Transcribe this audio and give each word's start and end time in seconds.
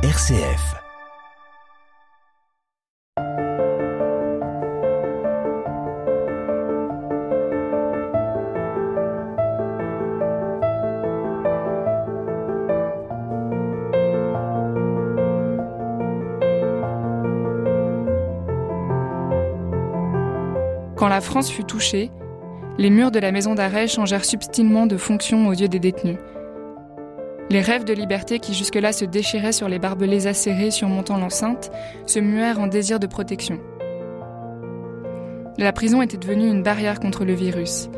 RCF. 0.00 0.76
Quand 20.94 21.08
la 21.08 21.20
France 21.20 21.50
fut 21.50 21.64
touchée, 21.64 22.12
les 22.78 22.90
murs 22.90 23.10
de 23.10 23.18
la 23.18 23.32
maison 23.32 23.56
d'arrêt 23.56 23.88
changèrent 23.88 24.24
subtilement 24.24 24.86
de 24.86 24.96
fonction 24.96 25.48
aux 25.48 25.52
yeux 25.52 25.66
des 25.66 25.80
détenus. 25.80 26.18
Les 27.50 27.62
rêves 27.62 27.84
de 27.84 27.94
liberté 27.94 28.40
qui 28.40 28.52
jusque-là 28.52 28.92
se 28.92 29.06
déchiraient 29.06 29.52
sur 29.52 29.70
les 29.70 29.78
barbelés 29.78 30.26
acérés 30.26 30.70
surmontant 30.70 31.16
l'enceinte 31.16 31.70
se 32.04 32.18
muèrent 32.18 32.60
en 32.60 32.66
désir 32.66 33.00
de 33.00 33.06
protection. 33.06 33.58
La 35.56 35.72
prison 35.72 36.02
était 36.02 36.18
devenue 36.18 36.46
une 36.46 36.62
barrière 36.62 37.00
contre 37.00 37.24
le 37.24 37.32
virus. 37.32 37.88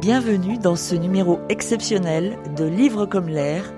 Bienvenue 0.00 0.58
dans 0.58 0.74
ce 0.74 0.96
numéro 0.96 1.38
exceptionnel 1.48 2.36
de 2.56 2.64
Livres 2.64 3.06
comme 3.06 3.28
l'air. 3.28 3.72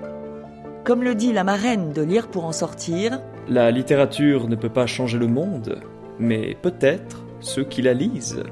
Comme 0.83 1.03
le 1.03 1.13
dit 1.13 1.31
la 1.31 1.43
marraine 1.43 1.93
de 1.93 2.01
Lire 2.01 2.27
pour 2.29 2.45
en 2.45 2.51
sortir, 2.51 3.21
La 3.47 3.69
littérature 3.69 4.47
ne 4.47 4.55
peut 4.55 4.69
pas 4.69 4.87
changer 4.87 5.19
le 5.19 5.27
monde, 5.27 5.79
mais 6.17 6.57
peut-être 6.59 7.23
ceux 7.39 7.63
qui 7.63 7.83
la 7.83 7.93
lisent. 7.93 8.43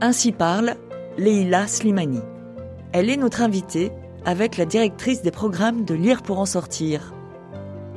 ainsi 0.00 0.32
parle 0.32 0.74
Leila 1.16 1.68
Slimani. 1.68 2.20
Elle 2.92 3.08
est 3.08 3.16
notre 3.16 3.42
invitée 3.42 3.92
avec 4.24 4.56
la 4.56 4.64
directrice 4.64 5.22
des 5.22 5.30
programmes 5.30 5.84
de 5.84 5.94
Lire 5.94 6.22
pour 6.22 6.40
en 6.40 6.46
sortir. 6.46 7.14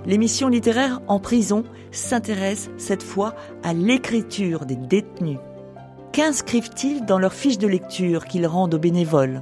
L'émission 0.06 0.50
littéraire 0.50 1.02
en 1.08 1.20
prison 1.20 1.64
s'intéresse 1.92 2.70
cette 2.78 3.02
fois 3.02 3.34
à 3.64 3.74
l'écriture 3.74 4.68
des 4.68 4.76
détenus. 4.76 5.40
Qu'inscrivent-ils 6.12 7.06
dans 7.06 7.18
leur 7.18 7.34
fiche 7.34 7.58
de 7.58 7.68
lecture 7.68 8.26
qu'ils 8.26 8.46
rendent 8.46 8.76
aux 8.76 8.80
bénévoles? 8.80 9.42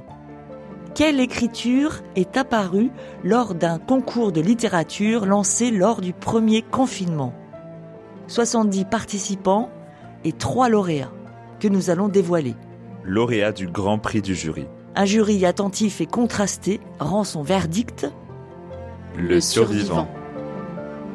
Quelle 0.94 1.20
écriture 1.20 2.02
est 2.16 2.38
apparue 2.38 2.90
lors 3.24 3.54
d'un 3.54 3.78
concours 3.78 4.32
de 4.32 4.40
littérature 4.40 5.26
lancé 5.26 5.70
lors 5.70 6.00
du 6.00 6.14
premier 6.14 6.62
confinement? 6.62 7.34
70 8.28 8.86
participants 8.86 9.68
et 10.24 10.32
3 10.32 10.70
lauréats 10.70 11.12
que 11.60 11.68
nous 11.68 11.90
allons 11.90 12.08
dévoiler. 12.08 12.54
Lauréat 13.06 13.52
du 13.52 13.68
Grand 13.68 13.98
Prix 13.98 14.20
du 14.20 14.34
jury. 14.34 14.66
Un 14.94 15.04
jury 15.04 15.44
attentif 15.46 16.00
et 16.00 16.06
contrasté 16.06 16.80
rend 16.98 17.24
son 17.24 17.42
verdict. 17.42 18.06
Le 19.16 19.40
survivant. 19.40 20.08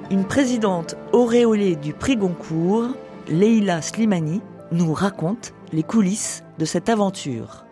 Une 0.10 0.26
présidente 0.26 0.96
auréolée 1.14 1.76
du 1.76 1.94
prix 1.94 2.16
Goncourt, 2.16 2.90
Leila 3.28 3.82
Slimani, 3.82 4.42
nous 4.72 4.94
raconte 4.94 5.54
les 5.74 5.84
coulisses 5.84 6.44
de 6.60 6.66
cette 6.66 6.90
aventure. 6.90 7.66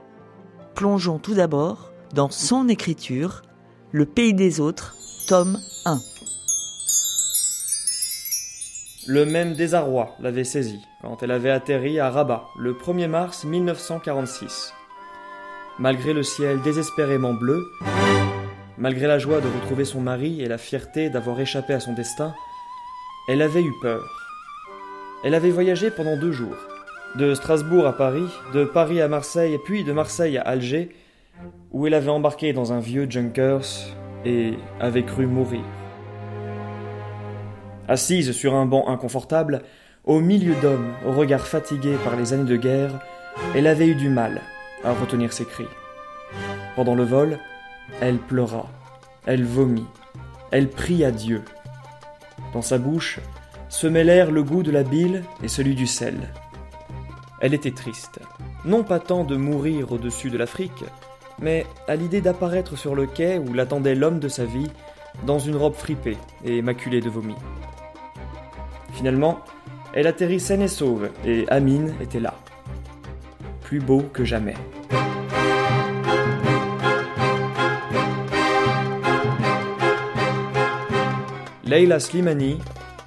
Plongeons 0.76 1.20
tout 1.20 1.34
d'abord 1.34 1.92
dans 2.14 2.30
son 2.30 2.68
écriture, 2.68 3.42
Le 3.92 4.06
pays 4.06 4.34
des 4.34 4.60
autres, 4.60 4.96
tome 5.28 5.58
Le 9.12 9.26
même 9.26 9.54
désarroi 9.54 10.16
l'avait 10.20 10.44
saisie 10.44 10.86
quand 11.02 11.24
elle 11.24 11.32
avait 11.32 11.50
atterri 11.50 12.00
à 12.00 12.12
Rabat 12.12 12.46
le 12.60 12.76
1er 12.76 13.08
mars 13.08 13.44
1946. 13.44 14.72
Malgré 15.80 16.14
le 16.14 16.22
ciel 16.22 16.62
désespérément 16.62 17.34
bleu, 17.34 17.60
malgré 18.78 19.08
la 19.08 19.18
joie 19.18 19.42
de 19.42 19.48
retrouver 19.48 19.84
son 19.84 20.00
mari 20.00 20.44
et 20.44 20.48
la 20.48 20.60
fierté 20.60 21.10
d'avoir 21.10 21.40
échappé 21.40 21.74
à 21.74 21.80
son 21.80 21.94
destin, 21.94 22.36
elle 23.28 23.42
avait 23.42 23.64
eu 23.64 23.74
peur. 23.82 24.06
Elle 25.24 25.34
avait 25.34 25.50
voyagé 25.50 25.90
pendant 25.90 26.16
deux 26.16 26.32
jours, 26.32 26.58
de 27.16 27.34
Strasbourg 27.34 27.88
à 27.88 27.98
Paris, 27.98 28.30
de 28.54 28.64
Paris 28.64 29.02
à 29.02 29.08
Marseille 29.08 29.58
puis 29.66 29.84
de 29.84 29.92
Marseille 29.92 30.38
à 30.38 30.42
Alger, 30.42 30.96
où 31.72 31.88
elle 31.88 31.96
avait 31.96 32.12
embarqué 32.12 32.54
dans 32.54 32.74
un 32.74 32.80
vieux 32.80 33.10
Junkers 33.10 33.66
et 34.24 34.54
avait 34.80 35.02
cru 35.02 35.26
mourir. 35.26 35.66
Assise 37.90 38.34
sur 38.34 38.54
un 38.54 38.68
banc 38.68 38.88
inconfortable, 38.88 39.64
au 40.06 40.20
milieu 40.20 40.54
d'hommes, 40.62 40.94
au 41.08 41.12
regard 41.12 41.48
fatigué 41.48 41.96
par 42.04 42.16
les 42.16 42.34
années 42.34 42.48
de 42.48 42.56
guerre, 42.56 42.92
elle 43.56 43.66
avait 43.66 43.88
eu 43.88 43.96
du 43.96 44.10
mal 44.10 44.42
à 44.84 44.94
retenir 44.94 45.34
ses 45.34 45.46
cris. 45.46 45.68
Pendant 46.76 46.94
le 46.94 47.04
vol, 47.04 47.40
elle 48.00 48.20
pleura, 48.20 48.68
elle 49.26 49.44
vomit, 49.44 49.88
elle 50.52 50.70
prie 50.70 51.04
à 51.04 51.10
Dieu. 51.10 51.42
Dans 52.54 52.62
sa 52.62 52.78
bouche 52.78 53.20
se 53.70 53.88
mêlèrent 53.88 54.30
le 54.30 54.44
goût 54.44 54.62
de 54.62 54.72
la 54.72 54.84
bile 54.84 55.24
et 55.42 55.48
celui 55.48 55.74
du 55.74 55.88
sel. 55.88 56.30
Elle 57.42 57.56
était 57.56 57.72
triste, 57.72 58.20
non 58.66 58.84
pas 58.84 59.00
tant 59.00 59.24
de 59.24 59.36
mourir 59.36 59.92
au-dessus 59.92 60.30
de 60.30 60.38
l'Afrique, 60.38 60.84
mais 61.42 61.66
à 61.88 61.96
l'idée 61.96 62.22
d'apparaître 62.22 62.78
sur 62.78 62.94
le 62.94 63.08
quai 63.08 63.40
où 63.40 63.52
l'attendait 63.52 63.96
l'homme 63.96 64.20
de 64.20 64.28
sa 64.28 64.46
vie, 64.46 64.70
dans 65.26 65.40
une 65.40 65.56
robe 65.56 65.74
fripée 65.74 66.18
et 66.46 66.62
maculée 66.62 67.02
de 67.02 67.10
vomi. 67.10 67.36
Finalement, 69.00 69.40
elle 69.94 70.08
atterrit 70.08 70.42
saine 70.42 70.62
et 70.62 70.68
sauve, 70.68 71.08
et 71.24 71.46
Amine 71.48 71.94
était 72.02 72.20
là. 72.20 72.34
Plus 73.62 73.80
beau 73.80 74.02
que 74.02 74.26
jamais. 74.26 74.56
Leila 81.64 82.02
Slimani, 82.02 82.58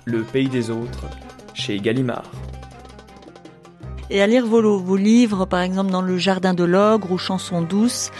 Le 0.06 0.22
pays 0.22 0.48
des 0.48 0.70
autres, 0.70 1.04
chez 1.52 1.76
Gallimard. 1.78 2.32
Et 4.08 4.22
à 4.22 4.26
lire 4.26 4.46
vos, 4.46 4.78
vos 4.78 4.96
livres, 4.96 5.44
par 5.44 5.60
exemple 5.60 5.90
dans 5.90 6.00
Le 6.00 6.16
Jardin 6.16 6.54
de 6.54 6.64
l'Ogre 6.64 7.12
ou 7.12 7.18
Chansons 7.18 7.60
douces, 7.60 8.10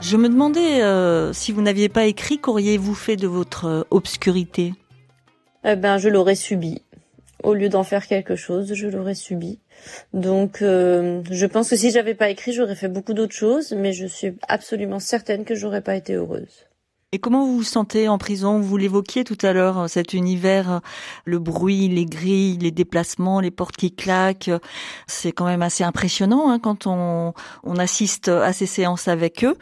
je 0.00 0.16
me 0.16 0.28
demandais 0.28 0.82
euh, 0.82 1.32
si 1.32 1.52
vous 1.52 1.62
n'aviez 1.62 1.88
pas 1.88 2.06
écrit, 2.06 2.40
qu'auriez-vous 2.40 2.96
fait 2.96 3.14
de 3.14 3.28
votre 3.28 3.66
euh, 3.66 3.82
obscurité? 3.92 4.74
Eh 5.64 5.76
ben, 5.76 5.98
je 5.98 6.08
l'aurais 6.08 6.34
subi. 6.34 6.81
Au 7.42 7.54
lieu 7.54 7.68
d'en 7.68 7.82
faire 7.82 8.06
quelque 8.06 8.36
chose, 8.36 8.72
je 8.74 8.86
l'aurais 8.88 9.14
subi. 9.14 9.58
Donc, 10.12 10.62
euh, 10.62 11.22
je 11.30 11.46
pense 11.46 11.70
que 11.70 11.76
si 11.76 11.90
j'avais 11.90 12.14
pas 12.14 12.28
écrit, 12.28 12.52
j'aurais 12.52 12.76
fait 12.76 12.88
beaucoup 12.88 13.14
d'autres 13.14 13.34
choses, 13.34 13.72
mais 13.72 13.92
je 13.92 14.06
suis 14.06 14.36
absolument 14.48 15.00
certaine 15.00 15.44
que 15.44 15.54
j'aurais 15.54 15.80
pas 15.80 15.96
été 15.96 16.14
heureuse. 16.14 16.66
Et 17.14 17.18
comment 17.18 17.44
vous 17.44 17.56
vous 17.58 17.62
sentez 17.62 18.08
en 18.08 18.16
prison? 18.16 18.58
Vous 18.58 18.78
l'évoquiez 18.78 19.22
tout 19.24 19.36
à 19.42 19.52
l'heure, 19.52 19.90
cet 19.90 20.14
univers, 20.14 20.80
le 21.26 21.38
bruit, 21.38 21.88
les 21.88 22.06
grilles, 22.06 22.56
les 22.56 22.70
déplacements, 22.70 23.40
les 23.40 23.50
portes 23.50 23.76
qui 23.76 23.94
claquent. 23.94 24.50
C'est 25.06 25.32
quand 25.32 25.44
même 25.44 25.60
assez 25.60 25.84
impressionnant 25.84 26.50
hein, 26.50 26.58
quand 26.58 26.86
on, 26.86 27.34
on 27.64 27.76
assiste 27.76 28.28
à 28.28 28.54
ces 28.54 28.64
séances 28.64 29.08
avec 29.08 29.44
eux. 29.44 29.56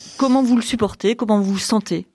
C- 0.00 0.16
comment 0.16 0.42
vous 0.42 0.56
le 0.56 0.62
supportez? 0.62 1.14
Comment 1.14 1.40
vous 1.40 1.52
vous 1.52 1.58
sentez? 1.58 2.06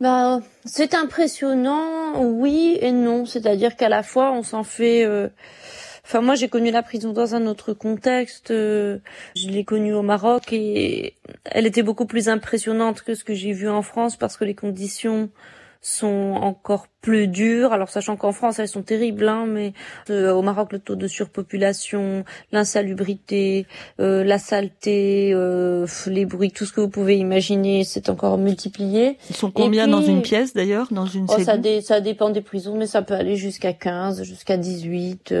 Bah, 0.00 0.40
c'est 0.64 0.94
impressionnant, 0.94 2.01
oui 2.20 2.78
et 2.80 2.92
non. 2.92 3.24
C'est-à-dire 3.26 3.76
qu'à 3.76 3.88
la 3.88 4.02
fois, 4.02 4.32
on 4.32 4.42
s'en 4.42 4.64
fait. 4.64 5.04
euh, 5.04 5.28
Enfin, 6.04 6.20
moi, 6.20 6.34
j'ai 6.34 6.48
connu 6.48 6.70
la 6.72 6.82
prison 6.82 7.12
dans 7.12 7.34
un 7.36 7.46
autre 7.46 7.72
contexte. 7.74 8.50
euh, 8.50 8.98
Je 9.36 9.48
l'ai 9.48 9.64
connue 9.64 9.94
au 9.94 10.02
Maroc 10.02 10.52
et 10.52 11.14
elle 11.44 11.66
était 11.66 11.82
beaucoup 11.82 12.06
plus 12.06 12.28
impressionnante 12.28 13.02
que 13.02 13.14
ce 13.14 13.22
que 13.24 13.34
j'ai 13.34 13.52
vu 13.52 13.68
en 13.68 13.82
France 13.82 14.16
parce 14.16 14.36
que 14.36 14.44
les 14.44 14.54
conditions 14.54 15.30
sont 15.84 16.38
encore 16.40 16.86
plus 17.00 17.26
dures. 17.26 17.72
Alors, 17.72 17.88
sachant 17.90 18.16
qu'en 18.16 18.30
France, 18.32 18.60
elles 18.60 18.68
sont 18.68 18.82
terribles, 18.82 19.28
hein, 19.28 19.46
mais 19.48 19.72
euh, 20.10 20.32
au 20.32 20.40
Maroc, 20.40 20.72
le 20.72 20.78
taux 20.78 20.94
de 20.94 21.08
surpopulation, 21.08 22.24
l'insalubrité, 22.52 23.66
euh, 24.00 24.22
la 24.24 24.38
saleté, 24.38 25.32
euh, 25.34 25.86
les 26.06 26.24
bruits, 26.24 26.52
tout 26.52 26.64
ce 26.64 26.72
que 26.72 26.80
vous 26.80 26.88
pouvez 26.88 27.16
imaginer, 27.18 27.82
c'est 27.84 28.08
encore 28.08 28.38
multiplié. 28.38 29.18
Ils 29.28 29.36
sont 29.36 29.50
combien 29.50 29.82
puis- 29.84 29.92
dans 29.92 30.02
une 30.02 30.22
pièce 30.22 30.54
d'ailleurs 30.54 30.86
Dans 30.92 31.06
une 31.06 31.26
Oh, 31.28 31.42
ça, 31.42 31.58
dé- 31.58 31.80
ça 31.80 32.00
dépend 32.00 32.30
des 32.30 32.42
prisons, 32.42 32.76
mais 32.76 32.86
ça 32.86 33.02
peut 33.02 33.14
aller 33.14 33.36
jusqu'à 33.36 33.72
15, 33.72 34.22
jusqu'à 34.22 34.56
18. 34.56 35.34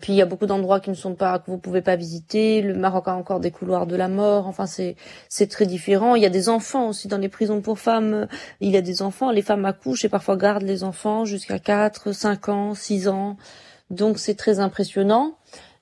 Puis 0.00 0.12
il 0.12 0.16
y 0.16 0.22
a 0.22 0.26
beaucoup 0.26 0.46
d'endroits 0.46 0.78
qui 0.78 0.90
ne 0.90 0.94
sont 0.94 1.14
pas, 1.14 1.40
que 1.40 1.50
vous 1.50 1.58
pouvez 1.58 1.82
pas 1.82 1.96
visiter. 1.96 2.62
Le 2.62 2.74
Maroc 2.74 3.08
a 3.08 3.14
encore 3.14 3.40
des 3.40 3.50
couloirs 3.50 3.86
de 3.86 3.96
la 3.96 4.08
mort. 4.08 4.46
Enfin, 4.46 4.66
c'est 4.66 4.94
c'est 5.28 5.48
très 5.48 5.66
différent. 5.66 6.14
Il 6.14 6.22
y 6.22 6.26
a 6.26 6.30
des 6.30 6.48
enfants 6.48 6.88
aussi 6.88 7.08
dans 7.08 7.18
les 7.18 7.28
prisons 7.28 7.60
pour 7.60 7.80
femmes. 7.80 8.28
Il 8.60 8.70
y 8.70 8.76
a 8.76 8.80
des 8.80 9.02
enfants. 9.02 9.32
Les 9.32 9.42
femmes 9.42 9.64
accouchent 9.64 10.04
et 10.04 10.08
parfois 10.08 10.36
gardent 10.36 10.62
les 10.62 10.84
enfants 10.84 11.24
jusqu'à 11.24 11.58
4, 11.58 12.12
5 12.12 12.48
ans, 12.48 12.74
6 12.74 13.08
ans. 13.08 13.36
Donc 13.90 14.18
c'est 14.18 14.34
très 14.34 14.60
impressionnant. 14.60 15.34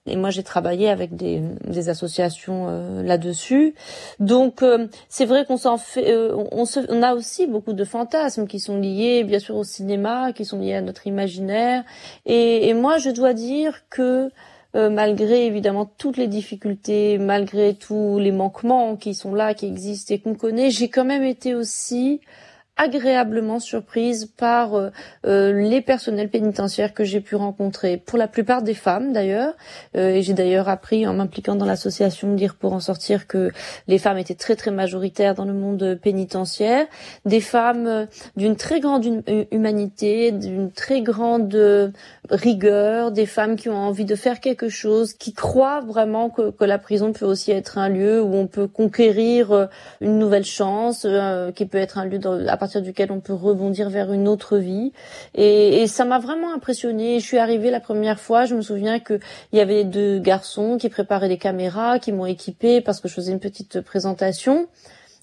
Et 0.07 0.17
moi, 0.17 0.31
j'ai 0.31 0.43
travaillé 0.43 0.89
avec 0.89 1.17
des, 1.17 1.43
des 1.65 1.89
associations 1.89 2.67
euh, 2.69 3.03
là-dessus. 3.03 3.75
Donc, 4.21 4.63
euh, 4.63 4.87
c'est 5.09 5.25
vrai 5.25 5.45
qu'on 5.45 5.57
s'en 5.57 5.79
fait. 5.79 6.11
euh, 6.13 6.35
on, 6.53 6.65
se- 6.65 6.87
on 6.91 7.03
a 7.03 7.15
aussi 7.15 7.47
beaucoup 7.47 7.73
de 7.73 7.85
fantasmes 7.85 8.47
qui 8.47 8.61
sont 8.61 8.79
liés, 8.79 9.25
bien 9.25 9.39
sûr, 9.39 9.57
au 9.57 9.65
cinéma, 9.65 10.33
qui 10.33 10.45
sont 10.45 10.59
liés 10.61 10.75
à 10.75 10.83
notre 10.83 11.07
imaginaire. 11.07 11.85
Et, 12.25 12.69
et 12.69 12.75
moi, 12.75 12.99
je 12.99 13.11
dois 13.11 13.35
dire 13.35 13.83
que 13.91 14.31
malgré 14.75 15.47
évidemment 15.47 15.87
toutes 15.97 16.19
les 16.19 16.27
difficultés, 16.29 17.17
malgré 17.17 17.73
tous 17.73 18.19
les 18.19 18.31
manquements 18.31 18.95
qui 18.97 19.15
sont 19.15 19.35
là, 19.35 19.55
qui 19.55 19.65
existent 19.67 20.13
et 20.15 20.19
qu'on 20.19 20.35
connaît, 20.35 20.71
j'ai 20.71 20.89
quand 20.91 21.07
même 21.07 21.23
été 21.25 21.55
aussi 21.55 22.21
agréablement 22.77 23.59
surprise 23.59 24.27
par 24.37 24.75
euh, 24.75 24.91
euh, 25.27 25.53
les 25.53 25.81
personnels 25.81 26.29
pénitentiaires 26.29 26.93
que 26.93 27.05
j'ai 27.05 27.21
pu 27.21 27.35
rencontrer, 27.35 27.97
pour 27.97 28.19
la 28.19 28.29
plupart 28.29 28.63
des 28.63 28.75
femmes 28.75 29.13
d'ailleurs. 29.13 29.55
Euh, 29.97 30.11
et 30.11 30.23
j'ai 30.23 30.35
d'ailleurs 30.35 30.69
appris 30.69 31.07
en 31.07 31.15
m'impliquant 31.15 31.55
dans 31.55 31.65
l'association 31.65 32.35
Dire 32.35 32.55
pour 32.55 32.75
en 32.75 32.81
sortir 32.81 33.27
que 33.27 33.51
les 33.89 33.99
femmes 33.99 34.19
étaient 34.19 34.35
très 34.35 34.57
très 34.57 34.71
majoritaires 34.71 35.35
dans 35.35 35.47
le 35.47 35.55
monde 35.55 35.99
pénitentiaire. 36.03 36.87
Des 37.25 37.41
femmes 37.41 38.09
d'une 38.37 38.57
très 38.57 38.81
grande 38.81 39.07
humanité, 39.51 40.33
d'une 40.33 40.71
très 40.71 41.01
grande 41.01 41.93
rigueur, 42.29 43.13
des 43.13 43.27
femmes 43.27 43.57
qui 43.57 43.69
ont 43.71 43.77
envie 43.77 44.05
de 44.05 44.17
faire 44.17 44.41
quelque 44.41 44.69
chose, 44.69 45.15
qui 45.15 45.33
croient 45.33 45.81
vraiment 45.81 46.29
que, 46.29 46.53
la 46.65 46.79
prison 46.79 47.13
peut 47.13 47.25
aussi 47.25 47.53
être 47.53 47.79
un 47.79 47.89
lieu 47.89 48.21
où 48.21 48.35
on 48.35 48.49
peut 48.49 48.67
conquérir 48.67 49.69
une 50.01 50.19
nouvelle 50.19 50.45
chance, 50.45 51.07
qui 51.55 51.67
peut 51.67 51.79
être 51.79 51.99
un 51.99 52.05
lieu 52.05 52.19
de, 52.19 52.29
duquel 52.75 53.13
on 53.13 53.21
peut 53.21 53.33
rebondir 53.33 53.91
vers 53.91 54.13
une 54.13 54.29
autre 54.29 54.59
vie. 54.59 54.93
Et, 55.35 55.83
et 55.83 55.87
ça 55.87 56.05
m'a 56.05 56.19
vraiment 56.19 56.53
impressionnée. 56.53 57.21
Je 57.21 57.25
suis 57.25 57.39
arrivée 57.39 57.71
la 57.71 57.81
première 57.81 58.21
fois, 58.21 58.45
je 58.45 58.55
me 58.55 58.63
souviens 58.63 58.99
qu'il 58.99 59.21
y 59.53 59.61
avait 59.61 59.85
deux 59.85 60.19
garçons 60.19 60.77
qui 60.79 60.89
préparaient 60.89 61.29
des 61.29 61.39
caméras, 61.39 61.99
qui 61.99 62.13
m'ont 62.13 62.27
équipée 62.27 62.81
parce 62.81 63.01
que 63.01 63.09
je 63.09 63.15
faisais 63.15 63.33
une 63.33 63.41
petite 63.41 63.81
présentation. 63.81 64.69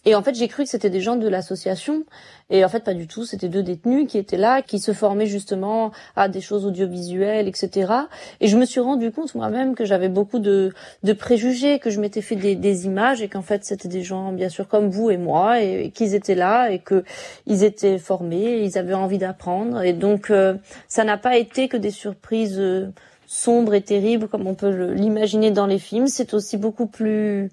Et 0.06 0.16
en 0.16 0.24
fait, 0.24 0.36
j'ai 0.36 0.48
cru 0.48 0.64
que 0.64 0.70
c'était 0.70 0.90
des 0.90 1.00
gens 1.00 1.16
de 1.16 1.28
l'association. 1.28 2.04
Et 2.50 2.66
en 2.66 2.70
fait, 2.70 2.84
pas 2.84 2.94
du 2.94 3.08
tout. 3.08 3.26
C'était 3.26 3.48
deux 3.48 3.64
détenus 3.64 4.08
qui 4.08 4.18
étaient 4.18 4.38
là, 4.38 4.62
qui 4.62 4.80
se 4.80 4.92
formaient 4.92 5.26
justement 5.26 5.92
à 6.16 6.28
des 6.28 6.42
choses 6.42 6.66
audiovisuelles, 6.66 7.48
etc. 7.48 7.94
Et 8.42 8.48
je 8.48 8.58
me 8.58 8.66
suis 8.66 8.82
rendu 8.82 9.12
compte 9.12 9.34
moi-même 9.34 9.76
que 9.76 9.86
j'avais 9.86 10.10
beaucoup 10.10 10.40
de, 10.40 10.74
de 11.04 11.14
préjugés, 11.14 11.80
que 11.80 11.90
je 11.90 12.02
m'étais 12.02 12.22
fait 12.22 12.36
des, 12.36 12.56
des 12.56 12.86
images 12.86 13.22
et 13.22 13.30
qu'en 13.30 13.42
fait, 13.42 13.64
c'était 13.64 13.88
des 13.88 14.04
gens, 14.04 14.34
bien 14.34 14.50
sûr, 14.50 14.68
comme 14.68 14.90
vous 14.90 15.10
et 15.10 15.18
moi, 15.18 15.62
et, 15.62 15.92
qu'ils 15.92 16.16
étaient 16.16 16.36
là 16.36 16.70
et 16.70 16.80
que 16.80 17.04
ils 17.48 17.64
étaient 17.64 17.98
formés, 17.98 18.64
ils 18.64 18.78
avaient 18.78 18.94
envie 18.94 19.18
d'apprendre. 19.18 19.82
Et 19.84 19.94
donc, 19.94 20.30
euh, 20.30 20.56
ça 20.88 21.06
n'a 21.06 21.18
pas 21.18 21.38
été 21.38 21.70
que 21.70 21.78
des 21.78 21.92
surprises 21.92 22.60
euh, 22.60 22.90
sombres 23.26 23.74
et 23.74 23.82
terribles 23.82 24.28
comme 24.28 24.48
on 24.48 24.54
peut 24.54 24.92
l'imaginer 24.94 25.52
dans 25.52 25.66
les 25.66 25.80
films. 25.80 26.08
C'est 26.08 26.34
aussi 26.34 26.58
beaucoup 26.58 26.88
plus 26.88 27.50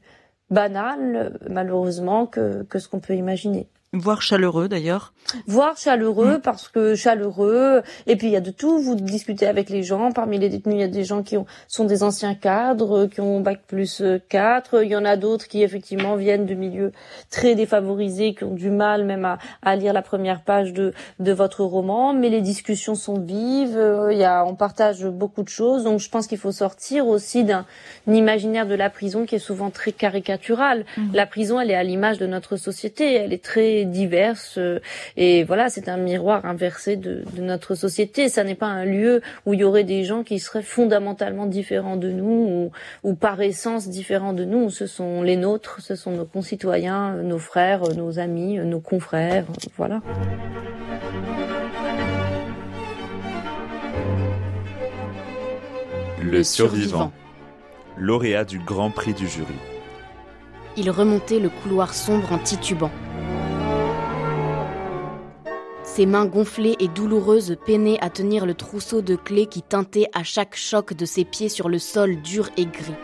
banal, 0.51 1.39
malheureusement, 1.49 2.27
que, 2.27 2.63
que 2.65 2.79
ce 2.79 2.89
qu'on 2.89 3.01
peut 3.01 3.15
imaginer. 3.15 3.69
Voire 3.93 4.23
chaleureux 4.23 4.69
d'ailleurs. 4.69 5.13
Voire 5.49 5.77
chaleureux 5.77 6.37
mm. 6.37 6.43
parce 6.43 6.69
que 6.69 6.95
chaleureux. 6.95 7.83
Et 8.07 8.15
puis 8.15 8.29
il 8.29 8.31
y 8.33 8.37
a 8.37 8.41
de 8.41 8.53
tout. 8.53 8.79
Vous 8.79 8.95
discutez 8.95 9.49
avec 9.49 9.69
les 9.69 9.83
gens. 9.83 10.13
Parmi 10.13 10.39
les 10.39 10.49
détenus, 10.49 10.77
il 10.77 10.81
y 10.81 10.85
a 10.85 10.89
des 10.89 11.03
gens 11.03 11.25
qui 11.25 11.37
ont, 11.37 11.45
sont 11.67 11.87
des 11.87 12.05
anciens 12.05 12.37
cadres, 12.37 13.07
qui 13.07 13.21
ont 13.21 13.41
bac 13.41 13.63
plus 13.67 14.01
4. 14.29 14.75
Euh, 14.75 14.85
il 14.85 14.93
y 14.93 14.97
en 14.97 15.05
a 15.05 15.17
d'autres 15.17 15.49
qui 15.49 15.65
effectivement 15.65 16.15
viennent 16.15 16.47
de 16.47 16.55
milieux 16.55 16.93
très 17.31 17.57
défavorisés, 17.57 18.35
qui 18.35 18.45
ont 18.45 18.55
du 18.55 18.71
mal 18.71 19.05
même 19.05 19.25
à, 19.25 19.39
à 19.63 19.75
lire 19.75 19.93
la 19.93 20.03
première 20.03 20.43
page 20.43 20.73
de, 20.73 20.93
de 21.19 21.33
votre 21.33 21.65
roman. 21.65 22.15
Mais 22.15 22.29
les 22.29 22.43
discussions 22.43 22.95
sont 22.95 23.19
vives. 23.19 23.77
Euh, 23.77 24.13
il 24.13 24.19
y 24.19 24.25
a, 24.25 24.45
on 24.45 24.55
partage 24.55 25.05
beaucoup 25.05 25.43
de 25.43 25.49
choses. 25.49 25.83
Donc 25.83 25.99
je 25.99 26.09
pense 26.09 26.29
qu'il 26.29 26.39
faut 26.39 26.53
sortir 26.53 27.09
aussi 27.09 27.43
d'un 27.43 27.67
imaginaire 28.07 28.69
de 28.69 28.77
la 28.77 28.89
prison 28.89 29.27
qui 29.27 29.35
est 29.35 29.41
souvent 29.41 29.71
très 29.71 29.91
caricatural. 29.91 30.85
Mm. 30.97 31.09
La 31.13 31.27
prison, 31.27 31.59
elle 31.59 31.73
est 31.73 31.77
à 31.77 31.83
l'image 31.83 32.19
de 32.19 32.29
notre 32.29 32.57
société. 32.57 33.15
Elle 33.15 33.33
est 33.33 33.43
très 33.43 33.80
diverses 33.85 34.59
euh, 34.59 34.81
et 35.17 35.45
voilà, 35.45 35.69
c'est 35.69 35.89
un 35.89 35.97
miroir 35.97 36.45
inversé 36.45 36.97
de, 36.97 37.25
notre 37.39 37.75
société. 37.75 38.29
Ça 38.29 38.45
n'est 38.45 38.55
pas 38.55 38.67
un 38.67 38.85
lieu 38.85 39.23
où 39.47 39.55
il 39.55 39.61
y 39.61 39.65
aurait 39.65 39.85
des 39.85 40.05
gens 40.05 40.23
qui 40.23 40.39
seraient 40.39 40.63
fondamentalement 40.63 41.47
différents 41.47 41.97
de 41.97 42.11
nous 42.11 42.71
ou, 43.03 43.15
par 43.15 43.41
essence 43.41 43.89
différents 43.89 44.33
de 44.33 44.45
nous. 44.45 44.71
Ce 44.71 44.87
sont 44.87 45.23
les 45.23 45.37
nôtres, 45.37 45.81
ce 45.81 45.95
sont 45.95 46.13
nos 46.13 46.25
concitoyens, 46.25 47.15
nos 47.17 47.39
frères, 47.39 47.83
nos 47.97 48.19
amis, 48.19 48.59
nos 48.59 48.81
confrères, 48.81 49.45
voilà. 49.77 50.01
Le 56.23 56.45
survivant, 56.45 57.13
lauréat 57.97 58.45
du 58.45 58.59
Grand 58.59 58.91
Prix 58.91 59.15
du 59.15 59.27
jury. 59.27 59.55
Il 60.77 60.91
remontait 60.91 61.41
le 61.41 61.49
couloir 61.49 61.95
sombre 61.95 62.33
en 62.33 62.39
titubant. 62.39 62.91
Ses 65.93 66.07
mains 66.07 66.27
gonflées 66.27 66.77
et 66.79 66.87
douloureuses 66.87 67.57
peinaient 67.67 67.99
à 68.01 68.11
tenir 68.11 68.47
le 68.47 68.55
trousseau 68.55 69.03
de 69.03 69.17
clés 69.17 69.47
qui 69.47 69.61
tintait 69.61 70.07
à 70.15 70.23
chaque 70.23 70.55
choc 70.55 70.95
de 70.95 71.05
ses 71.05 71.25
pieds 71.25 71.49
sur 71.49 71.69
le 71.69 71.81
sol 71.81 72.23
dur 72.23 72.49
et 72.57 72.67
gris. 72.67 72.95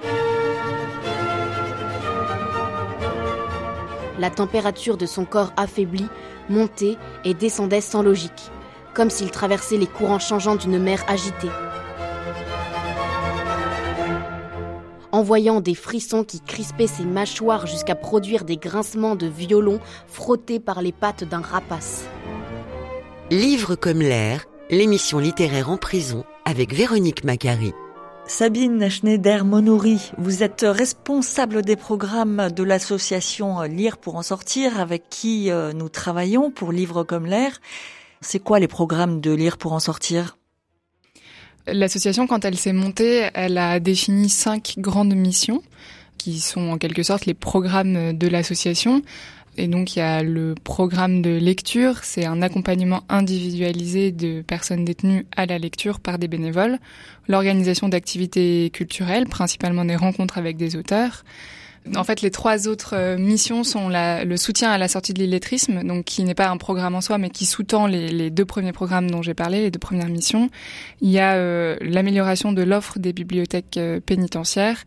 La 4.20 4.30
température 4.30 4.96
de 4.96 5.04
son 5.04 5.24
corps 5.24 5.52
affaibli 5.56 6.06
montait 6.48 6.96
et 7.24 7.34
descendait 7.34 7.80
sans 7.80 8.02
logique, 8.02 8.52
comme 8.94 9.10
s'il 9.10 9.32
traversait 9.32 9.78
les 9.78 9.88
courants 9.88 10.20
changeants 10.20 10.54
d'une 10.54 10.78
mer 10.78 11.04
agitée. 11.08 11.50
En 15.10 15.22
voyant 15.22 15.60
des 15.60 15.74
frissons 15.74 16.22
qui 16.22 16.40
crispaient 16.40 16.86
ses 16.86 17.04
mâchoires 17.04 17.66
jusqu'à 17.66 17.96
produire 17.96 18.44
des 18.44 18.58
grincements 18.58 19.16
de 19.16 19.26
violon 19.26 19.80
frottés 20.06 20.60
par 20.60 20.82
les 20.82 20.92
pattes 20.92 21.24
d'un 21.24 21.40
rapace. 21.40 22.04
Livre 23.32 23.74
comme 23.74 24.02
l'air, 24.02 24.44
l'émission 24.70 25.18
littéraire 25.18 25.68
en 25.68 25.76
prison 25.76 26.24
avec 26.44 26.72
Véronique 26.72 27.24
Macari. 27.24 27.72
Sabine 28.28 28.88
Schneider-Monouri, 28.88 30.12
vous 30.16 30.44
êtes 30.44 30.64
responsable 30.64 31.62
des 31.62 31.74
programmes 31.74 32.50
de 32.54 32.62
l'association 32.62 33.62
Lire 33.62 33.98
pour 33.98 34.14
en 34.14 34.22
sortir 34.22 34.78
avec 34.78 35.08
qui 35.10 35.50
euh, 35.50 35.72
nous 35.72 35.88
travaillons 35.88 36.52
pour 36.52 36.70
Livre 36.70 37.02
comme 37.02 37.26
l'air. 37.26 37.60
C'est 38.20 38.38
quoi 38.38 38.60
les 38.60 38.68
programmes 38.68 39.20
de 39.20 39.32
Lire 39.32 39.58
pour 39.58 39.72
en 39.72 39.80
sortir? 39.80 40.38
L'association, 41.66 42.28
quand 42.28 42.44
elle 42.44 42.56
s'est 42.56 42.72
montée, 42.72 43.28
elle 43.34 43.58
a 43.58 43.80
défini 43.80 44.28
cinq 44.28 44.76
grandes 44.78 45.16
missions 45.16 45.62
qui 46.16 46.38
sont 46.38 46.70
en 46.70 46.78
quelque 46.78 47.02
sorte 47.02 47.26
les 47.26 47.34
programmes 47.34 48.16
de 48.16 48.28
l'association. 48.28 49.02
Et 49.58 49.68
donc 49.68 49.96
il 49.96 50.00
y 50.00 50.02
a 50.02 50.22
le 50.22 50.54
programme 50.62 51.22
de 51.22 51.30
lecture, 51.30 52.04
c'est 52.04 52.26
un 52.26 52.42
accompagnement 52.42 53.04
individualisé 53.08 54.12
de 54.12 54.42
personnes 54.42 54.84
détenues 54.84 55.26
à 55.34 55.46
la 55.46 55.58
lecture 55.58 56.00
par 56.00 56.18
des 56.18 56.28
bénévoles, 56.28 56.78
l'organisation 57.28 57.88
d'activités 57.88 58.70
culturelles, 58.72 59.26
principalement 59.26 59.84
des 59.84 59.96
rencontres 59.96 60.38
avec 60.38 60.56
des 60.56 60.76
auteurs. 60.76 61.24
En 61.94 62.02
fait, 62.02 62.20
les 62.20 62.30
trois 62.30 62.66
autres 62.66 62.94
euh, 62.96 63.16
missions 63.16 63.62
sont 63.62 63.88
le 63.88 64.36
soutien 64.36 64.70
à 64.70 64.78
la 64.78 64.88
sortie 64.88 65.14
de 65.14 65.20
l'illettrisme, 65.20 65.84
donc 65.84 66.04
qui 66.04 66.24
n'est 66.24 66.34
pas 66.34 66.48
un 66.48 66.56
programme 66.56 66.96
en 66.96 67.00
soi, 67.00 67.16
mais 67.18 67.30
qui 67.30 67.46
sous-tend 67.46 67.86
les, 67.86 68.08
les, 68.08 68.30
deux 68.30 68.44
premiers 68.44 68.72
programmes 68.72 69.08
dont 69.10 69.22
j'ai 69.22 69.34
parlé, 69.34 69.60
les 69.62 69.70
deux 69.70 69.78
premières 69.78 70.08
missions. 70.08 70.50
Il 71.00 71.10
y 71.10 71.20
a 71.20 71.34
euh, 71.34 71.76
l'amélioration 71.80 72.52
de 72.52 72.62
l'offre 72.62 72.98
des 72.98 73.12
bibliothèques 73.12 73.76
euh, 73.76 74.00
pénitentiaires 74.00 74.84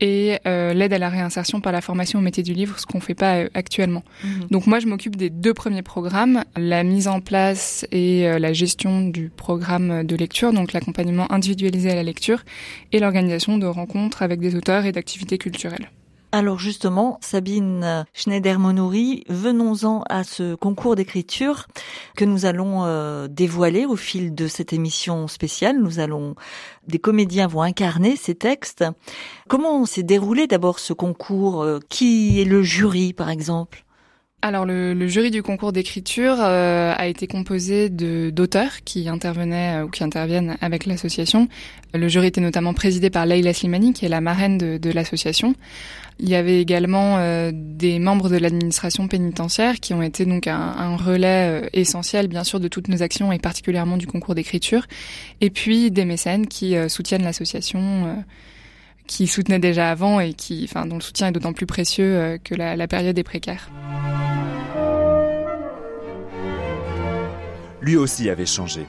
et 0.00 0.38
euh, 0.46 0.72
l'aide 0.74 0.92
à 0.92 0.98
la 0.98 1.08
réinsertion 1.08 1.60
par 1.60 1.72
la 1.72 1.80
formation 1.80 2.18
au 2.18 2.22
métier 2.22 2.42
du 2.42 2.52
livre, 2.52 2.78
ce 2.78 2.86
qu'on 2.86 3.00
fait 3.00 3.14
pas 3.14 3.38
euh, 3.38 3.48
actuellement. 3.54 4.04
Mhm. 4.24 4.48
Donc 4.50 4.66
moi, 4.66 4.80
je 4.80 4.86
m'occupe 4.86 5.16
des 5.16 5.30
deux 5.30 5.54
premiers 5.54 5.82
programmes, 5.82 6.44
la 6.56 6.82
mise 6.84 7.08
en 7.08 7.20
place 7.20 7.86
et 7.90 8.28
euh, 8.28 8.38
la 8.38 8.52
gestion 8.52 9.08
du 9.08 9.28
programme 9.28 10.04
de 10.04 10.16
lecture, 10.16 10.52
donc 10.52 10.72
l'accompagnement 10.72 11.30
individualisé 11.32 11.90
à 11.90 11.94
la 11.94 12.02
lecture, 12.02 12.44
et 12.92 12.98
l'organisation 12.98 13.58
de 13.58 13.66
rencontres 13.66 14.22
avec 14.22 14.40
des 14.40 14.54
auteurs 14.54 14.84
et 14.84 14.92
d'activités 14.92 15.38
culturelles. 15.38 15.90
Alors 16.30 16.58
justement, 16.58 17.18
Sabine 17.22 18.04
Schneider-Monouri, 18.12 19.24
venons-en 19.30 20.02
à 20.10 20.24
ce 20.24 20.54
concours 20.54 20.94
d'écriture 20.94 21.66
que 22.16 22.26
nous 22.26 22.44
allons 22.44 22.84
euh, 22.84 23.28
dévoiler 23.28 23.86
au 23.86 23.96
fil 23.96 24.34
de 24.34 24.46
cette 24.46 24.74
émission 24.74 25.26
spéciale. 25.26 25.78
Nous 25.78 26.00
allons, 26.00 26.34
des 26.86 26.98
comédiens 26.98 27.46
vont 27.46 27.62
incarner 27.62 28.14
ces 28.14 28.34
textes. 28.34 28.84
Comment 29.48 29.86
s'est 29.86 30.02
déroulé 30.02 30.46
d'abord 30.46 30.80
ce 30.80 30.92
concours? 30.92 31.62
Euh, 31.62 31.78
Qui 31.88 32.42
est 32.42 32.44
le 32.44 32.62
jury, 32.62 33.14
par 33.14 33.30
exemple? 33.30 33.86
Alors 34.40 34.64
le, 34.66 35.08
jury 35.08 35.30
du 35.30 35.42
concours 35.42 35.72
d'écriture 35.72 36.36
euh, 36.38 36.94
a 36.96 37.06
été 37.06 37.26
composé 37.26 37.88
de 37.90 38.30
d'auteurs 38.30 38.84
qui 38.84 39.08
intervenaient 39.08 39.82
ou 39.82 39.88
qui 39.88 40.04
interviennent 40.04 40.56
avec 40.60 40.86
l'association. 40.86 41.48
Le 41.92 42.06
jury 42.08 42.28
était 42.28 42.40
notamment 42.40 42.74
présidé 42.74 43.10
par 43.10 43.26
Leila 43.26 43.52
Slimani, 43.52 43.92
qui 43.92 44.04
est 44.04 44.08
la 44.08 44.20
marraine 44.20 44.56
de, 44.56 44.78
de 44.78 44.90
l'association. 44.90 45.54
Il 46.20 46.28
y 46.28 46.34
avait 46.34 46.60
également 46.60 47.18
euh, 47.18 47.52
des 47.54 48.00
membres 48.00 48.28
de 48.28 48.36
l'administration 48.36 49.06
pénitentiaire 49.06 49.78
qui 49.78 49.94
ont 49.94 50.02
été 50.02 50.24
donc 50.24 50.48
un, 50.48 50.96
relais 50.96 51.62
euh, 51.62 51.68
essentiel, 51.72 52.26
bien 52.26 52.42
sûr, 52.42 52.58
de 52.58 52.66
toutes 52.66 52.88
nos 52.88 53.02
actions 53.02 53.30
et 53.30 53.38
particulièrement 53.38 53.96
du 53.96 54.08
concours 54.08 54.34
d'écriture. 54.34 54.86
Et 55.40 55.50
puis 55.50 55.92
des 55.92 56.04
mécènes 56.04 56.48
qui 56.48 56.76
euh, 56.76 56.88
soutiennent 56.88 57.22
l'association, 57.22 58.24
qui 59.08 59.26
soutenaient 59.26 59.58
déjà 59.58 59.90
avant 59.90 60.20
et 60.20 60.34
qui, 60.34 60.68
enfin, 60.70 60.86
dont 60.86 60.94
le 60.94 61.00
soutien 61.00 61.28
est 61.28 61.32
d'autant 61.32 61.52
plus 61.52 61.66
précieux 61.66 62.38
que 62.44 62.54
la, 62.54 62.86
période 62.86 63.18
est 63.18 63.24
précaire. 63.24 63.68
Lui 67.80 67.96
aussi 67.96 68.30
avait 68.30 68.46
changé. 68.46 68.86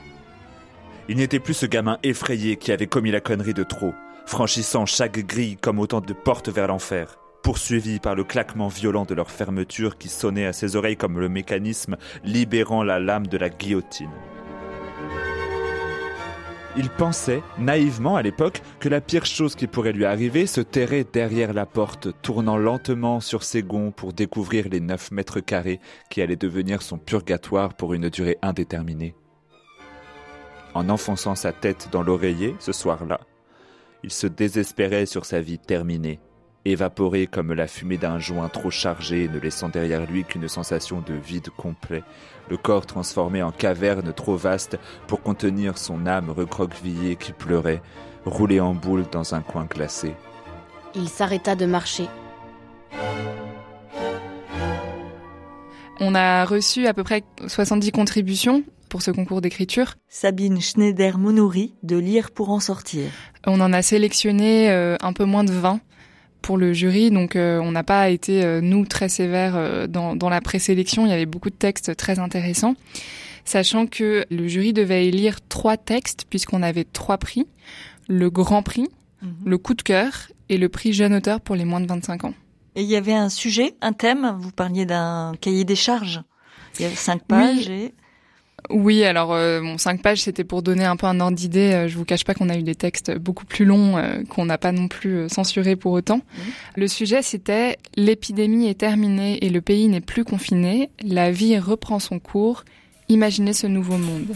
Il 1.07 1.17
n'était 1.17 1.39
plus 1.39 1.55
ce 1.55 1.65
gamin 1.65 1.97
effrayé 2.03 2.57
qui 2.57 2.71
avait 2.71 2.85
commis 2.85 3.09
la 3.09 3.21
connerie 3.21 3.55
de 3.55 3.63
trop 3.63 3.93
franchissant 4.29 4.85
chaque 4.85 5.25
grille 5.25 5.57
comme 5.57 5.79
autant 5.79 6.01
de 6.01 6.13
portes 6.13 6.49
vers 6.49 6.67
l'enfer, 6.67 7.17
poursuivis 7.41 7.99
par 7.99 8.13
le 8.13 8.23
claquement 8.23 8.67
violent 8.67 9.03
de 9.03 9.15
leur 9.15 9.31
fermeture 9.31 9.97
qui 9.97 10.07
sonnait 10.07 10.45
à 10.45 10.53
ses 10.53 10.75
oreilles 10.75 10.97
comme 10.97 11.19
le 11.19 11.29
mécanisme 11.29 11.97
libérant 12.23 12.83
la 12.83 12.99
lame 12.99 13.25
de 13.25 13.37
la 13.37 13.49
guillotine. 13.49 14.11
Il 16.77 16.89
pensait, 16.89 17.41
naïvement 17.57 18.15
à 18.15 18.21
l'époque, 18.21 18.61
que 18.79 18.89
la 18.89 19.01
pire 19.01 19.25
chose 19.25 19.55
qui 19.55 19.65
pourrait 19.65 19.91
lui 19.91 20.05
arriver 20.05 20.45
se 20.45 20.61
terrait 20.61 21.05
derrière 21.11 21.51
la 21.51 21.65
porte, 21.65 22.09
tournant 22.21 22.57
lentement 22.57 23.19
sur 23.19 23.43
ses 23.43 23.63
gonds 23.63 23.91
pour 23.91 24.13
découvrir 24.13 24.69
les 24.69 24.79
9 24.79 25.11
mètres 25.11 25.39
carrés 25.39 25.79
qui 26.11 26.21
allaient 26.21 26.35
devenir 26.35 26.83
son 26.83 26.99
purgatoire 26.99 27.73
pour 27.73 27.95
une 27.95 28.09
durée 28.09 28.37
indéterminée. 28.43 29.15
En 30.75 30.89
enfonçant 30.89 31.33
sa 31.33 31.51
tête 31.51 31.89
dans 31.91 32.03
l'oreiller, 32.03 32.55
ce 32.59 32.71
soir-là, 32.71 33.19
il 34.03 34.11
se 34.11 34.27
désespérait 34.27 35.07
sur 35.07 35.25
sa 35.25 35.41
vie 35.41 35.57
terminée, 35.57 36.19
évaporée 36.65 37.27
comme 37.27 37.53
la 37.53 37.67
fumée 37.67 37.97
d'un 37.97 38.19
joint 38.19 38.49
trop 38.49 38.71
chargé, 38.71 39.27
ne 39.27 39.39
laissant 39.39 39.69
derrière 39.69 40.05
lui 40.05 40.23
qu'une 40.23 40.47
sensation 40.47 41.01
de 41.01 41.13
vide 41.13 41.49
complet, 41.49 42.03
le 42.49 42.57
corps 42.57 42.85
transformé 42.85 43.41
en 43.43 43.51
caverne 43.51 44.13
trop 44.13 44.35
vaste 44.35 44.77
pour 45.07 45.21
contenir 45.21 45.77
son 45.77 46.05
âme 46.05 46.29
recroquevillée 46.29 47.15
qui 47.15 47.31
pleurait, 47.31 47.81
roulée 48.25 48.59
en 48.59 48.73
boule 48.73 49.05
dans 49.11 49.35
un 49.35 49.41
coin 49.41 49.65
glacé. 49.65 50.13
Il 50.95 51.09
s'arrêta 51.09 51.55
de 51.55 51.65
marcher. 51.65 52.07
On 55.99 56.15
a 56.15 56.45
reçu 56.45 56.87
à 56.87 56.93
peu 56.93 57.03
près 57.03 57.23
70 57.45 57.91
contributions 57.91 58.63
pour 58.89 59.01
ce 59.01 59.11
concours 59.11 59.41
d'écriture. 59.41 59.95
Sabine 60.07 60.59
Schneider-Monouri 60.59 61.75
de 61.83 61.97
Lire 61.97 62.31
pour 62.31 62.49
en 62.49 62.59
sortir. 62.59 63.11
On 63.45 63.61
en 63.61 63.73
a 63.73 63.81
sélectionné 63.81 64.71
euh, 64.71 64.95
un 65.01 65.13
peu 65.13 65.25
moins 65.25 65.43
de 65.43 65.51
20 65.51 65.79
pour 66.41 66.57
le 66.57 66.73
jury, 66.73 67.11
donc 67.11 67.35
euh, 67.35 67.59
on 67.59 67.71
n'a 67.71 67.83
pas 67.83 68.09
été, 68.09 68.43
euh, 68.43 68.61
nous, 68.61 68.85
très 68.85 69.09
sévères 69.09 69.87
dans, 69.87 70.15
dans 70.15 70.29
la 70.29 70.41
présélection. 70.41 71.05
Il 71.05 71.09
y 71.09 71.13
avait 71.13 71.25
beaucoup 71.25 71.49
de 71.49 71.55
textes 71.55 71.95
très 71.95 72.19
intéressants, 72.19 72.75
sachant 73.45 73.87
que 73.87 74.25
le 74.29 74.47
jury 74.47 74.73
devait 74.73 75.07
élire 75.07 75.39
trois 75.47 75.77
textes, 75.77 76.25
puisqu'on 76.29 76.63
avait 76.63 76.85
trois 76.85 77.17
prix. 77.17 77.45
Le 78.07 78.29
grand 78.29 78.63
prix, 78.63 78.87
Mhm. 79.21 79.33
le 79.45 79.57
coup 79.57 79.73
de 79.73 79.81
cœur 79.81 80.29
et 80.47 80.57
le 80.57 80.69
prix 80.69 80.93
jeune 80.93 81.13
auteur 81.13 81.41
pour 81.41 81.55
les 81.57 81.65
moins 81.65 81.81
de 81.81 81.87
25 81.87 82.23
ans. 82.23 82.33
Et 82.75 82.83
il 82.83 82.87
y 82.87 82.95
avait 82.95 83.13
un 83.13 83.27
sujet, 83.27 83.75
un 83.81 83.91
thème. 83.91 84.33
Vous 84.39 84.51
parliez 84.51 84.85
d'un 84.85 85.33
cahier 85.41 85.65
des 85.65 85.75
charges. 85.75 86.21
Il 86.79 86.83
y 86.83 86.85
avait 86.85 86.95
cinq 86.95 87.23
pages 87.23 87.67
et 87.67 87.93
Oui, 88.69 89.03
alors 89.03 89.33
euh, 89.33 89.61
bon, 89.61 89.77
cinq 89.77 90.01
pages, 90.01 90.21
c'était 90.21 90.43
pour 90.43 90.61
donner 90.61 90.85
un 90.85 90.95
peu 90.95 91.07
un 91.07 91.19
ordre 91.19 91.35
d'idée. 91.37 91.73
Euh, 91.73 91.87
Je 91.87 91.97
vous 91.97 92.05
cache 92.05 92.23
pas 92.23 92.33
qu'on 92.33 92.49
a 92.49 92.57
eu 92.57 92.63
des 92.63 92.75
textes 92.75 93.15
beaucoup 93.17 93.45
plus 93.45 93.65
longs 93.65 93.97
euh, 93.97 94.23
qu'on 94.29 94.45
n'a 94.45 94.57
pas 94.57 94.71
non 94.71 94.87
plus 94.87 95.15
euh, 95.15 95.29
censurés 95.29 95.75
pour 95.75 95.91
autant. 95.93 96.21
Le 96.75 96.87
sujet, 96.87 97.21
c'était 97.21 97.77
l'épidémie 97.95 98.67
est 98.67 98.79
terminée 98.79 99.43
et 99.43 99.49
le 99.49 99.61
pays 99.61 99.87
n'est 99.87 100.01
plus 100.01 100.23
confiné. 100.23 100.89
La 101.03 101.31
vie 101.31 101.57
reprend 101.57 101.99
son 101.99 102.19
cours. 102.19 102.63
Imaginez 103.07 103.53
ce 103.53 103.67
nouveau 103.67 103.97
monde. 103.97 104.35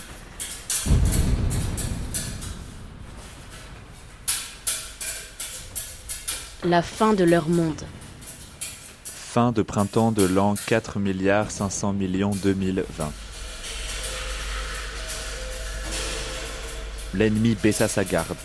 La 6.64 6.82
fin 6.82 7.14
de 7.14 7.24
leur 7.24 7.50
monde. 7.50 7.82
Fin 9.06 9.52
de 9.52 9.64
printemps 9.64 10.12
de 10.12 10.24
l'an 10.24 10.56
4 10.68 11.00
milliards 11.00 11.52
500 11.52 11.94
millions 11.94 12.32
2020. 12.44 13.12
L'ennemi 17.14 17.56
baissa 17.62 17.88
sa 17.88 18.04
garde. 18.04 18.38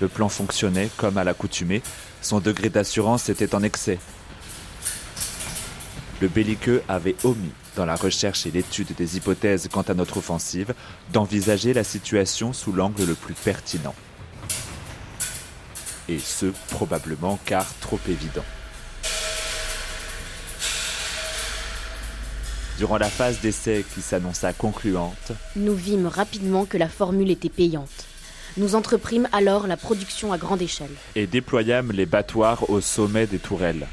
Le 0.00 0.08
plan 0.08 0.28
fonctionnait 0.28 0.88
comme 0.96 1.18
à 1.18 1.24
l'accoutumée. 1.24 1.82
Son 2.22 2.40
degré 2.40 2.70
d'assurance 2.70 3.28
était 3.28 3.54
en 3.54 3.62
excès. 3.62 3.98
Le 6.20 6.28
belliqueux 6.28 6.82
avait 6.88 7.16
omis, 7.24 7.52
dans 7.76 7.84
la 7.84 7.96
recherche 7.96 8.46
et 8.46 8.50
l'étude 8.50 8.94
des 8.96 9.16
hypothèses 9.16 9.68
quant 9.70 9.82
à 9.82 9.94
notre 9.94 10.18
offensive, 10.18 10.74
d'envisager 11.12 11.74
la 11.74 11.84
situation 11.84 12.52
sous 12.52 12.72
l'angle 12.72 13.04
le 13.04 13.14
plus 13.14 13.34
pertinent. 13.34 13.94
Et 16.08 16.18
ce, 16.18 16.46
probablement 16.70 17.38
car 17.44 17.66
trop 17.80 18.00
évident. 18.08 18.44
Durant 22.78 22.98
la 22.98 23.08
phase 23.08 23.40
d'essai 23.40 23.84
qui 23.94 24.02
s'annonça 24.02 24.52
concluante, 24.52 25.32
Nous 25.56 25.74
vîmes 25.74 26.06
rapidement 26.06 26.64
que 26.64 26.76
la 26.76 26.88
formule 26.88 27.30
était 27.30 27.48
payante. 27.48 28.06
Nous 28.56 28.76
entreprîmes 28.76 29.28
alors 29.32 29.66
la 29.66 29.76
production 29.76 30.32
à 30.32 30.38
grande 30.38 30.62
échelle. 30.62 30.92
et 31.16 31.26
déployâmes 31.26 31.90
les 31.90 32.06
battoirs 32.06 32.70
au 32.70 32.80
sommet 32.80 33.26
des 33.26 33.40
tourelles. 33.40 33.88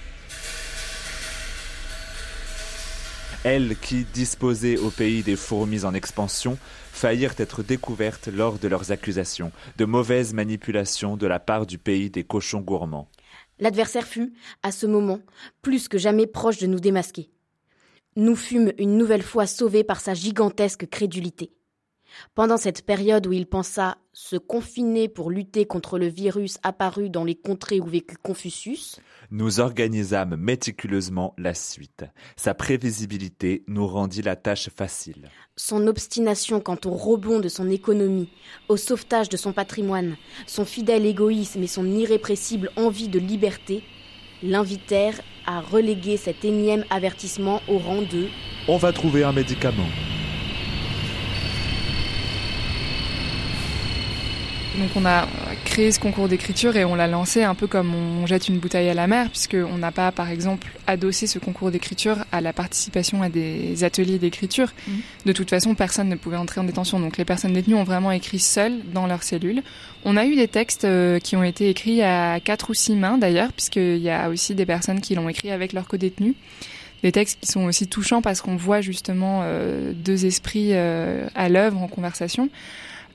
Elles 3.43 3.75
qui, 3.75 4.05
disposées 4.13 4.77
au 4.77 4.91
pays 4.91 5.23
des 5.23 5.35
fourmis 5.35 5.83
en 5.83 5.95
expansion, 5.95 6.59
faillirent 6.91 7.33
être 7.39 7.63
découvertes 7.63 8.27
lors 8.27 8.59
de 8.59 8.67
leurs 8.67 8.91
accusations 8.91 9.51
de 9.79 9.85
mauvaises 9.85 10.35
manipulations 10.35 11.17
de 11.17 11.25
la 11.25 11.39
part 11.39 11.65
du 11.65 11.79
pays 11.79 12.11
des 12.11 12.23
cochons 12.23 12.61
gourmands. 12.61 13.09
L'adversaire 13.57 14.05
fut, 14.05 14.33
à 14.61 14.71
ce 14.71 14.85
moment, 14.85 15.21
plus 15.63 15.87
que 15.87 15.97
jamais 15.97 16.27
proche 16.27 16.59
de 16.59 16.67
nous 16.67 16.79
démasquer. 16.79 17.31
Nous 18.15 18.35
fûmes 18.35 18.73
une 18.77 18.95
nouvelle 18.95 19.23
fois 19.23 19.47
sauvés 19.47 19.83
par 19.83 20.01
sa 20.01 20.13
gigantesque 20.13 20.87
crédulité. 20.87 21.51
Pendant 22.35 22.57
cette 22.57 22.85
période 22.85 23.27
où 23.27 23.33
il 23.33 23.45
pensa 23.45 23.97
se 24.13 24.35
confiner 24.35 25.07
pour 25.07 25.31
lutter 25.31 25.65
contre 25.65 25.97
le 25.97 26.07
virus 26.07 26.57
apparu 26.63 27.09
dans 27.09 27.23
les 27.23 27.35
contrées 27.35 27.79
où 27.79 27.85
vécut 27.85 28.17
Confucius, 28.21 28.99
Nous 29.31 29.61
organisâmes 29.61 30.35
méticuleusement 30.35 31.33
la 31.37 31.53
suite. 31.53 32.03
Sa 32.35 32.53
prévisibilité 32.53 33.63
nous 33.67 33.87
rendit 33.87 34.21
la 34.21 34.35
tâche 34.35 34.69
facile. 34.69 35.29
son 35.55 35.87
obstination 35.87 36.59
quant 36.59 36.79
au 36.85 36.91
rebond 36.91 37.39
de 37.39 37.47
son 37.47 37.69
économie, 37.69 38.29
au 38.67 38.77
sauvetage 38.77 39.29
de 39.29 39.37
son 39.37 39.53
patrimoine, 39.53 40.17
son 40.47 40.65
fidèle 40.65 41.05
égoïsme 41.05 41.63
et 41.63 41.67
son 41.67 41.85
irrépressible 41.85 42.71
envie 42.75 43.07
de 43.07 43.19
liberté 43.19 43.83
l'invitèrent 44.43 45.21
à 45.45 45.61
reléguer 45.61 46.17
cet 46.17 46.43
énième 46.45 46.85
avertissement 46.89 47.61
au 47.67 47.77
rang 47.77 48.01
de 48.01 48.27
On 48.67 48.77
va 48.77 48.91
trouver 48.91 49.23
un 49.23 49.31
médicament. 49.31 49.87
Donc 54.77 54.89
on 54.95 55.05
a 55.05 55.27
créé 55.65 55.91
ce 55.91 55.99
concours 55.99 56.29
d'écriture 56.29 56.77
et 56.77 56.85
on 56.85 56.95
l'a 56.95 57.07
lancé 57.07 57.43
un 57.43 57.55
peu 57.55 57.67
comme 57.67 57.93
on 57.93 58.25
jette 58.25 58.47
une 58.47 58.57
bouteille 58.57 58.87
à 58.87 58.93
la 58.93 59.05
mer, 59.05 59.29
puisqu'on 59.29 59.77
n'a 59.77 59.91
pas, 59.91 60.11
par 60.11 60.29
exemple, 60.29 60.67
adossé 60.87 61.27
ce 61.27 61.39
concours 61.39 61.71
d'écriture 61.71 62.17
à 62.31 62.39
la 62.39 62.53
participation 62.53 63.21
à 63.21 63.27
des 63.27 63.83
ateliers 63.83 64.17
d'écriture. 64.17 64.71
Mhm. 64.87 65.01
De 65.25 65.33
toute 65.33 65.49
façon, 65.49 65.75
personne 65.75 66.07
ne 66.07 66.15
pouvait 66.15 66.37
entrer 66.37 66.61
en 66.61 66.63
détention, 66.63 66.99
donc 66.99 67.17
les 67.17 67.25
personnes 67.25 67.53
détenues 67.53 67.75
ont 67.75 67.83
vraiment 67.83 68.11
écrit 68.11 68.39
seules 68.39 68.79
dans 68.93 69.07
leur 69.07 69.23
cellule. 69.23 69.61
On 70.05 70.15
a 70.15 70.25
eu 70.25 70.35
des 70.35 70.47
textes 70.47 70.85
euh, 70.85 71.19
qui 71.19 71.35
ont 71.35 71.43
été 71.43 71.69
écrits 71.69 72.01
à 72.01 72.39
quatre 72.39 72.69
ou 72.69 72.73
six 72.73 72.95
mains 72.95 73.17
d'ailleurs, 73.17 73.51
puisqu'il 73.51 73.97
y 73.97 74.09
a 74.09 74.29
aussi 74.29 74.55
des 74.55 74.65
personnes 74.65 75.01
qui 75.01 75.15
l'ont 75.15 75.27
écrit 75.27 75.51
avec 75.51 75.73
leurs 75.73 75.87
codétenus. 75.87 76.35
Des 77.03 77.11
textes 77.11 77.39
qui 77.41 77.51
sont 77.51 77.65
aussi 77.65 77.87
touchants 77.87 78.21
parce 78.21 78.41
qu'on 78.41 78.55
voit 78.55 78.81
justement 78.81 79.41
euh, 79.43 79.91
deux 79.93 80.25
esprits 80.25 80.69
euh, 80.71 81.27
à 81.35 81.49
l'œuvre 81.49 81.81
en 81.81 81.87
conversation. 81.87 82.49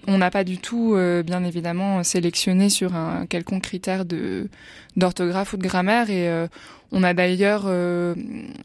On 0.07 0.19
n'a 0.19 0.31
pas 0.31 0.45
du 0.45 0.59
tout, 0.59 0.95
euh, 0.95 1.23
bien 1.23 1.43
évidemment, 1.45 2.03
sélectionné 2.05 2.69
sur 2.69 2.95
un 2.95 3.27
quelconque 3.27 3.63
critère 3.63 4.05
de 4.05 4.49
d'orthographe 4.97 5.53
ou 5.53 5.57
de 5.59 5.63
grammaire 5.63 6.09
et 6.09 6.29
euh, 6.29 6.47
on 6.93 7.03
a 7.03 7.13
d'ailleurs 7.13 7.65
euh, 7.67 8.15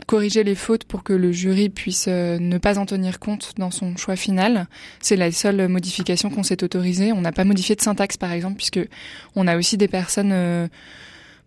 corrigé 0.07 0.43
les 0.43 0.55
fautes 0.55 0.85
pour 0.85 1.03
que 1.03 1.13
le 1.13 1.31
jury 1.31 1.69
puisse 1.69 2.05
euh, 2.07 2.37
ne 2.39 2.57
pas 2.57 2.77
en 2.77 2.85
tenir 2.85 3.19
compte 3.19 3.53
dans 3.57 3.71
son 3.71 3.97
choix 3.97 4.15
final. 4.15 4.67
C'est 4.99 5.15
la 5.15 5.31
seule 5.31 5.67
modification 5.67 6.29
qu'on 6.29 6.43
s'est 6.43 6.63
autorisée. 6.63 7.11
On 7.11 7.21
n'a 7.21 7.31
pas 7.31 7.43
modifié 7.43 7.75
de 7.75 7.81
syntaxe, 7.81 8.17
par 8.17 8.31
exemple, 8.31 8.55
puisque 8.57 8.79
on 9.35 9.47
a 9.47 9.57
aussi 9.57 9.75
des 9.77 9.87
personnes 9.87 10.31
euh, 10.31 10.67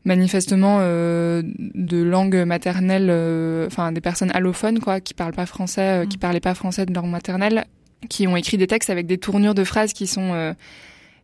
manifestement 0.05 0.79
euh, 0.81 1.43
de 1.59 2.03
langue 2.03 2.37
maternelle, 2.45 3.09
euh, 3.11 3.67
enfin 3.67 3.93
des 3.93 4.01
personnes 4.01 4.31
allophones, 4.35 4.81
quoi, 4.81 5.01
qui 5.01 5.15
parlent 5.15 5.33
pas 5.33 5.47
français, 5.47 6.03
euh, 6.03 6.07
qui 6.07 6.19
parlaient 6.19 6.41
pas 6.41 6.55
français 6.55 6.87
de 6.87 6.93
langue 6.93 7.11
maternelle, 7.11 7.65
qui 8.09 8.27
ont 8.27 8.37
écrit 8.37 8.57
des 8.57 8.67
textes 8.67 8.91
avec 8.91 9.07
des 9.07 9.19
tournures 9.19 9.55
de 9.55 9.65
phrases 9.65 9.93
qui 9.93 10.07
sont, 10.07 10.33
euh, 10.33 10.53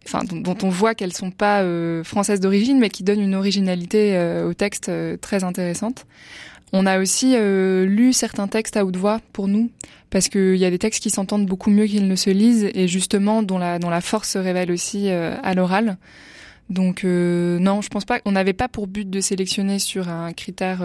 enfin, 0.07 0.25
dont, 0.25 0.57
on 0.63 0.69
voit 0.69 0.95
qu'elles 0.95 1.13
sont 1.13 1.31
pas 1.31 1.63
euh, 1.63 2.05
françaises 2.05 2.41
d'origine, 2.41 2.79
mais 2.79 2.91
qui 2.91 3.03
donnent 3.03 3.21
une 3.21 3.35
originalité 3.35 4.17
euh, 4.17 4.49
au 4.49 4.55
texte 4.55 4.91
très 5.21 5.45
intéressante. 5.45 6.07
On 6.73 6.87
a 6.87 7.01
aussi 7.01 7.37
lu 7.37 8.13
certains 8.13 8.47
textes 8.47 8.77
à 8.77 8.85
haute 8.85 8.97
voix 8.97 9.21
pour 9.33 9.49
nous, 9.49 9.73
parce 10.09 10.29
qu'il 10.29 10.55
y 10.55 10.65
a 10.65 10.71
des 10.71 10.79
textes 10.79 11.03
qui 11.03 11.11
s'entendent 11.11 11.47
beaucoup 11.47 11.71
mieux 11.71 11.87
qu'ils 11.87 12.07
ne 12.07 12.15
se 12.15 12.31
lisent, 12.31 12.71
et 12.75 12.87
justement 12.87 13.43
dont 13.43 13.59
la, 13.59 13.81
dont 13.81 13.91
la 13.91 14.01
force 14.01 14.31
se 14.31 14.39
révèle 14.39 14.71
aussi 14.71 15.11
à 15.11 15.53
l'oral. 15.55 15.97
Donc 16.69 17.03
non, 17.03 17.81
je 17.81 17.89
pense 17.89 18.05
pas. 18.05 18.21
On 18.25 18.31
n'avait 18.31 18.53
pas 18.53 18.69
pour 18.69 18.87
but 18.87 19.11
de 19.11 19.21
sélectionner 19.21 19.81
sur 19.81 20.09
un 20.09 20.33
critère 20.33 20.85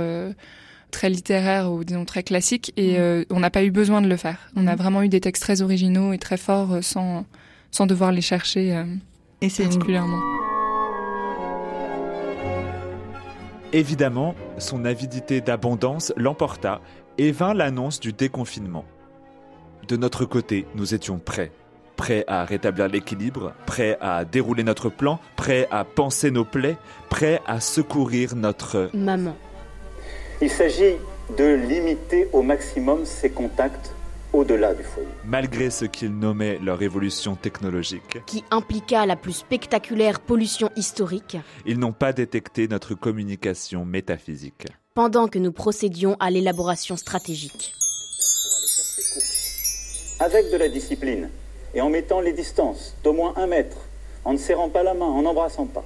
très 0.95 1.09
littéraire 1.09 1.71
ou 1.71 1.83
disons 1.83 2.05
très 2.05 2.23
classique, 2.23 2.71
et 2.77 2.93
Mhm. 2.93 2.99
euh, 2.99 3.25
on 3.29 3.39
n'a 3.41 3.49
pas 3.49 3.63
eu 3.63 3.71
besoin 3.71 4.01
de 4.01 4.07
le 4.07 4.17
faire. 4.17 4.39
On 4.55 4.65
a 4.67 4.71
Mhm. 4.71 4.77
vraiment 4.77 5.01
eu 5.03 5.09
des 5.09 5.19
textes 5.21 5.43
très 5.43 5.61
originaux 5.61 6.13
et 6.13 6.17
très 6.17 6.37
forts 6.37 6.73
euh, 6.73 6.81
sans 6.81 7.25
sans 7.71 7.85
devoir 7.87 8.11
les 8.13 8.21
chercher 8.21 8.73
euh, 8.75 8.85
Et 9.41 9.49
c'est 9.49 9.63
particulièrement. 9.63 10.21
Évidemment, 13.73 14.35
son 14.57 14.85
avidité 14.85 15.41
d'abondance 15.41 16.13
l'emporta 16.15 16.79
et 17.17 17.31
vint 17.33 17.53
l'annonce 17.53 17.99
du 17.99 18.13
déconfinement. 18.13 18.85
De 19.89 19.97
notre 19.97 20.23
côté, 20.25 20.65
nous 20.75 20.93
étions 20.93 21.19
prêts. 21.19 21.51
Prêts 21.97 22.23
à 22.27 22.43
rétablir 22.45 22.87
l'équilibre, 22.87 23.53
prêts 23.65 23.97
à 24.01 24.23
dérouler 24.25 24.63
notre 24.63 24.89
plan, 24.89 25.19
prêts 25.35 25.67
à 25.71 25.83
penser 25.83 26.31
nos 26.31 26.45
plaies, 26.45 26.77
prêts 27.09 27.41
à 27.47 27.59
secourir 27.59 28.35
notre 28.35 28.89
maman. 28.93 29.35
Il 30.41 30.49
s'agit 30.49 30.97
de 31.37 31.45
limiter 31.45 32.27
au 32.33 32.41
maximum 32.41 33.05
ses 33.05 33.29
contacts 33.29 33.93
au-delà 34.33 34.73
du 34.73 34.83
foyer. 34.83 35.07
Malgré 35.23 35.69
ce 35.69 35.85
qu'ils 35.85 36.13
nommaient 36.13 36.59
leur 36.61 36.81
évolution 36.81 37.35
technologique, 37.35 38.19
qui 38.25 38.43
impliqua 38.51 39.05
la 39.05 39.15
plus 39.15 39.31
spectaculaire 39.31 40.19
pollution 40.19 40.69
historique, 40.75 41.37
ils 41.65 41.79
n'ont 41.79 41.93
pas 41.93 42.11
détecté 42.11 42.67
notre 42.67 42.95
communication 42.95 43.85
métaphysique. 43.85 44.67
Pendant 44.93 45.29
que 45.29 45.39
nous 45.39 45.53
procédions 45.53 46.17
à 46.19 46.29
l'élaboration 46.29 46.97
stratégique. 46.97 47.73
Avec 50.19 50.51
de 50.51 50.57
la 50.57 50.67
discipline 50.67 51.29
et 51.73 51.79
en 51.79 51.89
mettant 51.89 52.19
les 52.19 52.33
distances 52.33 52.93
d'au 53.05 53.13
moins 53.13 53.33
un 53.37 53.47
mètre, 53.47 53.77
en 54.25 54.33
ne 54.33 54.37
serrant 54.37 54.69
pas 54.69 54.83
la 54.83 54.93
main, 54.93 55.05
en 55.05 55.21
n'embrassant 55.21 55.65
pas. 55.65 55.85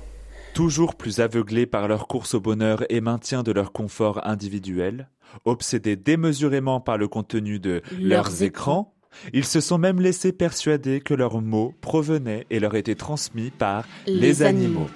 Toujours 0.53 0.95
plus 0.95 1.19
aveuglés 1.19 1.65
par 1.65 1.87
leur 1.87 2.07
course 2.07 2.33
au 2.33 2.39
bonheur 2.41 2.83
et 2.89 3.01
maintien 3.01 3.43
de 3.43 3.51
leur 3.51 3.71
confort 3.71 4.27
individuel, 4.27 5.07
Obsédés 5.45 5.95
démesurément 5.95 6.79
par 6.79 6.97
le 6.97 7.07
contenu 7.07 7.59
de 7.59 7.81
leurs, 7.99 8.43
écrans, 8.43 8.93
ils 9.33 9.45
se 9.45 9.61
sont 9.61 9.77
même 9.77 9.99
laissés 9.99 10.31
persuader 10.31 11.01
que 11.01 11.13
leurs 11.13 11.41
mots 11.41 11.73
provenaient 11.81 12.45
et 12.49 12.59
leur 12.59 12.75
étaient 12.75 12.95
transmis 12.95 13.51
par 13.51 13.85
les, 14.07 14.43
animaux. 14.43 14.87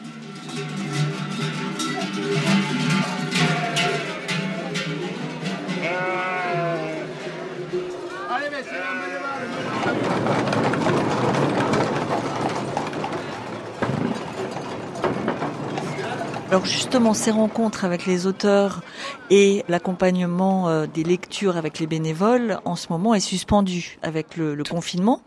Alors 16.53 16.67
justement, 16.67 17.15
ces 17.15 17.31
rencontres 17.31 17.83
avec 17.83 18.05
les 18.05 18.27
auteurs 18.27 18.83
et 19.31 19.65
l'accompagnement 19.69 20.69
euh, 20.69 20.85
des 20.85 21.03
lectures 21.03 21.57
avec 21.57 21.79
les 21.79 21.87
bénévoles, 21.87 22.59
en 22.63 22.75
ce 22.75 22.89
moment, 22.91 23.15
est 23.15 23.19
suspendu 23.19 23.97
avec 24.03 24.37
le, 24.37 24.61
confinement. 24.63 25.23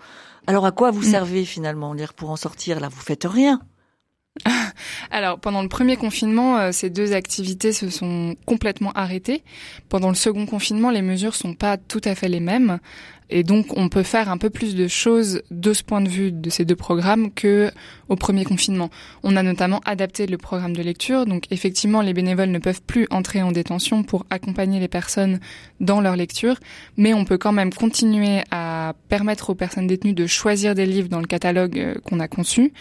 Alors 0.46 0.66
à 0.66 0.70
quoi 0.70 0.92
vous 0.92 1.00
mm. 1.00 1.10
servez 1.10 1.44
finalement 1.44 1.94
lire 1.94 2.14
pour 2.14 2.30
en 2.30 2.36
sortir? 2.36 2.78
Là, 2.78 2.88
vous 2.88 3.00
faites 3.00 3.24
rien. 3.24 3.60
Alors, 5.10 5.40
pendant 5.40 5.62
le 5.62 5.68
premier 5.68 5.96
confinement, 5.96 6.58
euh, 6.58 6.70
ces 6.70 6.90
deux 6.90 7.12
activités 7.12 7.72
se 7.72 7.90
sont 7.90 8.36
complètement 8.46 8.92
arrêtées. 8.92 9.42
Pendant 9.88 10.10
le 10.10 10.14
second 10.14 10.46
confinement, 10.46 10.90
les 10.90 11.02
mesures 11.02 11.34
sont 11.34 11.54
pas 11.54 11.76
tout 11.76 12.02
à 12.04 12.14
fait 12.14 12.28
les 12.28 12.38
mêmes. 12.38 12.78
Et 13.28 13.42
donc, 13.42 13.76
on 13.76 13.88
peut 13.88 14.02
faire 14.02 14.30
un 14.30 14.38
peu 14.38 14.50
plus 14.50 14.74
de 14.74 14.86
choses 14.88 15.42
de 15.50 15.72
ce 15.72 15.82
point 15.82 16.00
de 16.00 16.08
vue 16.08 16.30
de 16.32 16.50
ces 16.50 16.64
deux 16.64 16.76
programmes 16.76 17.32
que 17.32 17.70
au 18.08 18.16
premier 18.16 18.44
confinement. 18.44 18.90
On 19.24 19.36
a 19.36 19.42
notamment 19.42 19.80
adapté 19.84 20.26
le 20.26 20.38
programme 20.38 20.76
de 20.76 20.82
lecture. 20.82 21.26
Donc, 21.26 21.44
effectivement, 21.50 22.02
les 22.02 22.14
bénévoles 22.14 22.50
ne 22.50 22.58
peuvent 22.58 22.82
plus 22.82 23.06
entrer 23.10 23.42
en 23.42 23.50
détention 23.50 24.04
pour 24.04 24.26
accompagner 24.30 24.78
les 24.78 24.88
personnes 24.88 25.40
dans 25.80 26.00
leur 26.00 26.16
lecture, 26.16 26.56
mais 26.96 27.14
on 27.14 27.24
peut 27.24 27.38
quand 27.38 27.52
même 27.52 27.72
continuer 27.72 28.42
à 28.50 28.94
permettre 29.08 29.50
aux 29.50 29.54
personnes 29.54 29.86
détenues 29.86 30.12
de 30.12 30.26
choisir 30.26 30.74
des 30.74 30.86
livres 30.86 31.08
dans 31.08 31.20
le 31.20 31.26
catalogue 31.26 31.78
euh, 31.78 31.94
qu'on 32.04 32.20
a 32.20 32.28
conçu, 32.28 32.72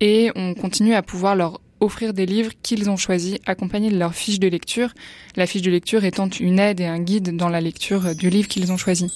et 0.00 0.30
on 0.34 0.54
continue 0.54 0.94
à 0.94 1.02
pouvoir 1.02 1.36
leur 1.36 1.60
offrir 1.80 2.12
des 2.12 2.26
livres 2.26 2.52
qu'ils 2.62 2.90
ont 2.90 2.96
choisis, 2.96 3.38
accompagnés 3.46 3.90
de 3.90 3.98
leur 3.98 4.14
fiche 4.14 4.38
de 4.38 4.48
lecture, 4.48 4.92
la 5.36 5.46
fiche 5.46 5.62
de 5.62 5.70
lecture 5.70 6.04
étant 6.04 6.28
une 6.28 6.58
aide 6.58 6.80
et 6.80 6.86
un 6.86 6.98
guide 7.00 7.36
dans 7.36 7.48
la 7.48 7.60
lecture 7.60 8.14
du 8.14 8.28
livre 8.28 8.48
qu'ils 8.48 8.70
ont 8.70 8.76
choisi. 8.76 9.06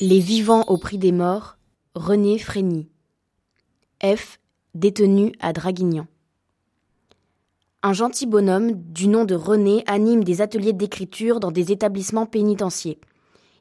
Les 0.00 0.20
vivants 0.20 0.62
au 0.68 0.76
prix 0.76 0.96
des 0.96 1.10
morts, 1.10 1.56
René 1.96 2.38
Frény. 2.38 2.88
F, 4.00 4.38
détenu 4.74 5.32
à 5.40 5.52
Draguignan. 5.52 6.06
Un 7.82 7.92
gentil 7.94 8.26
bonhomme 8.26 8.74
du 8.74 9.08
nom 9.08 9.24
de 9.24 9.34
René 9.34 9.82
anime 9.88 10.22
des 10.22 10.40
ateliers 10.40 10.72
d'écriture 10.72 11.40
dans 11.40 11.50
des 11.50 11.72
établissements 11.72 12.26
pénitentiaires. 12.26 12.94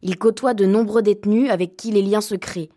Il 0.03 0.19
côtoie 0.19 0.53
de 0.53 0.67
nombreux 0.67 1.01
détenus 1.01 1.49
avec 1.49 1.75
qui 1.75 1.89
les 1.89 2.03
liens 2.03 2.21
se 2.21 2.35
créent. 2.35 2.69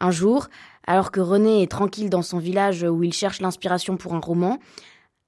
Un 0.00 0.10
jour, 0.10 0.48
alors 0.84 1.12
que 1.12 1.20
René 1.20 1.62
est 1.62 1.70
tranquille 1.70 2.10
dans 2.10 2.22
son 2.22 2.38
village 2.38 2.82
où 2.82 3.04
il 3.04 3.12
cherche 3.12 3.40
l'inspiration 3.40 3.96
pour 3.98 4.14
un 4.14 4.20
roman, 4.20 4.58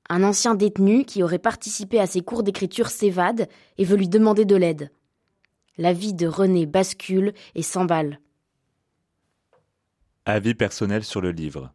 un 0.08 0.24
ancien 0.24 0.56
détenu 0.56 1.04
qui 1.04 1.22
aurait 1.22 1.38
participé 1.38 2.00
à 2.00 2.08
ses 2.08 2.22
cours 2.22 2.42
d'écriture 2.42 2.88
s'évade 2.88 3.46
et 3.78 3.84
veut 3.84 3.96
lui 3.96 4.08
demander 4.08 4.44
de 4.44 4.56
l'aide. 4.56 4.90
La 5.78 5.92
vie 5.92 6.12
de 6.12 6.26
René 6.26 6.66
bascule 6.66 7.32
et 7.54 7.62
s'emballe. 7.62 8.20
Avis 10.26 10.54
personnel 10.54 11.02
sur 11.02 11.20
le 11.20 11.32
livre. 11.32 11.72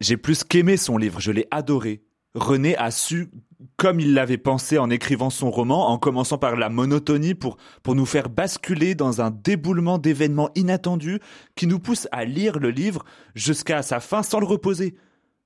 J'ai 0.00 0.16
plus 0.16 0.44
qu'aimé 0.44 0.76
son 0.76 0.98
livre, 0.98 1.20
je 1.20 1.32
l'ai 1.32 1.48
adoré. 1.50 2.02
René 2.34 2.76
a 2.76 2.90
su, 2.90 3.30
comme 3.76 4.00
il 4.00 4.12
l'avait 4.12 4.38
pensé 4.38 4.76
en 4.76 4.90
écrivant 4.90 5.30
son 5.30 5.50
roman, 5.50 5.88
en 5.88 5.98
commençant 5.98 6.36
par 6.36 6.56
la 6.56 6.68
monotonie 6.68 7.34
pour, 7.34 7.56
pour 7.82 7.94
nous 7.94 8.06
faire 8.06 8.28
basculer 8.28 8.94
dans 8.94 9.20
un 9.20 9.30
déboulement 9.30 9.98
d'événements 9.98 10.50
inattendus 10.54 11.20
qui 11.54 11.66
nous 11.66 11.78
pousse 11.78 12.08
à 12.12 12.24
lire 12.24 12.58
le 12.58 12.70
livre 12.70 13.04
jusqu'à 13.34 13.82
sa 13.82 14.00
fin 14.00 14.22
sans 14.22 14.40
le 14.40 14.46
reposer. 14.46 14.96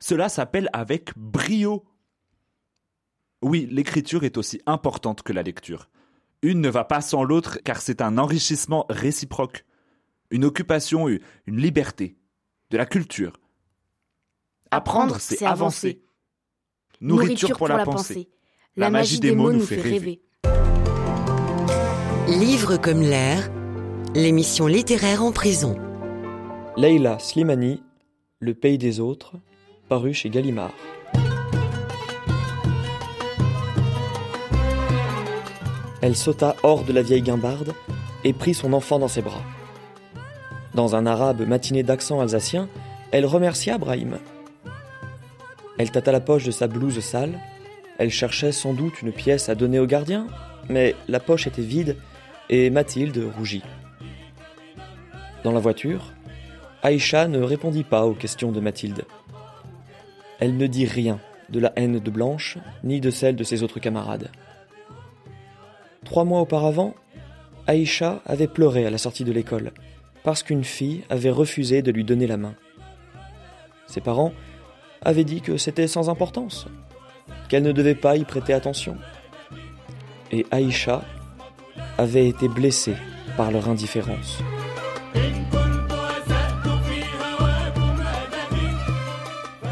Cela 0.01 0.29
s'appelle 0.29 0.69
avec 0.73 1.17
brio. 1.17 1.85
Oui, 3.43 3.69
l'écriture 3.71 4.25
est 4.25 4.37
aussi 4.37 4.61
importante 4.67 5.23
que 5.23 5.33
la 5.33 5.43
lecture. 5.43 5.89
Une 6.43 6.61
ne 6.61 6.69
va 6.69 6.85
pas 6.85 7.01
sans 7.01 7.25
l'autre 7.25 7.59
car 7.65 7.81
c'est 7.81 8.01
un 8.01 8.17
enrichissement 8.19 8.87
réciproque, 8.89 9.65
une 10.31 10.45
occupation, 10.45 11.09
une 11.09 11.57
liberté, 11.57 12.17
de 12.71 12.77
la 12.77 12.87
culture. 12.87 13.33
Apprendre, 14.71 15.19
c'est 15.19 15.45
avancer. 15.45 16.03
Nourriture, 17.01 17.57
pour, 17.57 17.69
la, 17.69 17.85
pensée. 17.85 18.29
La, 18.77 18.91
magie 18.91 19.21
des 19.21 19.35
mots 19.35 19.53
nous 19.53 19.61
fait 19.61 19.81
rêver. 19.81 20.21
Livre 22.29 22.77
comme 22.77 23.01
l'air, 23.01 23.51
l'émission 24.15 24.67
littéraire 24.67 25.23
en 25.23 25.33
prison. 25.33 25.77
Leila 26.77 27.19
Slimani, 27.19 27.83
Le 28.41 28.55
pays 28.55 28.79
des 28.79 29.01
autres, 29.01 29.37
paru 29.89 30.13
chez 30.13 30.29
Gallimard. 30.29 30.75
Elle 36.01 36.17
sauta 36.17 36.57
hors 36.63 36.85
de 36.85 36.93
la 36.93 37.03
vieille 37.03 37.23
guimbarde 37.23 37.75
et 38.25 38.33
prit 38.33 38.55
son 38.55 38.73
enfant 38.73 38.99
dans 38.99 39.09
ses 39.09 39.23
bras. 39.23 39.43
Dans 40.75 40.95
un 40.95 41.07
arabe 41.07 41.47
matiné 41.47 41.83
d'accent 41.83 42.21
alsacien, 42.21 42.69
elle 43.11 43.27
remercia 43.27 43.79
Brahim. 43.79 44.19
Elle 45.79 45.91
tâta 45.91 46.13
la 46.13 46.21
poche 46.21 46.45
de 46.45 46.51
sa 46.51 46.69
blouse 46.69 47.01
sale. 47.01 47.39
Elle 47.99 48.11
cherchait 48.11 48.53
sans 48.53 48.75
doute 48.75 49.03
une 49.03 49.13
pièce 49.13 49.49
à 49.49 49.55
donner 49.55 49.79
au 49.79 49.87
gardien, 49.87 50.27
mais 50.69 50.95
la 51.09 51.21
poche 51.21 51.47
était 51.47 51.63
vide 51.63 51.97
et 52.49 52.71
Mathilde 52.71 53.21
rougit. 53.37 53.63
Dans 55.43 55.53
la 55.53 55.61
voiture, 55.61 56.13
Aïcha 56.83 57.27
ne 57.29 57.41
répondit 57.43 57.85
pas 57.85 58.07
aux 58.07 58.15
questions 58.15 58.53
de 58.53 58.61
Mathilde. 58.61 59.05
Elle 60.39 60.57
ne 60.57 60.67
dit 60.67 60.87
rien 60.87 61.19
de 61.49 61.61
la 61.61 61.73
haine 61.77 61.99
de 61.99 62.11
Blanche, 62.11 62.59
ni 62.85 63.01
de 63.01 63.11
celle 63.11 63.37
de 63.37 63.45
ses 63.45 63.63
autres 63.63 63.81
camarades. 63.81 64.31
Trois 66.09 66.25
mois 66.25 66.41
auparavant, 66.41 66.95
Aïcha 67.67 68.23
avait 68.25 68.47
pleuré 68.47 68.87
à 68.87 68.91
la 68.91 68.97
sortie 68.97 69.25
de 69.25 69.33
l'école 69.33 69.73
parce 70.25 70.43
qu'une 70.43 70.65
fille 70.65 71.05
avait 71.11 71.29
refusé 71.31 71.83
de 71.83 71.93
lui 71.93 72.03
donner 72.03 72.27
la 72.27 72.39
main. 72.39 72.55
Ses 73.87 74.01
parents 74.01 74.33
avaient 75.03 75.25
dit 75.25 75.43
que 75.43 75.59
c'était 75.59 75.87
sans 75.87 76.09
importance, 76.09 76.67
qu'elle 77.51 77.63
ne 77.63 77.73
devait 77.73 77.95
pas 77.95 78.17
y 78.17 78.25
prêter 78.25 78.55
attention. 78.55 78.97
Et 80.33 80.47
Aïcha 80.51 81.03
avait 81.99 82.27
été 82.27 82.49
blessée 82.49 82.97
par 83.37 83.51
leur 83.51 83.69
indifférence. 83.69 84.39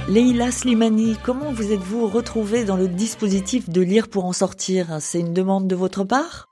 Leila 0.08 0.52
Slimani, 0.52 1.16
comment 1.24 1.52
vous 1.52 1.72
êtes-vous 1.72 2.06
retrouvée 2.06 2.64
dans 2.64 2.76
le 2.76 2.86
dispositif 2.86 3.68
de 3.68 3.80
lire 3.80 4.06
pour 4.06 4.24
en 4.24 4.32
sortir? 4.32 4.98
C'est 5.00 5.18
une 5.18 5.34
demande 5.34 5.66
de 5.66 5.74
votre 5.74 6.04
part? 6.04 6.46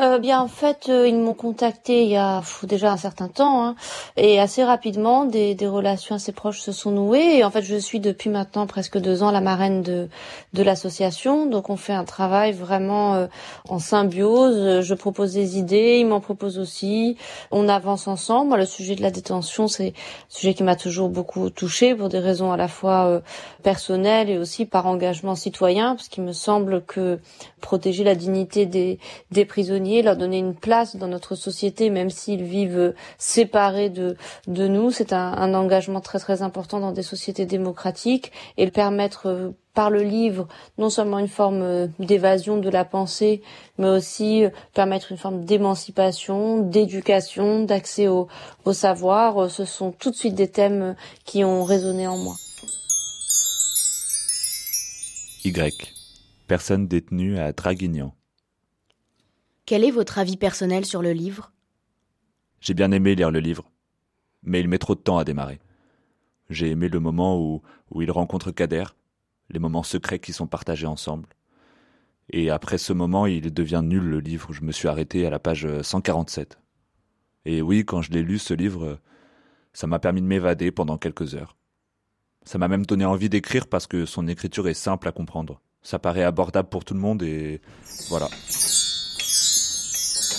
Euh, 0.00 0.18
bien, 0.18 0.40
en 0.40 0.46
fait, 0.46 0.86
euh, 0.88 1.08
ils 1.08 1.16
m'ont 1.16 1.34
contacté 1.34 2.04
il 2.04 2.08
y 2.08 2.16
a 2.16 2.40
déjà 2.62 2.92
un 2.92 2.96
certain 2.96 3.26
temps, 3.26 3.64
hein, 3.64 3.74
et 4.16 4.38
assez 4.38 4.62
rapidement, 4.62 5.24
des, 5.24 5.56
des, 5.56 5.66
relations 5.66 6.14
assez 6.14 6.30
proches 6.30 6.60
se 6.60 6.70
sont 6.70 6.92
nouées. 6.92 7.38
Et 7.38 7.44
en 7.44 7.50
fait, 7.50 7.62
je 7.62 7.74
suis 7.76 7.98
depuis 7.98 8.30
maintenant 8.30 8.66
presque 8.68 8.98
deux 8.98 9.24
ans 9.24 9.32
la 9.32 9.40
marraine 9.40 9.82
de, 9.82 10.08
de 10.52 10.62
l'association. 10.62 11.46
Donc, 11.46 11.68
on 11.68 11.76
fait 11.76 11.92
un 11.92 12.04
travail 12.04 12.52
vraiment 12.52 13.14
euh, 13.14 13.26
en 13.68 13.80
symbiose. 13.80 14.82
Je 14.82 14.94
propose 14.94 15.34
des 15.34 15.58
idées, 15.58 15.98
ils 15.98 16.06
m'en 16.06 16.20
proposent 16.20 16.58
aussi. 16.58 17.16
On 17.50 17.68
avance 17.68 18.06
ensemble. 18.06 18.50
Moi, 18.50 18.58
le 18.58 18.66
sujet 18.66 18.94
de 18.94 19.02
la 19.02 19.10
détention, 19.10 19.66
c'est 19.66 19.88
un 19.88 19.92
sujet 20.28 20.54
qui 20.54 20.62
m'a 20.62 20.76
toujours 20.76 21.08
beaucoup 21.08 21.50
touché 21.50 21.96
pour 21.96 22.08
des 22.08 22.20
raisons 22.20 22.52
à 22.52 22.56
la 22.56 22.68
fois 22.68 23.06
euh, 23.06 23.20
personnelles 23.64 24.30
et 24.30 24.38
aussi 24.38 24.64
par 24.64 24.86
engagement 24.86 25.34
citoyen, 25.34 25.96
parce 25.96 26.08
qu'il 26.08 26.22
me 26.22 26.32
semble 26.32 26.82
que 26.84 27.18
protéger 27.60 28.04
la 28.04 28.14
dignité 28.14 28.64
des, 28.64 29.00
des 29.32 29.44
prisonniers 29.44 29.87
leur 30.02 30.16
donner 30.16 30.38
une 30.38 30.54
place 30.54 30.96
dans 30.96 31.08
notre 31.08 31.34
société, 31.34 31.90
même 31.90 32.10
s'ils 32.10 32.42
vivent 32.42 32.94
séparés 33.18 33.90
de, 33.90 34.16
de 34.46 34.68
nous. 34.68 34.90
C'est 34.90 35.12
un, 35.12 35.54
engagement 35.54 36.00
très 36.00 36.18
très 36.18 36.42
important 36.42 36.80
dans 36.80 36.92
des 36.92 37.02
sociétés 37.02 37.46
démocratiques 37.46 38.32
et 38.56 38.70
permettre 38.70 39.28
euh, 39.28 39.50
par 39.74 39.90
le 39.90 40.02
livre 40.02 40.46
non 40.76 40.90
seulement 40.90 41.18
une 41.18 41.28
forme 41.28 41.62
euh, 41.62 41.86
d'évasion 41.98 42.58
de 42.58 42.68
la 42.68 42.84
pensée, 42.84 43.42
mais 43.78 43.88
aussi 43.88 44.44
euh, 44.44 44.50
permettre 44.74 45.10
une 45.10 45.18
forme 45.18 45.44
d'émancipation, 45.44 46.60
d'éducation, 46.60 47.64
d'accès 47.64 48.08
au, 48.08 48.28
au 48.64 48.72
savoir. 48.72 49.50
Ce 49.50 49.64
sont 49.64 49.92
tout 49.92 50.10
de 50.10 50.16
suite 50.16 50.34
des 50.34 50.48
thèmes 50.48 50.94
qui 51.24 51.44
ont 51.44 51.64
résonné 51.64 52.06
en 52.06 52.18
moi. 52.18 52.34
Y. 55.44 55.94
Personne 56.46 56.88
détenue 56.88 57.38
à 57.38 57.52
Draguignan. 57.52 58.12
Quel 59.68 59.84
est 59.84 59.90
votre 59.90 60.18
avis 60.18 60.38
personnel 60.38 60.86
sur 60.86 61.02
le 61.02 61.12
livre? 61.12 61.52
J'ai 62.58 62.72
bien 62.72 62.90
aimé 62.90 63.14
lire 63.14 63.30
le 63.30 63.38
livre, 63.38 63.70
mais 64.42 64.60
il 64.60 64.66
met 64.66 64.78
trop 64.78 64.94
de 64.94 65.00
temps 65.00 65.18
à 65.18 65.24
démarrer. 65.24 65.58
J'ai 66.48 66.70
aimé 66.70 66.88
le 66.88 67.00
moment 67.00 67.38
où, 67.38 67.60
où 67.90 68.00
il 68.00 68.10
rencontre 68.10 68.50
Kader, 68.50 68.84
les 69.50 69.58
moments 69.58 69.82
secrets 69.82 70.20
qui 70.20 70.32
sont 70.32 70.46
partagés 70.46 70.86
ensemble. 70.86 71.28
Et 72.30 72.48
après 72.48 72.78
ce 72.78 72.94
moment, 72.94 73.26
il 73.26 73.52
devient 73.52 73.82
nul 73.84 74.04
le 74.04 74.20
livre. 74.20 74.54
Je 74.54 74.62
me 74.62 74.72
suis 74.72 74.88
arrêté 74.88 75.26
à 75.26 75.30
la 75.30 75.38
page 75.38 75.68
147. 75.82 76.58
Et 77.44 77.60
oui, 77.60 77.84
quand 77.84 78.00
je 78.00 78.10
l'ai 78.10 78.22
lu, 78.22 78.38
ce 78.38 78.54
livre, 78.54 78.98
ça 79.74 79.86
m'a 79.86 79.98
permis 79.98 80.22
de 80.22 80.26
m'évader 80.26 80.70
pendant 80.70 80.96
quelques 80.96 81.34
heures. 81.34 81.58
Ça 82.42 82.56
m'a 82.56 82.68
même 82.68 82.86
donné 82.86 83.04
envie 83.04 83.28
d'écrire 83.28 83.66
parce 83.66 83.86
que 83.86 84.06
son 84.06 84.28
écriture 84.28 84.66
est 84.66 84.72
simple 84.72 85.08
à 85.08 85.12
comprendre. 85.12 85.60
Ça 85.82 85.98
paraît 85.98 86.24
abordable 86.24 86.70
pour 86.70 86.86
tout 86.86 86.94
le 86.94 87.00
monde 87.00 87.22
et 87.22 87.60
voilà 88.08 88.30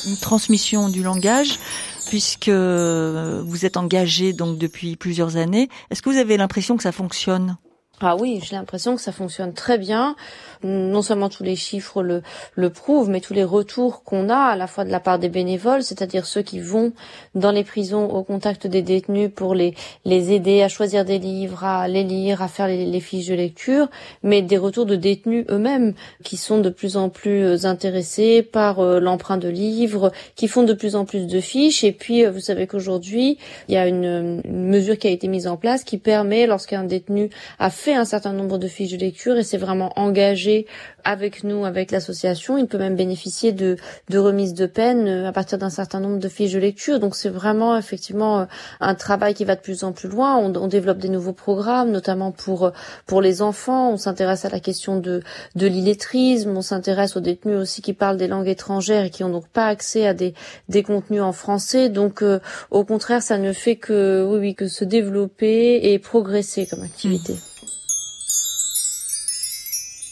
une 0.06 0.18
transmission 0.18 0.90
du 0.90 1.04
langage 1.04 1.60
puisque 2.08 2.50
vous 2.50 3.66
êtes 3.66 3.78
engagé 3.78 4.34
donc 4.34 4.58
depuis 4.58 4.96
plusieurs 4.96 5.38
années. 5.38 5.70
Est-ce 5.92 6.02
que 6.02 6.10
vous 6.10 6.18
avez 6.18 6.38
l'impression 6.38 6.76
que 6.76 6.84
ça 6.84 6.92
fonctionne? 6.92 7.58
Ah 8.02 8.16
oui, 8.16 8.40
j'ai 8.44 8.56
l'impression 8.56 8.96
que 8.96 9.02
ça 9.02 9.12
fonctionne 9.12 9.54
très 9.54 9.78
bien. 9.78 10.16
Non 10.64 11.02
seulement 11.02 11.30
tous 11.30 11.44
les 11.44 11.56
chiffres 11.56 12.02
le, 12.04 12.22
le 12.56 12.70
prouvent, 12.70 13.10
mais 13.10 13.22
tous 13.22 13.34
les 13.34 13.44
retours 13.44 14.04
qu'on 14.04 14.30
a 14.30 14.38
à 14.38 14.56
la 14.56 14.68
fois 14.68 14.84
de 14.84 14.90
la 14.90 15.00
part 15.00 15.20
des 15.20 15.30
bénévoles, 15.30 15.84
c'est-à-dire 15.84 16.26
ceux 16.26 16.42
qui 16.42 16.60
vont 16.60 16.92
dans 17.36 17.52
les 17.52 17.64
prisons 17.64 18.10
au 18.10 18.24
contact 18.24 18.68
des 18.68 18.82
détenus 18.82 19.30
pour 19.34 19.56
les, 19.56 19.74
les 20.06 20.34
aider 20.34 20.62
à 20.62 20.70
choisir 20.70 21.06
des 21.06 21.20
livres, 21.20 21.64
à 21.64 21.88
les 21.88 22.04
lire, 22.04 22.42
à 22.42 22.48
faire 22.48 22.68
les, 22.68 22.86
les 22.86 23.00
fiches 23.00 23.28
de 23.28 23.36
lecture, 23.36 23.90
mais 24.24 24.42
des 24.42 24.58
retours 24.58 24.86
de 24.86 24.96
détenus 24.96 25.46
eux-mêmes 25.50 25.94
qui 26.24 26.38
sont 26.38 26.60
de 26.60 26.70
plus 26.70 26.98
en 26.98 27.10
plus 27.10 27.66
intéressés 27.66 28.44
par 28.44 28.80
euh, 28.80 29.00
l'emprunt 29.00 29.38
de 29.38 29.50
livres, 29.50 30.12
qui 30.36 30.48
font 30.48 30.64
de 30.64 30.74
plus 30.74 30.96
en 30.96 31.06
plus 31.06 31.28
de 31.28 31.40
fiches. 31.40 31.84
Et 31.84 31.92
puis, 31.92 32.26
euh, 32.26 32.32
vous 32.32 32.40
savez 32.40 32.68
qu'aujourd'hui, 32.68 33.38
il 33.68 33.76
y 33.76 33.78
a 33.78 33.88
une, 33.88 34.42
une 34.44 34.68
mesure 34.68 34.98
qui 34.98 35.08
a 35.08 35.12
été 35.12 35.28
mise 35.28 35.48
en 35.48 35.58
place 35.58 35.84
qui 35.84 35.98
permet, 35.98 36.48
lorsqu'un 36.48 36.84
détenu 36.84 37.30
a 37.60 37.70
fait 37.70 37.89
un 37.96 38.06
certain 38.06 38.34
nombre 38.34 38.58
de 38.58 38.68
fiches 38.68 38.92
de 38.92 38.98
lecture 38.98 39.38
et 39.38 39.44
c'est 39.44 39.58
vraiment 39.58 39.92
engagé 39.96 40.66
avec 41.04 41.44
nous, 41.44 41.66
avec 41.66 41.92
l'association. 41.92 42.58
Il 42.58 42.68
peut 42.68 42.78
même 42.78 42.96
bénéficier 42.96 43.52
de, 43.52 43.78
de 44.10 44.18
remises 44.18 44.54
de 44.54 44.66
peine 44.66 45.08
euh, 45.08 45.28
à 45.28 45.32
partir 45.32 45.58
d'un 45.58 45.70
certain 45.70 46.00
nombre 46.00 46.20
de 46.20 46.30
fiches 46.30 46.54
de 46.54 46.60
lecture. 46.60 47.00
Donc 47.00 47.16
c'est 47.16 47.30
vraiment 47.30 47.78
effectivement 47.78 48.42
euh, 48.42 48.46
un 48.80 48.96
travail 48.96 49.34
qui 49.34 49.46
va 49.46 49.56
de 49.56 49.62
plus 49.62 49.84
en 49.84 49.92
plus 49.92 50.10
loin. 50.10 50.38
On, 50.38 50.54
on 50.56 50.68
développe 50.68 50.98
des 50.98 51.10
nouveaux 51.10 51.34
programmes, 51.34 51.92
notamment 51.92 52.32
pour 52.32 52.66
euh, 52.66 52.72
pour 53.06 53.22
les 53.22 53.42
enfants. 53.42 53.92
On 53.92 53.98
s'intéresse 53.98 54.46
à 54.46 54.50
la 54.50 54.60
question 54.60 55.00
de 55.00 55.22
de 55.56 55.68
l'illettrisme. 55.68 56.56
On 56.56 56.62
s'intéresse 56.62 57.16
aux 57.16 57.22
détenus 57.22 57.58
aussi 57.58 57.82
qui 57.82 57.94
parlent 57.94 58.18
des 58.18 58.28
langues 58.28 58.48
étrangères 58.48 59.06
et 59.06 59.10
qui 59.10 59.24
ont 59.24 59.30
donc 59.30 59.48
pas 59.48 59.68
accès 59.68 60.06
à 60.06 60.14
des 60.14 60.34
des 60.68 60.84
contenus 60.84 61.22
en 61.22 61.32
français. 61.32 61.90
Donc 61.90 62.24
au 62.72 62.84
contraire, 62.84 63.22
ça 63.22 63.38
ne 63.38 63.54
fait 63.54 63.76
que 63.76 64.26
oui 64.30 64.40
oui 64.40 64.56
que 64.56 64.68
se 64.68 64.84
développer 64.84 65.92
et 65.92 66.00
progresser 66.00 66.66
comme 66.68 66.84
activité. 66.84 67.36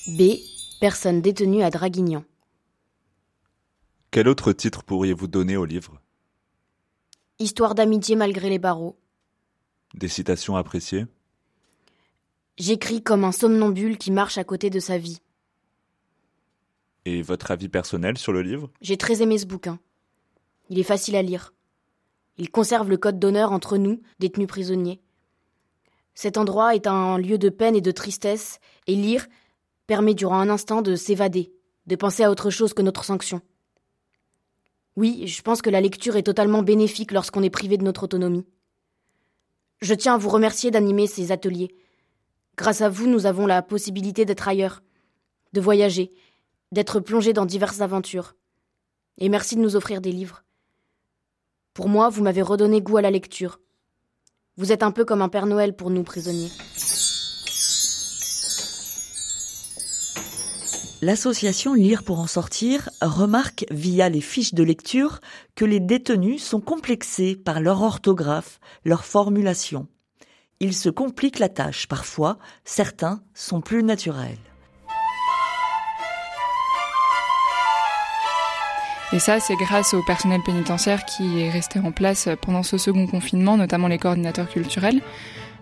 B. 0.08 0.40
Personne 0.80 1.22
détenue 1.22 1.64
à 1.64 1.70
Draguignan. 1.70 2.24
Quel 4.10 4.30
autre 4.30 4.54
titre 4.54 4.84
pourriez-vous 4.84 5.28
donner 5.28 5.58
au 5.58 5.66
livre? 5.66 6.00
Histoire 7.40 7.76
d'amitié 7.76 8.16
malgré 8.16 8.50
les 8.50 8.58
barreaux. 8.58 8.98
Des 9.96 10.08
citations 10.08 10.56
appréciées? 10.56 11.08
J'écris 12.58 13.04
comme 13.04 13.26
un 13.26 13.34
somnambule 13.34 13.98
qui 13.98 14.12
marche 14.12 14.38
à 14.38 14.46
côté 14.46 14.70
de 14.70 14.80
sa 14.80 14.98
vie. 14.98 15.20
Et 17.04 17.22
votre 17.22 17.52
avis 17.52 17.68
personnel 17.68 18.18
sur 18.18 18.32
le 18.32 18.42
livre? 18.42 18.72
J'ai 18.80 18.98
très 18.98 19.22
aimé 19.22 19.38
ce 19.38 19.46
bouquin. 19.46 19.78
Il 20.70 20.80
est 20.80 20.84
facile 20.84 21.18
à 21.18 21.22
lire. 21.22 21.54
Il 22.38 22.50
conserve 22.50 22.90
le 22.90 22.98
code 22.98 23.20
d'honneur 23.20 23.52
entre 23.52 23.78
nous, 23.78 24.02
détenus 24.20 24.48
prisonniers. 24.48 25.02
Cet 26.16 26.38
endroit 26.38 26.76
est 26.76 26.88
un 26.88 27.18
lieu 27.18 27.38
de 27.38 27.50
peine 27.50 27.76
et 27.76 27.82
de 27.82 27.92
tristesse, 27.92 28.60
et 28.88 28.96
lire, 28.96 29.28
permet 29.88 30.14
durant 30.14 30.40
un 30.40 30.50
instant 30.50 30.82
de 30.82 30.96
s'évader, 30.96 31.54
de 31.88 31.96
penser 31.96 32.24
à 32.24 32.30
autre 32.30 32.50
chose 32.50 32.74
que 32.74 32.82
notre 32.82 33.06
sanction. 33.06 33.42
Oui, 34.98 35.28
je 35.28 35.42
pense 35.42 35.62
que 35.62 35.70
la 35.70 35.82
lecture 35.82 36.18
est 36.18 36.24
totalement 36.24 36.62
bénéfique 36.62 37.12
lorsqu'on 37.12 37.44
est 37.44 37.50
privé 37.50 37.78
de 37.78 37.84
notre 37.84 38.04
autonomie. 38.04 38.46
Je 39.80 39.94
tiens 39.94 40.16
à 40.16 40.18
vous 40.18 40.30
remercier 40.30 40.72
d'animer 40.72 41.08
ces 41.08 41.32
ateliers. 41.32 41.76
Grâce 42.58 42.82
à 42.82 42.90
vous, 42.90 43.08
nous 43.08 43.28
avons 43.28 43.46
la 43.46 43.62
possibilité 43.62 44.26
d'être 44.26 44.48
ailleurs, 44.48 44.82
de 45.54 45.62
voyager, 45.62 46.12
d'être 46.72 47.00
plongés 47.00 47.34
dans 47.34 47.46
diverses 47.46 47.82
aventures. 47.82 48.36
Et 49.20 49.30
merci 49.30 49.56
de 49.56 49.62
nous 49.62 49.76
offrir 49.76 50.02
des 50.02 50.12
livres. 50.12 50.44
Pour 51.74 51.90
moi, 51.90 52.10
vous 52.10 52.24
m'avez 52.24 52.42
redonné 52.42 52.82
goût 52.82 52.98
à 52.98 53.02
la 53.02 53.12
lecture. 53.12 53.60
Vous 54.58 54.72
êtes 54.72 54.82
un 54.82 54.92
peu 54.92 55.06
comme 55.06 55.22
un 55.22 55.30
Père 55.30 55.46
Noël 55.46 55.76
pour 55.76 55.92
nous 55.92 56.04
prisonniers. 56.04 56.50
L'association 61.04 61.76
Lire 61.76 62.02
pour 62.02 62.20
en 62.20 62.26
sortir 62.26 62.90
remarque 63.02 63.66
via 63.70 64.10
les 64.10 64.20
fiches 64.20 64.56
de 64.56 64.64
lecture 64.64 65.20
que 65.54 65.64
les 65.64 65.80
détenus 65.80 66.44
sont 66.44 66.60
complexés 66.60 67.36
par 67.36 67.60
leur 67.60 67.84
orthographe, 67.84 68.60
leur 68.84 69.06
formulation. 69.06 69.86
Ils 70.60 70.74
se 70.74 70.90
compliquent 70.90 71.38
la 71.38 71.50
tâche 71.50 71.88
parfois, 71.88 72.40
certains 72.66 73.22
sont 73.36 73.62
plus 73.62 73.84
naturels. 73.84 74.40
Et 79.14 79.20
ça, 79.20 79.40
c'est 79.40 79.56
grâce 79.56 79.94
au 79.94 80.02
personnel 80.02 80.42
pénitentiaire 80.44 81.06
qui 81.06 81.42
est 81.42 81.52
resté 81.52 81.78
en 81.78 81.92
place 81.92 82.28
pendant 82.42 82.64
ce 82.64 82.80
second 82.80 83.06
confinement, 83.06 83.56
notamment 83.56 83.88
les 83.88 84.00
coordinateurs 84.00 84.50
culturels. 84.50 85.02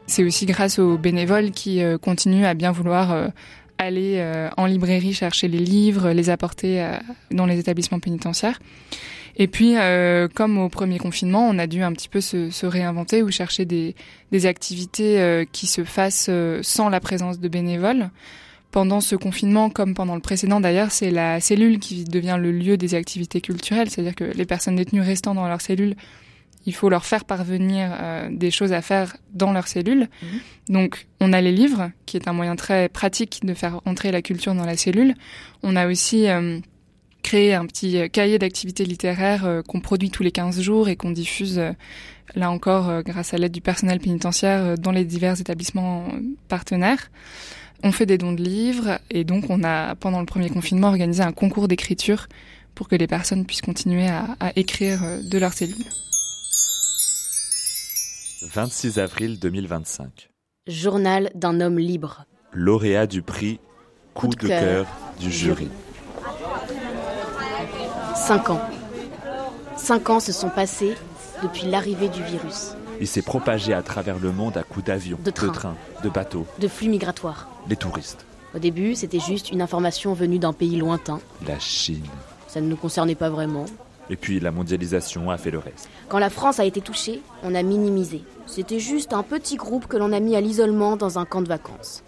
C'est 0.08 0.24
aussi 0.24 0.46
grâce 0.46 0.80
aux 0.80 0.98
bénévoles 0.98 1.52
qui 1.52 1.84
euh, 1.84 1.98
continuent 1.98 2.46
à 2.46 2.54
bien 2.54 2.72
vouloir 2.72 3.12
euh, 3.12 3.28
aller 3.78 4.16
euh, 4.18 4.50
en 4.58 4.66
librairie 4.66 5.14
chercher 5.14 5.48
les 5.48 5.60
livres, 5.60 6.12
les 6.12 6.30
apporter 6.30 6.82
euh, 6.82 6.98
dans 7.32 7.46
les 7.46 7.60
établissements 7.60 8.00
pénitentiaires. 8.00 8.60
Et 9.38 9.48
puis, 9.48 9.76
euh, 9.76 10.30
comme 10.34 10.58
au 10.58 10.70
premier 10.70 10.98
confinement, 10.98 11.48
on 11.50 11.60
a 11.60 11.68
dû 11.68 11.82
un 11.84 11.92
petit 11.92 12.08
peu 12.08 12.22
se, 12.22 12.50
se 12.50 12.66
réinventer 12.66 13.22
ou 13.22 13.32
chercher 13.32 13.66
des, 13.66 13.96
des 14.32 14.46
activités 14.46 15.46
qui 15.52 15.68
se 15.68 15.84
fassent 15.84 16.30
sans 16.62 16.88
la 16.88 17.02
présence 17.02 17.40
de 17.40 17.48
bénévoles. 17.50 18.10
Pendant 18.72 19.02
ce 19.02 19.18
confinement, 19.18 19.70
comme 19.70 19.94
pendant 19.94 20.16
le 20.16 20.22
précédent 20.22 20.62
d'ailleurs, 20.62 20.92
c'est 20.92 21.12
la 21.12 21.42
cellule 21.42 21.80
qui 21.80 22.06
devient 22.06 22.38
le 22.40 22.52
lieu 22.52 22.78
des 22.78 22.96
activités 22.96 23.42
culturelles, 23.42 23.90
c'est-à-dire 23.90 24.16
que 24.16 24.24
les 24.24 24.46
personnes 24.46 24.78
détenues 24.78 25.02
restant 25.02 25.36
dans 25.36 25.48
leur 25.48 25.60
cellule 25.60 25.96
il 26.66 26.74
faut 26.74 26.90
leur 26.90 27.06
faire 27.06 27.26
parvenir 27.26 27.92
euh, 27.92 28.30
des 28.32 28.52
choses 28.52 28.74
à 28.74 28.82
faire 28.82 29.18
dans 29.34 29.52
leur 29.52 29.68
cellule. 29.68 30.08
Mhm. 30.22 30.40
Donc, 30.70 31.08
on 31.20 31.34
a 31.34 31.42
les 31.42 31.52
livres, 31.52 31.92
qui 32.06 32.18
est 32.18 32.28
un 32.28 32.34
moyen 32.34 32.56
très 32.56 32.90
pratique 32.90 33.42
de 33.44 33.54
faire 33.54 33.82
entrer 33.86 34.12
la 34.12 34.22
culture 34.22 34.56
dans 34.56 34.66
la 34.66 34.78
cellule. 34.78 35.14
On 35.64 35.76
a 35.76 35.88
aussi 35.88 36.28
euh, 36.28 36.60
créé 37.24 37.54
un 37.54 37.66
petit 37.66 38.10
cahier 38.10 38.40
d'activités 38.40 38.86
littéraires 38.86 39.46
euh, 39.46 39.62
qu'on 39.62 39.80
produit 39.80 40.10
tous 40.10 40.24
les 40.24 40.32
15 40.32 40.62
jours 40.62 40.90
et 40.90 40.96
qu'on 40.96 41.12
diffuse, 41.12 41.62
là 42.36 42.50
encore, 42.50 43.04
grâce 43.04 43.34
à 43.34 43.38
l'aide 43.38 43.52
du 43.52 43.62
personnel 43.62 44.00
pénitentiaire, 44.00 44.78
dans 44.78 44.92
les 44.92 45.06
divers 45.06 45.40
établissements 45.40 46.08
partenaires. 46.48 47.12
On 47.84 47.92
fait 47.92 48.06
des 48.06 48.18
dons 48.18 48.34
de 48.34 48.42
livres 48.42 49.00
et 49.12 49.24
donc 49.24 49.50
on 49.50 49.64
a, 49.64 49.96
pendant 49.96 50.20
le 50.20 50.26
premier 50.26 50.50
confinement, 50.50 50.88
organisé 50.88 51.22
un 51.22 51.32
concours 51.32 51.68
d'écriture 51.68 52.28
pour 52.74 52.88
que 52.88 52.96
les 52.96 53.08
personnes 53.08 53.46
puissent 53.46 53.62
continuer 53.62 54.08
à, 54.08 54.36
à 54.40 54.52
écrire 54.56 55.04
euh, 55.04 55.22
de 55.22 55.38
leurs 55.38 55.54
cellules. 55.54 55.86
26 58.46 59.00
avril 59.00 59.40
2025. 59.40 60.30
Journal 60.68 61.32
d'un 61.36 61.60
homme 61.62 61.80
libre. 61.80 62.26
Lauréat 62.54 63.08
du 63.08 63.22
prix 63.22 63.60
Coup, 64.14 64.28
de, 64.28 64.48
cœur 64.48 64.86
du 65.20 65.32
jury. 65.32 65.68
Cinq 68.16 68.50
ans. 68.50 68.62
Cinq 69.76 70.10
ans 70.10 70.20
se 70.20 70.32
sont 70.32 70.50
passés 70.50 70.96
depuis 71.44 71.66
l'arrivée 71.68 72.08
du 72.08 72.24
virus. 72.24 72.74
Il 73.02 73.08
s'est 73.08 73.22
propagé 73.22 73.74
à 73.74 73.82
travers 73.82 74.20
le 74.20 74.32
monde 74.32 74.56
à 74.58 74.64
coups 74.64 74.86
d'avions, 74.86 75.20
De 75.24 75.32
trains. 75.32 75.48
de 75.48 75.52
trains, 75.54 75.76
de 76.04 76.10
bateaux, 76.10 76.46
De 76.60 76.68
flux 76.70 76.88
migratoires. 76.88 77.50
les 77.68 77.76
touristes, 77.76 78.26
Au 78.56 78.60
début, 78.60 78.96
c'était 78.96 79.20
juste 79.20 79.52
une 79.52 79.62
information 79.62 80.14
venue 80.14 80.40
d'un 80.40 80.54
pays 80.54 80.78
lointain. 80.78 81.20
la 81.46 81.60
Chine. 81.60 82.06
Ça 82.48 82.62
ne 82.62 82.68
nous 82.68 82.78
concernait 82.78 83.16
pas 83.16 83.30
vraiment. 83.30 83.66
Et 84.10 84.16
puis 84.16 84.40
la 84.40 84.52
mondialisation 84.52 85.32
a 85.32 85.38
fait 85.38 85.52
le 85.52 85.60
reste. 85.60 85.90
Quand 86.10 86.20
la 86.20 86.30
France 86.30 86.60
a 86.60 86.66
été 86.66 86.82
touchée, 86.82 87.22
on 87.44 87.56
a 87.56 87.64
minimisé. 87.64 88.24
C'était 88.46 88.80
juste 88.80 89.14
un 89.14 89.24
petit 89.24 89.56
groupe 89.56 89.88
que 89.88 89.98
l'on 89.98 90.12
a 90.12 90.20
mis 90.20 90.36
à 90.36 90.42
l'isolement 90.42 90.96
dans 90.96 91.18
un 91.18 91.26
camp 91.26 91.42
de 91.42 91.48
vacances. 91.48 92.04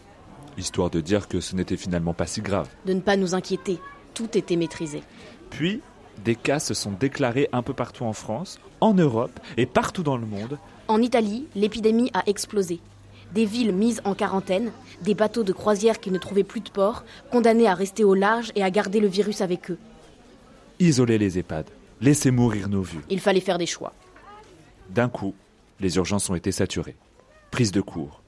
Histoire 0.58 0.90
de 0.90 1.02
dire 1.02 1.28
que 1.28 1.40
ce 1.40 1.56
n'était 1.56 1.78
finalement 1.78 2.14
pas 2.14 2.28
si 2.28 2.42
grave. 2.42 2.68
De 2.86 2.94
ne 2.94 3.02
pas 3.02 3.16
nous 3.16 3.36
inquiéter. 3.36 3.80
Tout 4.14 4.38
était 4.38 4.56
maîtrisé. 4.56 5.04
Puis, 5.50 5.82
des 6.24 6.36
cas 6.36 6.60
se 6.60 6.74
sont 6.74 6.92
déclarés 6.92 7.48
un 7.52 7.62
peu 7.62 7.74
partout 7.74 8.06
en 8.06 8.14
France, 8.14 8.60
en 8.82 8.94
Europe 8.94 9.40
et 9.56 9.66
partout 9.66 10.04
dans 10.04 10.18
le 10.18 10.26
monde. 10.26 10.58
En 10.88 11.02
Italie, 11.02 11.48
l'épidémie 11.56 12.10
a 12.14 12.24
explosé. 12.28 12.80
Des 13.34 13.46
villes 13.46 13.74
mises 13.74 14.02
en 14.06 14.14
quarantaine, 14.14 14.72
des 15.02 15.14
bateaux 15.14 15.44
de 15.44 15.54
croisière 15.54 16.00
qui 16.00 16.12
ne 16.12 16.18
trouvaient 16.18 16.44
plus 16.44 16.62
de 16.62 16.70
port, 16.70 17.04
condamnés 17.32 17.68
à 17.68 17.74
rester 17.74 18.04
au 18.04 18.14
large 18.14 18.52
et 18.56 18.64
à 18.64 18.72
garder 18.72 19.00
le 19.00 19.08
virus 19.08 19.42
avec 19.42 19.70
eux. 19.70 19.78
Isoler 20.80 21.18
les 21.18 21.38
EHPAD, 21.38 21.66
laisser 22.02 22.32
mourir 22.32 22.70
nos 22.70 22.82
vues. 22.82 23.04
Il 23.10 23.20
fallait 23.20 23.40
faire 23.40 23.58
des 23.58 23.66
choix. 23.66 23.94
D'un 24.90 25.10
coup, 25.10 25.34
les 25.80 25.98
urgences 25.98 26.30
ont 26.30 26.36
été 26.36 26.52
saturées. 26.52 26.96
Prise 27.52 27.72
de 27.72 27.82
cours. 27.82 28.22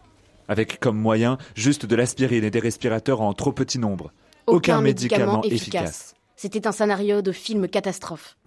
Avec 0.47 0.79
comme 0.79 0.97
moyen 0.97 1.37
juste 1.55 1.85
de 1.85 1.95
l'aspirine 1.95 2.43
et 2.43 2.51
des 2.51 2.59
respirateurs 2.59 3.21
en 3.21 3.33
trop 3.33 3.51
petit 3.51 3.79
nombre. 3.79 4.11
Aucun 4.47 4.81
médicament 4.81 5.43
efficace. 5.43 6.15
C'était 6.35 6.67
un 6.67 6.71
scénario 6.71 7.21
de 7.21 7.31
film 7.31 7.67
catastrophe. 7.67 8.37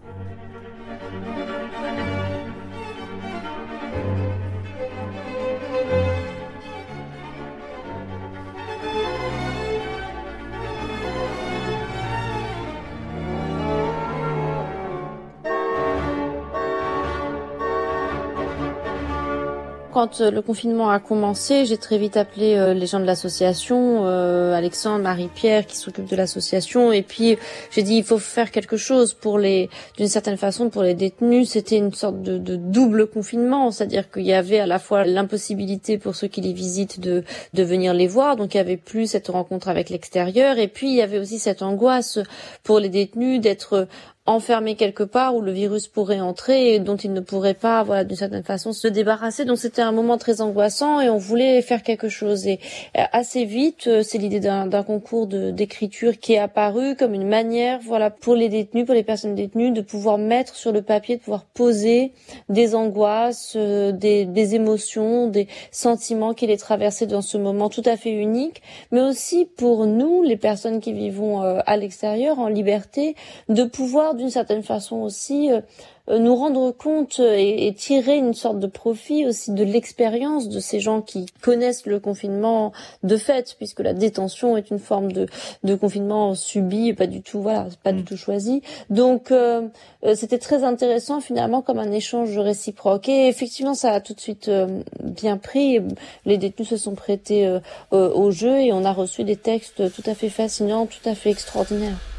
Quand 20.03 20.19
euh, 20.19 20.31
le 20.31 20.41
confinement 20.41 20.89
a 20.89 20.99
commencé, 20.99 21.65
j'ai 21.65 21.77
très 21.77 21.97
vite 21.97 22.17
appelé 22.17 22.55
euh, 22.55 22.73
les 22.73 22.87
gens 22.87 22.99
de 22.99 23.05
l'association, 23.05 24.05
euh, 24.05 24.53
Alexandre, 24.53 25.01
Marie-Pierre 25.01 25.65
qui 25.65 25.77
s'occupent 25.77 26.09
de 26.09 26.17
l'association, 26.17 26.91
et 26.91 27.03
puis 27.03 27.37
j'ai 27.71 27.83
dit 27.83 27.95
il 27.95 28.03
faut 28.03 28.17
faire 28.17 28.51
quelque 28.51 28.75
chose 28.75 29.13
pour 29.13 29.39
les, 29.39 29.69
d'une 29.95 30.09
certaine 30.09 30.35
façon 30.35 30.69
pour 30.69 30.83
les 30.83 30.93
détenus. 30.93 31.51
C'était 31.51 31.77
une 31.77 31.93
sorte 31.93 32.21
de, 32.21 32.37
de 32.37 32.57
double 32.57 33.07
confinement, 33.07 33.71
c'est-à-dire 33.71 34.11
qu'il 34.11 34.25
y 34.25 34.33
avait 34.33 34.59
à 34.59 34.65
la 34.65 34.77
fois 34.77 35.05
l'impossibilité 35.05 35.97
pour 35.97 36.15
ceux 36.15 36.27
qui 36.27 36.41
les 36.41 36.51
visitent 36.51 36.99
de 36.99 37.23
de 37.53 37.63
venir 37.63 37.93
les 37.93 38.07
voir, 38.07 38.35
donc 38.35 38.55
il 38.55 38.57
y 38.57 38.59
avait 38.59 38.75
plus 38.75 39.07
cette 39.07 39.29
rencontre 39.29 39.69
avec 39.69 39.89
l'extérieur, 39.89 40.57
et 40.57 40.67
puis 40.67 40.89
il 40.89 40.95
y 40.97 41.01
avait 41.01 41.19
aussi 41.19 41.39
cette 41.39 41.61
angoisse 41.61 42.19
pour 42.63 42.79
les 42.79 42.89
détenus 42.89 43.39
d'être 43.39 43.87
enfermés 44.25 44.75
quelque 44.75 45.03
part 45.03 45.35
où 45.35 45.41
le 45.41 45.51
virus 45.51 45.87
pourrait 45.87 46.21
entrer 46.21 46.75
et 46.75 46.79
dont 46.79 46.95
ils 46.95 47.11
ne 47.11 47.19
pourraient 47.19 47.53
pas, 47.53 47.83
voilà, 47.83 48.05
d'une 48.05 48.15
certaine 48.15 48.43
façon, 48.43 48.71
se 48.71 48.87
débarrasser. 48.87 49.43
Donc 49.43 49.57
c'était 49.57 49.81
un 49.81 49.91
moment 49.91 50.17
très 50.17 50.39
angoissant 50.39 51.01
et 51.01 51.09
on 51.09 51.17
voulait 51.17 51.61
faire 51.61 51.83
quelque 51.83 52.07
chose. 52.07 52.47
Et 52.47 52.59
euh, 52.97 53.01
assez 53.11 53.43
vite, 53.43 53.87
euh, 53.87 54.01
c'est 54.01 54.17
l'idée 54.17 54.39
d'un 54.39 54.83
concours 54.83 55.27
d'écriture 55.27 56.19
qui 56.19 56.33
est 56.33 56.39
apparu 56.39 56.95
comme 56.95 57.13
une 57.13 57.27
manière, 57.27 57.79
voilà, 57.81 58.09
pour 58.09 58.35
les 58.35 58.47
détenus, 58.47 58.85
pour 58.85 58.95
les 58.95 59.03
personnes 59.03 59.35
détenues, 59.35 59.71
de 59.71 59.81
pouvoir 59.81 60.17
mettre 60.17 60.55
sur 60.55 60.71
le 60.71 60.81
papier, 60.81 61.17
de 61.17 61.21
pouvoir 61.21 61.43
poser 61.43 62.13
des 62.47 62.75
angoisses, 62.75 63.53
euh, 63.57 63.91
des, 63.91 64.23
des 64.25 64.55
émotions, 64.55 65.27
des 65.27 65.47
sentiments 65.71 66.33
qui 66.33 66.47
les 66.47 66.57
traversaient 66.57 67.07
dans 67.07 67.21
ce 67.21 67.37
moment 67.37 67.67
tout 67.67 67.83
à 67.85 67.97
fait 67.97 68.11
unique, 68.11 68.61
mais 68.91 69.01
aussi 69.01 69.45
pour 69.45 69.85
nous, 69.85 70.23
les 70.23 70.37
personnes 70.37 70.79
qui 70.79 70.93
vivons 70.93 71.41
à 71.41 71.77
l'extérieur, 71.77 72.39
en 72.39 72.47
liberté, 72.47 73.15
de 73.49 73.63
pouvoir 73.63 74.12
d'une 74.13 74.29
certaine 74.29 74.63
façon 74.63 74.97
aussi 74.97 75.51
euh, 75.51 75.61
euh, 76.09 76.19
nous 76.19 76.35
rendre 76.35 76.71
compte 76.71 77.19
euh, 77.19 77.35
et, 77.37 77.67
et 77.67 77.73
tirer 77.73 78.17
une 78.17 78.33
sorte 78.33 78.59
de 78.59 78.67
profit 78.67 79.25
aussi 79.25 79.51
de 79.51 79.63
l'expérience 79.63 80.49
de 80.49 80.59
ces 80.59 80.81
gens 80.81 81.01
qui 81.01 81.27
connaissent 81.41 81.85
le 81.85 81.99
confinement 81.99 82.73
de 83.03 83.15
fait, 83.15 83.55
puisque 83.57 83.79
la 83.79 83.93
détention 83.93 84.57
est 84.57 84.69
une 84.69 84.79
forme 84.79 85.13
de, 85.13 85.27
de 85.63 85.75
confinement 85.75 86.35
subi, 86.35 86.89
et 86.89 86.93
pas 86.93 87.07
du 87.07 87.21
tout, 87.21 87.41
voilà, 87.41 87.67
pas 87.83 87.93
du 87.93 88.03
tout 88.03 88.17
choisi. 88.17 88.61
Donc 88.89 89.31
euh, 89.31 90.15
c'était 90.15 90.39
très 90.39 90.65
intéressant 90.65 91.21
finalement 91.21 91.61
comme 91.61 91.79
un 91.79 91.91
échange 91.91 92.37
réciproque. 92.37 93.07
Et 93.07 93.27
effectivement, 93.29 93.73
ça 93.73 93.93
a 93.93 94.01
tout 94.01 94.13
de 94.13 94.19
suite 94.19 94.49
euh, 94.49 94.81
bien 95.01 95.37
pris. 95.37 95.79
Les 96.25 96.37
détenus 96.37 96.67
se 96.67 96.77
sont 96.77 96.95
prêtés 96.95 97.47
euh, 97.47 97.59
au 97.91 98.31
jeu 98.31 98.59
et 98.59 98.73
on 98.73 98.83
a 98.83 98.91
reçu 98.91 99.23
des 99.23 99.37
textes 99.37 99.93
tout 99.93 100.03
à 100.05 100.15
fait 100.15 100.29
fascinants, 100.29 100.85
tout 100.85 101.07
à 101.07 101.15
fait 101.15 101.29
extraordinaires. 101.29 102.12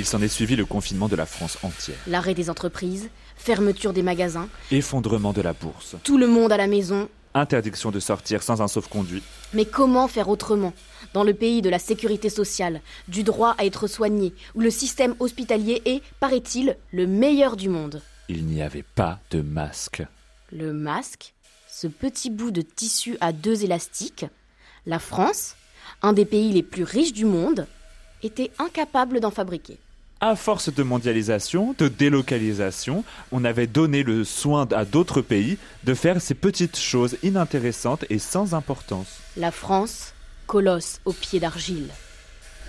Il 0.00 0.06
s'en 0.06 0.22
est 0.22 0.28
suivi 0.28 0.56
le 0.56 0.64
confinement 0.64 1.08
de 1.08 1.14
la 1.14 1.26
France 1.26 1.58
entière. 1.62 1.98
L'arrêt 2.06 2.32
des 2.32 2.48
entreprises, 2.48 3.10
fermeture 3.36 3.92
des 3.92 4.02
magasins, 4.02 4.48
Effondrement 4.70 5.34
de 5.34 5.42
la 5.42 5.52
bourse. 5.52 5.94
tout 6.04 6.16
le 6.16 6.26
monde 6.26 6.52
à 6.52 6.56
la 6.56 6.68
maison. 6.68 7.10
Interdiction 7.34 7.90
de 7.90 8.00
sortir 8.00 8.42
sans 8.42 8.62
un 8.62 8.66
sauf-conduit. 8.66 9.22
Mais 9.52 9.66
comment 9.66 10.08
faire 10.08 10.30
autrement? 10.30 10.72
Dans 11.12 11.22
le 11.22 11.34
pays 11.34 11.60
de 11.60 11.68
la 11.68 11.78
sécurité 11.78 12.30
sociale, 12.30 12.80
du 13.08 13.24
droit 13.24 13.54
à 13.58 13.66
être 13.66 13.88
soigné, 13.88 14.32
où 14.54 14.62
le 14.62 14.70
système 14.70 15.14
hospitalier 15.20 15.82
est, 15.84 16.00
paraît-il, 16.18 16.78
le 16.92 17.06
meilleur 17.06 17.56
du 17.58 17.68
monde. 17.68 18.00
Il 18.30 18.46
n'y 18.46 18.62
avait 18.62 18.86
pas 18.94 19.18
de 19.30 19.42
masque. 19.42 20.02
Le 20.50 20.72
masque, 20.72 21.34
ce 21.68 21.88
petit 21.88 22.30
bout 22.30 22.52
de 22.52 22.62
tissu 22.62 23.18
à 23.20 23.32
deux 23.32 23.64
élastiques, 23.64 24.24
la 24.86 24.98
France, 24.98 25.56
un 26.00 26.14
des 26.14 26.24
pays 26.24 26.54
les 26.54 26.62
plus 26.62 26.84
riches 26.84 27.12
du 27.12 27.26
monde, 27.26 27.66
était 28.22 28.50
incapable 28.58 29.20
d'en 29.20 29.30
fabriquer. 29.30 29.76
À 30.22 30.36
force 30.36 30.70
de 30.70 30.82
mondialisation, 30.82 31.74
de 31.78 31.88
délocalisation, 31.88 33.04
on 33.32 33.42
avait 33.42 33.66
donné 33.66 34.02
le 34.02 34.22
soin 34.24 34.68
à 34.70 34.84
d'autres 34.84 35.22
pays 35.22 35.56
de 35.84 35.94
faire 35.94 36.20
ces 36.20 36.34
petites 36.34 36.76
choses 36.76 37.16
inintéressantes 37.22 38.04
et 38.10 38.18
sans 38.18 38.52
importance. 38.52 39.20
La 39.38 39.50
France, 39.50 40.12
colosse 40.46 41.00
aux 41.06 41.14
pieds 41.14 41.40
d'argile. 41.40 41.88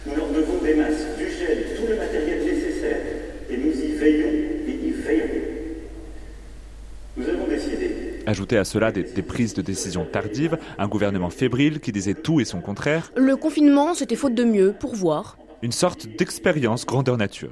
Nous 0.06 0.16
leur 0.16 0.30
devons 0.30 0.62
des 0.64 0.76
masques, 0.76 1.18
du 1.18 1.26
gel, 1.26 1.76
tout 1.76 1.88
le 1.90 1.98
matériel 1.98 2.46
nécessaire. 2.46 3.02
Et 3.50 3.58
nous 3.58 3.74
y 3.74 3.98
veillons 3.98 4.32
et 4.66 4.88
y 4.88 4.92
veillerons. 4.92 5.42
Nous 7.18 7.28
avons 7.28 7.48
décidé 7.50 8.24
Ajoutez 8.28 8.60
à 8.60 8.64
cela 8.64 8.94
des, 8.94 9.04
des 9.04 9.24
prises 9.24 9.56
de 9.56 9.62
décision 9.62 10.06
tardives, 10.06 10.58
un 10.78 10.88
gouvernement 10.88 11.30
fébrile 11.30 11.82
qui 11.82 11.92
disait 11.92 12.14
tout 12.14 12.40
et 12.40 12.46
son 12.46 12.62
contraire, 12.62 13.12
Le 13.18 13.36
confinement, 13.36 13.94
c'était 13.94 14.16
faute 14.16 14.36
de 14.36 14.46
mieux, 14.46 14.74
pour 14.80 14.96
voir. 14.96 15.36
Une 15.62 15.71
sorte 15.71 16.08
d'expérience 16.08 16.86
grandeur 16.86 17.17
nature. 17.17 17.52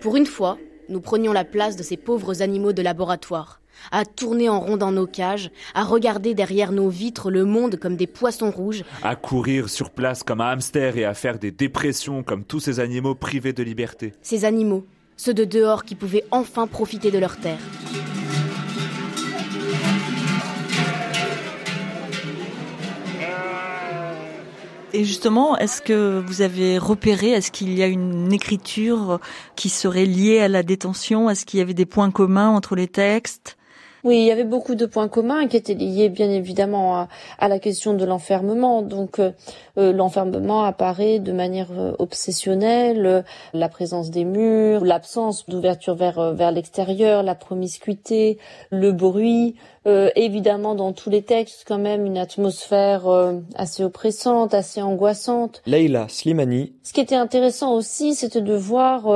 Pour 0.00 0.16
une 0.16 0.26
fois, 0.26 0.58
nous 0.88 1.00
prenions 1.00 1.32
la 1.32 1.44
place 1.44 1.76
de 1.76 1.82
ces 1.82 1.96
pauvres 1.96 2.42
animaux 2.42 2.72
de 2.72 2.82
laboratoire, 2.82 3.60
à 3.90 4.04
tourner 4.04 4.48
en 4.48 4.60
rond 4.60 4.76
dans 4.76 4.92
nos 4.92 5.06
cages, 5.06 5.50
à 5.74 5.84
regarder 5.84 6.34
derrière 6.34 6.72
nos 6.72 6.88
vitres 6.88 7.30
le 7.30 7.44
monde 7.44 7.76
comme 7.76 7.96
des 7.96 8.06
poissons 8.06 8.50
rouges, 8.50 8.84
À 9.02 9.16
courir 9.16 9.68
sur 9.68 9.90
place 9.90 10.22
comme 10.22 10.40
un 10.40 10.50
hamster 10.50 10.96
et 10.96 11.04
à 11.04 11.14
faire 11.14 11.38
des 11.38 11.50
dépressions 11.50 12.22
comme 12.22 12.44
tous 12.44 12.60
ces 12.60 12.80
animaux 12.80 13.14
privés 13.14 13.52
de 13.52 13.62
liberté. 13.62 14.12
ces 14.20 14.44
animaux, 14.44 14.84
ceux 15.16 15.34
de 15.34 15.44
dehors 15.44 15.84
qui 15.84 15.94
pouvaient 15.94 16.24
enfin 16.30 16.66
profiter 16.66 17.10
de 17.10 17.18
leur 17.18 17.36
terre. 17.38 17.58
Et 24.96 25.02
justement, 25.02 25.58
est-ce 25.58 25.82
que 25.82 26.22
vous 26.24 26.40
avez 26.40 26.78
repéré, 26.78 27.30
est-ce 27.30 27.50
qu'il 27.50 27.74
y 27.74 27.82
a 27.82 27.88
une 27.88 28.32
écriture 28.32 29.18
qui 29.56 29.68
serait 29.68 30.04
liée 30.04 30.38
à 30.38 30.46
la 30.46 30.62
détention? 30.62 31.28
Est-ce 31.28 31.44
qu'il 31.44 31.58
y 31.58 31.62
avait 31.62 31.74
des 31.74 31.84
points 31.84 32.12
communs 32.12 32.50
entre 32.50 32.76
les 32.76 32.86
textes? 32.86 33.56
Oui, 34.04 34.18
il 34.18 34.26
y 34.26 34.30
avait 34.30 34.44
beaucoup 34.44 34.74
de 34.74 34.84
points 34.84 35.08
communs 35.08 35.48
qui 35.48 35.56
étaient 35.56 35.72
liés 35.72 36.10
bien 36.10 36.28
évidemment 36.28 37.08
à, 37.38 37.48
la 37.48 37.58
question 37.58 37.94
de 37.94 38.04
l'enfermement. 38.04 38.82
Donc 38.82 39.18
euh, 39.18 39.30
euh, 39.78 39.94
l'enfermement 39.94 40.64
apparaît 40.64 41.20
de 41.20 41.32
manière 41.32 41.68
euh, 41.72 41.94
obsessionnelle, 41.98 43.24
la 43.54 43.68
présence 43.70 44.10
des 44.10 44.26
murs, 44.26 44.84
l'absence 44.84 45.46
d'ouverture 45.48 45.94
vers 45.94 46.34
vers 46.34 46.52
l'extérieur, 46.52 47.22
la 47.22 47.34
promiscuité, 47.34 48.38
le 48.70 48.92
bruit, 48.92 49.56
évidemment 49.86 50.74
dans 50.74 50.92
tous 50.92 51.10
les 51.10 51.22
textes 51.22 51.64
quand 51.66 51.78
même 51.78 52.06
une 52.06 52.18
atmosphère 52.18 53.02
assez 53.54 53.84
oppressante, 53.84 54.54
assez 54.54 54.80
angoissante. 54.82 55.62
Leila 55.66 56.08
Slimani. 56.08 56.72
Ce 56.82 56.92
qui 56.92 57.00
était 57.00 57.16
intéressant 57.16 57.74
aussi, 57.74 58.14
c'était 58.14 58.40
de 58.40 58.54
voir 58.54 59.06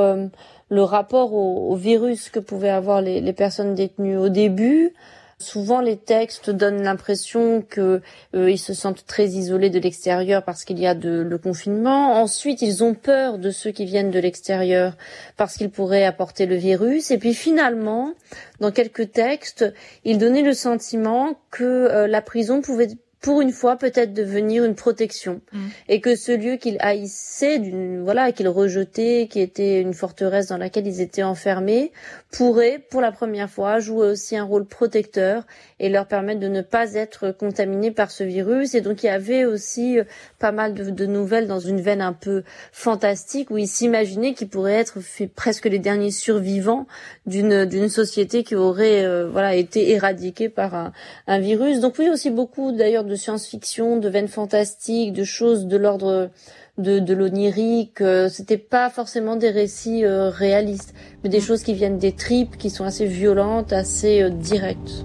le 0.71 0.83
rapport 0.83 1.33
au, 1.33 1.75
virus 1.77 2.31
que 2.31 2.41
pouvaient 2.41 2.69
avoir 2.69 3.01
les, 3.01 3.21
les, 3.21 3.33
personnes 3.33 3.75
détenues 3.75 4.17
au 4.17 4.29
début. 4.29 4.93
Souvent, 5.41 5.81
les 5.81 5.97
textes 5.97 6.51
donnent 6.51 6.83
l'impression 6.83 7.63
que 7.63 8.03
euh, 8.35 8.57
se 8.57 8.75
sentent 8.75 9.07
très 9.07 9.29
isolés 9.29 9.71
de 9.71 9.79
l'extérieur 9.79 10.43
parce 10.43 10.65
qu'il 10.65 10.81
y 10.81 10.87
a 10.87 10.97
de, 10.97 11.21
le 11.21 11.39
confinement. 11.39 12.21
Ensuite, 12.21 12.61
ils 12.61 12.83
ont 12.83 12.95
peur 12.95 13.39
de 13.39 13.53
ceux 13.53 13.71
qui 13.71 13.85
viennent 13.85 14.11
de 14.11 14.19
l'extérieur 14.19 14.97
parce 15.37 15.57
qu'ils 15.57 15.71
pourraient 15.71 16.05
apporter 16.05 16.47
le 16.47 16.57
virus. 16.57 17.13
Et 17.13 17.19
puis 17.19 17.35
finalement, 17.35 18.15
dans 18.59 18.73
quelques 18.73 19.13
textes, 19.13 19.65
ils 20.05 20.19
donnaient 20.19 20.43
le 20.43 20.55
sentiment 20.55 21.39
que 21.53 21.63
euh, 21.65 22.09
la 22.09 22.21
prison 22.21 22.61
pouvait 22.61 22.89
pour 23.21 23.41
une 23.41 23.53
fois 23.53 23.77
peut-être 23.77 24.15
devenir 24.15 24.65
une 24.65 24.75
protection. 24.75 25.41
Mm. 25.53 25.59
et 25.89 26.01
que 26.01 26.17
ce 26.17 26.33
lieu 26.33 26.57
qu'il 26.57 26.77
haïssait 26.81 27.59
d'une 27.59 28.03
voilà 28.03 28.33
qu'il 28.33 28.49
rejetait 28.49 29.29
qui 29.31 29.41
était 29.41 29.81
une 29.81 29.95
forteresse 29.95 30.49
dans 30.49 30.57
laquelle 30.57 30.87
ils 30.87 31.01
étaient 31.01 31.23
enfermés 31.23 31.93
pourrait 32.31 32.81
pour 32.91 33.01
la 33.01 33.13
première 33.13 33.49
fois 33.49 33.79
jouer 33.81 34.09
aussi 34.09 34.37
un 34.37 34.45
rôle 34.45 34.67
protecteur 34.67 35.45
et 35.81 35.89
leur 35.89 36.07
permettre 36.07 36.41
de 36.41 36.49
ne 36.49 36.61
pas 36.61 36.95
être 36.95 37.31
contaminés 37.31 37.91
par 37.91 38.11
ce 38.11 38.25
virus. 38.25 38.75
Et 38.75 38.81
donc 38.81 39.03
il 39.03 39.07
y 39.07 39.11
avait 39.11 39.45
aussi 39.45 39.99
euh, 39.99 40.05
pas 40.39 40.53
mal 40.53 40.75
de, 40.75 40.91
de 40.91 41.07
nouvelles 41.07 41.47
dans 41.47 41.61
une 41.61 41.81
veine 41.81 42.03
un 42.03 42.13
peu 42.13 42.43
fantastique 42.73 43.51
où 43.51 43.59
ils 43.59 43.69
s'imaginaient 43.69 44.35
qu'ils 44.35 44.49
pourraient 44.49 44.75
être 44.75 44.99
presque 45.35 45.67
les 45.67 45.79
derniers 45.79 46.11
survivants 46.11 46.87
d'une 47.27 47.65
d'une 47.65 47.89
société 47.89 48.45
qui 48.45 48.55
aurait 48.55 49.05
euh, 49.05 49.29
voilà 49.31 49.55
été 49.55 49.91
éradiquée 49.91 50.49
par 50.49 50.75
un, 50.75 50.93
un 51.27 51.39
virus. 51.39 51.81
Donc 51.81 51.95
oui 51.99 52.09
aussi 52.11 52.31
beaucoup 52.31 52.73
d'ailleurs 52.73 53.05
de 53.09 53.17
science-fiction, 53.17 53.99
de 53.99 54.09
veines 54.09 54.29
fantastiques, 54.29 55.13
de 55.13 55.25
choses 55.25 55.67
de 55.67 55.77
l'ordre 55.77 56.31
de, 56.79 57.01
de 57.01 57.15
l'onirique. 57.15 58.01
Euh, 58.01 58.29
c'était 58.29 58.59
pas 58.59 58.89
forcément 58.89 59.37
des 59.37 59.51
récits 59.51 60.05
euh, 60.05 60.31
réalistes, 60.31 60.95
mais 61.23 61.29
des 61.29 61.39
mm. 61.39 61.43
choses 61.43 61.63
qui 61.63 61.75
viennent 61.75 61.99
des 61.99 62.13
tripes, 62.13 62.57
qui 62.57 62.71
sont 62.71 62.85
assez 62.85 63.07
violentes, 63.07 63.73
assez 63.73 64.23
euh, 64.23 64.31
directes. 64.31 65.05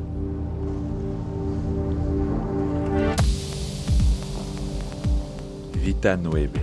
Vita 5.73 6.15
Noebe. 6.15 6.57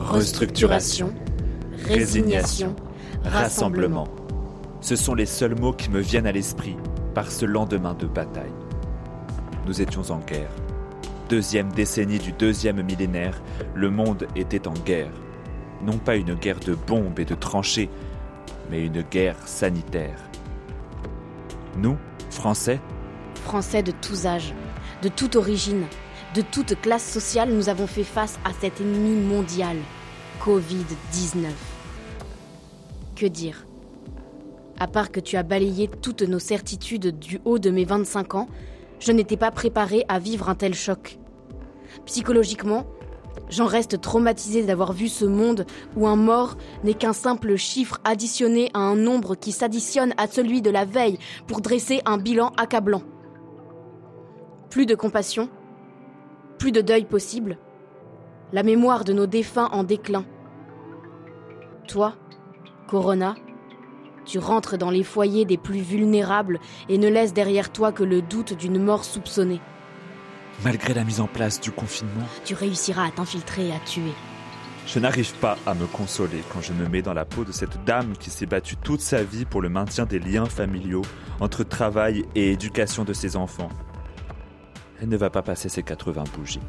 Restructuration, 0.00 1.14
résignation, 1.88 2.76
rassemblement. 3.24 4.06
Ce 4.82 4.96
sont 4.96 5.14
les 5.14 5.24
seuls 5.24 5.58
mots 5.58 5.72
qui 5.72 5.88
me 5.88 6.00
viennent 6.00 6.26
à 6.26 6.32
l'esprit 6.32 6.76
par 7.14 7.32
ce 7.32 7.46
lendemain 7.46 7.94
de 7.94 8.06
bataille 8.06 8.52
nous 9.66 9.80
étions 9.80 10.02
en 10.10 10.18
guerre. 10.18 10.50
Deuxième 11.28 11.72
décennie 11.72 12.18
du 12.18 12.32
deuxième 12.32 12.82
millénaire, 12.82 13.42
le 13.74 13.90
monde 13.90 14.26
était 14.36 14.68
en 14.68 14.74
guerre. 14.74 15.12
Non 15.82 15.98
pas 15.98 16.16
une 16.16 16.34
guerre 16.34 16.60
de 16.60 16.74
bombes 16.74 17.18
et 17.18 17.24
de 17.24 17.34
tranchées, 17.34 17.88
mais 18.70 18.86
une 18.86 19.02
guerre 19.02 19.36
sanitaire. 19.46 20.18
Nous, 21.76 21.96
Français? 22.30 22.80
Français 23.44 23.82
de 23.82 23.92
tous 23.92 24.26
âges, 24.26 24.54
de 25.02 25.08
toute 25.08 25.36
origine, 25.36 25.84
de 26.34 26.42
toute 26.42 26.80
classe 26.80 27.08
sociale, 27.08 27.50
nous 27.50 27.68
avons 27.68 27.86
fait 27.86 28.04
face 28.04 28.38
à 28.44 28.50
cet 28.60 28.80
ennemi 28.80 29.20
mondial, 29.20 29.76
Covid-19. 30.42 31.46
Que 33.16 33.26
dire? 33.26 33.66
À 34.78 34.88
part 34.88 35.12
que 35.12 35.20
tu 35.20 35.36
as 35.36 35.42
balayé 35.42 35.88
toutes 35.88 36.22
nos 36.22 36.38
certitudes 36.38 37.18
du 37.18 37.40
haut 37.44 37.58
de 37.58 37.70
mes 37.70 37.84
25 37.84 38.34
ans, 38.34 38.48
je 38.98 39.12
n'étais 39.12 39.36
pas 39.36 39.50
préparée 39.50 40.04
à 40.08 40.18
vivre 40.18 40.48
un 40.48 40.54
tel 40.54 40.74
choc. 40.74 41.18
Psychologiquement, 42.06 42.86
j'en 43.50 43.66
reste 43.66 44.00
traumatisée 44.00 44.64
d'avoir 44.64 44.92
vu 44.92 45.08
ce 45.08 45.24
monde 45.24 45.66
où 45.96 46.06
un 46.06 46.16
mort 46.16 46.56
n'est 46.82 46.94
qu'un 46.94 47.12
simple 47.12 47.56
chiffre 47.56 48.00
additionné 48.04 48.70
à 48.74 48.80
un 48.80 48.96
nombre 48.96 49.34
qui 49.34 49.52
s'additionne 49.52 50.14
à 50.16 50.26
celui 50.26 50.62
de 50.62 50.70
la 50.70 50.84
veille 50.84 51.18
pour 51.46 51.60
dresser 51.60 52.00
un 52.04 52.18
bilan 52.18 52.52
accablant. 52.56 53.02
Plus 54.70 54.86
de 54.86 54.94
compassion, 54.94 55.48
plus 56.58 56.72
de 56.72 56.80
deuil 56.80 57.04
possible, 57.04 57.58
la 58.52 58.62
mémoire 58.62 59.04
de 59.04 59.12
nos 59.12 59.26
défunts 59.26 59.68
en 59.72 59.84
déclin. 59.84 60.24
Toi, 61.86 62.14
Corona, 62.88 63.34
tu 64.24 64.38
rentres 64.38 64.78
dans 64.78 64.90
les 64.90 65.02
foyers 65.02 65.44
des 65.44 65.56
plus 65.56 65.80
vulnérables 65.80 66.60
et 66.88 66.98
ne 66.98 67.08
laisses 67.08 67.32
derrière 67.32 67.70
toi 67.70 67.92
que 67.92 68.04
le 68.04 68.22
doute 68.22 68.54
d'une 68.54 68.82
mort 68.82 69.04
soupçonnée. 69.04 69.60
Malgré 70.62 70.94
la 70.94 71.04
mise 71.04 71.20
en 71.20 71.26
place 71.26 71.60
du 71.60 71.70
confinement, 71.70 72.26
tu 72.44 72.54
réussiras 72.54 73.06
à 73.06 73.10
t'infiltrer 73.10 73.68
et 73.68 73.72
à 73.72 73.78
tuer. 73.80 74.12
Je 74.86 74.98
n'arrive 74.98 75.32
pas 75.34 75.56
à 75.66 75.74
me 75.74 75.86
consoler 75.86 76.42
quand 76.52 76.60
je 76.60 76.72
me 76.72 76.86
mets 76.88 77.02
dans 77.02 77.14
la 77.14 77.24
peau 77.24 77.44
de 77.44 77.52
cette 77.52 77.84
dame 77.84 78.12
qui 78.18 78.30
s'est 78.30 78.46
battue 78.46 78.76
toute 78.76 79.00
sa 79.00 79.22
vie 79.22 79.46
pour 79.46 79.62
le 79.62 79.70
maintien 79.70 80.04
des 80.04 80.18
liens 80.18 80.44
familiaux 80.44 81.02
entre 81.40 81.64
travail 81.64 82.24
et 82.34 82.52
éducation 82.52 83.04
de 83.04 83.12
ses 83.12 83.36
enfants. 83.36 83.70
Elle 85.00 85.08
ne 85.08 85.16
va 85.16 85.30
pas 85.30 85.42
passer 85.42 85.68
ses 85.68 85.82
80 85.82 86.24
bougies. 86.36 86.60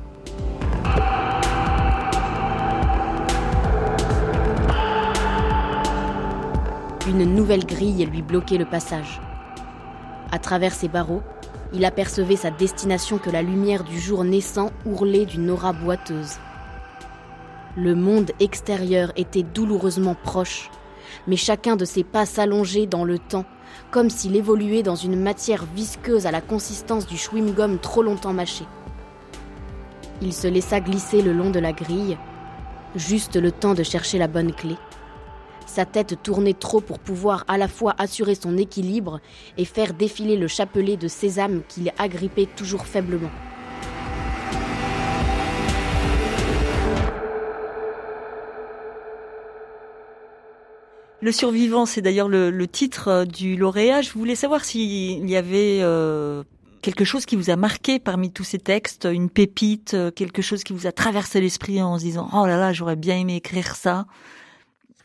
Une 7.07 7.23
nouvelle 7.35 7.67
grille 7.67 8.03
lui 8.07 8.23
bloquait 8.23 8.57
le 8.57 8.65
passage. 8.65 9.21
À 10.31 10.39
travers 10.39 10.73
ses 10.73 10.87
barreaux, 10.87 11.21
il 11.71 11.85
apercevait 11.85 12.35
sa 12.35 12.49
destination 12.49 13.19
que 13.19 13.29
la 13.29 13.43
lumière 13.43 13.83
du 13.83 13.99
jour 13.99 14.23
naissant 14.23 14.71
ourlait 14.87 15.25
d'une 15.25 15.51
aura 15.51 15.71
boiteuse. 15.71 16.39
Le 17.77 17.93
monde 17.93 18.31
extérieur 18.39 19.11
était 19.17 19.43
douloureusement 19.43 20.15
proche, 20.15 20.71
mais 21.27 21.35
chacun 21.35 21.75
de 21.75 21.85
ses 21.85 22.03
pas 22.03 22.25
s'allongeait 22.25 22.87
dans 22.87 23.03
le 23.03 23.19
temps, 23.19 23.45
comme 23.91 24.09
s'il 24.09 24.35
évoluait 24.35 24.81
dans 24.81 24.95
une 24.95 25.21
matière 25.21 25.65
visqueuse 25.75 26.25
à 26.25 26.31
la 26.31 26.41
consistance 26.41 27.05
du 27.05 27.17
chewing-gum 27.17 27.77
trop 27.77 28.01
longtemps 28.01 28.33
mâché. 28.33 28.65
Il 30.23 30.33
se 30.33 30.47
laissa 30.47 30.79
glisser 30.79 31.21
le 31.21 31.33
long 31.33 31.51
de 31.51 31.59
la 31.59 31.71
grille, 31.71 32.17
juste 32.95 33.35
le 33.35 33.51
temps 33.51 33.75
de 33.75 33.83
chercher 33.83 34.17
la 34.17 34.27
bonne 34.27 34.53
clé. 34.53 34.75
Sa 35.65 35.85
tête 35.85 36.21
tournait 36.23 36.53
trop 36.53 36.81
pour 36.81 36.99
pouvoir 36.99 37.43
à 37.47 37.57
la 37.57 37.67
fois 37.67 37.95
assurer 37.97 38.35
son 38.35 38.57
équilibre 38.57 39.19
et 39.57 39.65
faire 39.65 39.93
défiler 39.93 40.37
le 40.37 40.47
chapelet 40.47 40.97
de 40.97 41.07
sésame 41.07 41.61
qu'il 41.67 41.91
agrippait 41.97 42.47
toujours 42.55 42.85
faiblement. 42.85 43.31
Le 51.25 51.31
survivant, 51.31 51.87
c'est 51.87 52.01
d'ailleurs 52.01 52.29
le, 52.29 52.67
titre 52.67 53.07
euh, 53.07 53.25
du 53.25 53.55
lauréat. 53.55 54.03
Je 54.03 54.11
voulais 54.11 54.35
savoir 54.35 54.63
s'il 54.63 55.27
y 55.27 55.35
avait 55.35 55.79
euh, 55.81 56.43
quelque 56.83 57.03
chose 57.03 57.25
qui 57.25 57.35
vous 57.35 57.49
a 57.49 57.55
marqué 57.55 57.97
parmi 57.97 58.31
tous 58.31 58.43
ces 58.43 58.59
textes, 58.59 59.07
une 59.11 59.31
pépite, 59.31 59.95
euh, 59.95 60.11
quelque 60.11 60.43
chose 60.43 60.63
qui 60.63 60.71
vous 60.71 60.85
a 60.85 60.91
traversé 60.91 61.41
l'esprit 61.41 61.81
en 61.81 61.97
se 61.97 62.03
disant⁇ 62.03 62.29
Oh 62.39 62.45
là 62.45 62.57
là, 62.57 62.73
j'aurais 62.73 62.95
bien 62.95 63.17
aimé 63.17 63.37
écrire 63.37 63.75
ça⁇ 63.75 64.05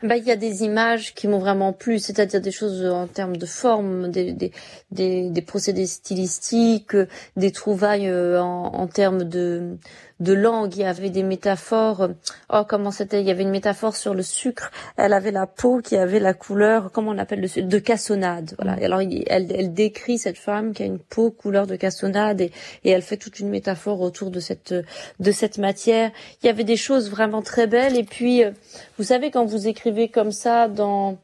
bah, 0.03 0.17
il 0.17 0.23
y 0.23 0.31
a 0.31 0.35
des 0.35 0.63
images 0.63 1.13
qui 1.13 1.27
m'ont 1.27 1.39
vraiment 1.39 1.73
plu, 1.73 1.99
c'est-à-dire 1.99 2.41
des 2.41 2.51
choses 2.51 2.85
en 2.85 3.07
termes 3.07 3.37
de 3.37 3.45
forme, 3.45 4.09
des, 4.09 4.33
des, 4.33 4.51
des, 4.91 5.29
des 5.29 5.41
procédés 5.41 5.85
stylistiques, 5.85 6.95
des 7.35 7.51
trouvailles 7.51 8.09
euh, 8.09 8.41
en, 8.41 8.73
en 8.73 8.87
termes 8.87 9.23
de, 9.23 9.77
de 10.21 10.33
langue, 10.33 10.75
il 10.75 10.81
y 10.81 10.85
avait 10.85 11.09
des 11.09 11.23
métaphores. 11.23 12.09
Oh, 12.53 12.61
comment 12.67 12.91
c'était 12.91 13.21
Il 13.21 13.27
y 13.27 13.31
avait 13.31 13.41
une 13.41 13.49
métaphore 13.49 13.95
sur 13.95 14.13
le 14.13 14.21
sucre. 14.21 14.71
Elle 14.95 15.13
avait 15.13 15.31
la 15.31 15.47
peau 15.47 15.81
qui 15.81 15.97
avait 15.97 16.19
la 16.19 16.33
couleur, 16.33 16.91
comment 16.91 17.11
on 17.11 17.17
appelle 17.17 17.41
le 17.41 17.47
sucre 17.47 17.67
De 17.67 17.79
cassonade. 17.79 18.55
Voilà. 18.57 18.79
Et 18.79 18.85
alors, 18.85 19.01
elle, 19.01 19.51
elle 19.51 19.73
décrit 19.73 20.19
cette 20.19 20.37
femme 20.37 20.73
qui 20.73 20.83
a 20.83 20.85
une 20.85 20.99
peau 20.99 21.31
couleur 21.31 21.65
de 21.65 21.75
cassonade 21.75 22.39
et, 22.39 22.51
et 22.83 22.91
elle 22.91 23.01
fait 23.01 23.17
toute 23.17 23.39
une 23.39 23.49
métaphore 23.49 23.99
autour 24.01 24.31
de 24.31 24.39
cette 24.39 24.73
de 25.19 25.31
cette 25.31 25.57
matière. 25.57 26.11
Il 26.43 26.47
y 26.47 26.49
avait 26.49 26.63
des 26.63 26.77
choses 26.77 27.09
vraiment 27.09 27.41
très 27.41 27.67
belles. 27.67 27.97
Et 27.97 28.03
puis, 28.03 28.43
euh, 28.43 28.51
vous 28.97 29.05
savez, 29.05 29.31
quand 29.31 29.45
vous 29.45 29.67
écrivez 29.67 30.07
comme 30.07 30.31
ça 30.31 30.67
dans 30.67 31.17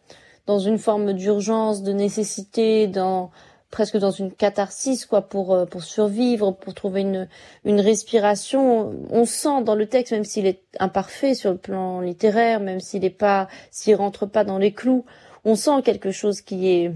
dans 0.47 0.59
une 0.59 0.79
forme 0.79 1.13
d'urgence, 1.13 1.83
de 1.83 1.91
nécessité, 1.91 2.87
dans 2.87 3.31
presque 3.71 3.97
dans 3.97 4.11
une 4.11 4.31
catharsis 4.31 5.05
quoi 5.05 5.21
pour 5.21 5.53
euh, 5.53 5.65
pour 5.65 5.83
survivre 5.83 6.51
pour 6.51 6.73
trouver 6.73 7.01
une 7.01 7.27
une 7.65 7.81
respiration 7.81 8.95
on 9.09 9.25
sent 9.25 9.63
dans 9.63 9.75
le 9.75 9.87
texte 9.87 10.13
même 10.13 10.23
s'il 10.23 10.45
est 10.45 10.61
imparfait 10.79 11.33
sur 11.33 11.51
le 11.51 11.57
plan 11.57 12.01
littéraire 12.01 12.59
même 12.59 12.79
s'il 12.79 13.03
est 13.03 13.09
pas 13.09 13.47
s'il 13.71 13.95
rentre 13.95 14.25
pas 14.25 14.43
dans 14.43 14.57
les 14.57 14.71
clous 14.71 15.05
on 15.43 15.55
sent 15.55 15.81
quelque 15.83 16.11
chose 16.11 16.41
qui 16.41 16.69
est 16.69 16.91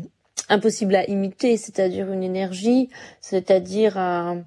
impossible 0.49 0.95
à 0.95 1.05
imiter, 1.09 1.57
c'est-à-dire 1.57 2.11
une 2.11 2.23
énergie, 2.23 2.89
c'est-à-dire 3.21 3.97
un, 3.97 4.43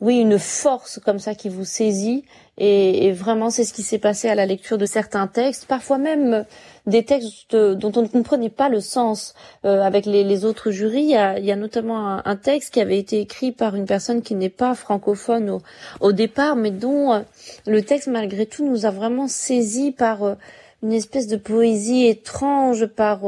oui, 0.00 0.18
une 0.18 0.38
force 0.38 0.98
comme 0.98 1.18
ça 1.18 1.34
qui 1.34 1.48
vous 1.48 1.64
saisit. 1.64 2.24
Et, 2.58 3.12
vraiment, 3.12 3.50
c'est 3.50 3.64
ce 3.64 3.72
qui 3.72 3.82
s'est 3.82 3.98
passé 3.98 4.28
à 4.28 4.34
la 4.34 4.46
lecture 4.46 4.78
de 4.78 4.86
certains 4.86 5.26
textes, 5.26 5.66
parfois 5.66 5.98
même 5.98 6.44
des 6.86 7.04
textes 7.04 7.56
dont 7.56 7.92
on 7.96 8.02
ne 8.02 8.08
comprenait 8.08 8.50
pas 8.50 8.68
le 8.68 8.80
sens 8.80 9.34
euh, 9.64 9.82
avec 9.82 10.06
les, 10.06 10.44
autres 10.44 10.70
jurys. 10.70 11.14
Il 11.38 11.44
y, 11.44 11.52
a, 11.52 11.56
notamment 11.56 12.20
un, 12.24 12.36
texte 12.36 12.74
qui 12.74 12.80
avait 12.80 12.98
été 12.98 13.20
écrit 13.20 13.52
par 13.52 13.74
une 13.74 13.86
personne 13.86 14.22
qui 14.22 14.34
n'est 14.34 14.48
pas 14.48 14.74
francophone 14.74 15.60
au, 16.00 16.12
départ, 16.12 16.56
mais 16.56 16.70
dont 16.70 17.12
euh, 17.12 17.20
le 17.66 17.82
texte, 17.82 18.08
malgré 18.08 18.46
tout, 18.46 18.68
nous 18.68 18.86
a 18.86 18.90
vraiment 18.90 19.28
saisi 19.28 19.92
par 19.92 20.22
euh, 20.22 20.34
une 20.82 20.92
espèce 20.92 21.26
de 21.26 21.36
poésie 21.36 22.06
étrange, 22.06 22.86
par 22.86 23.20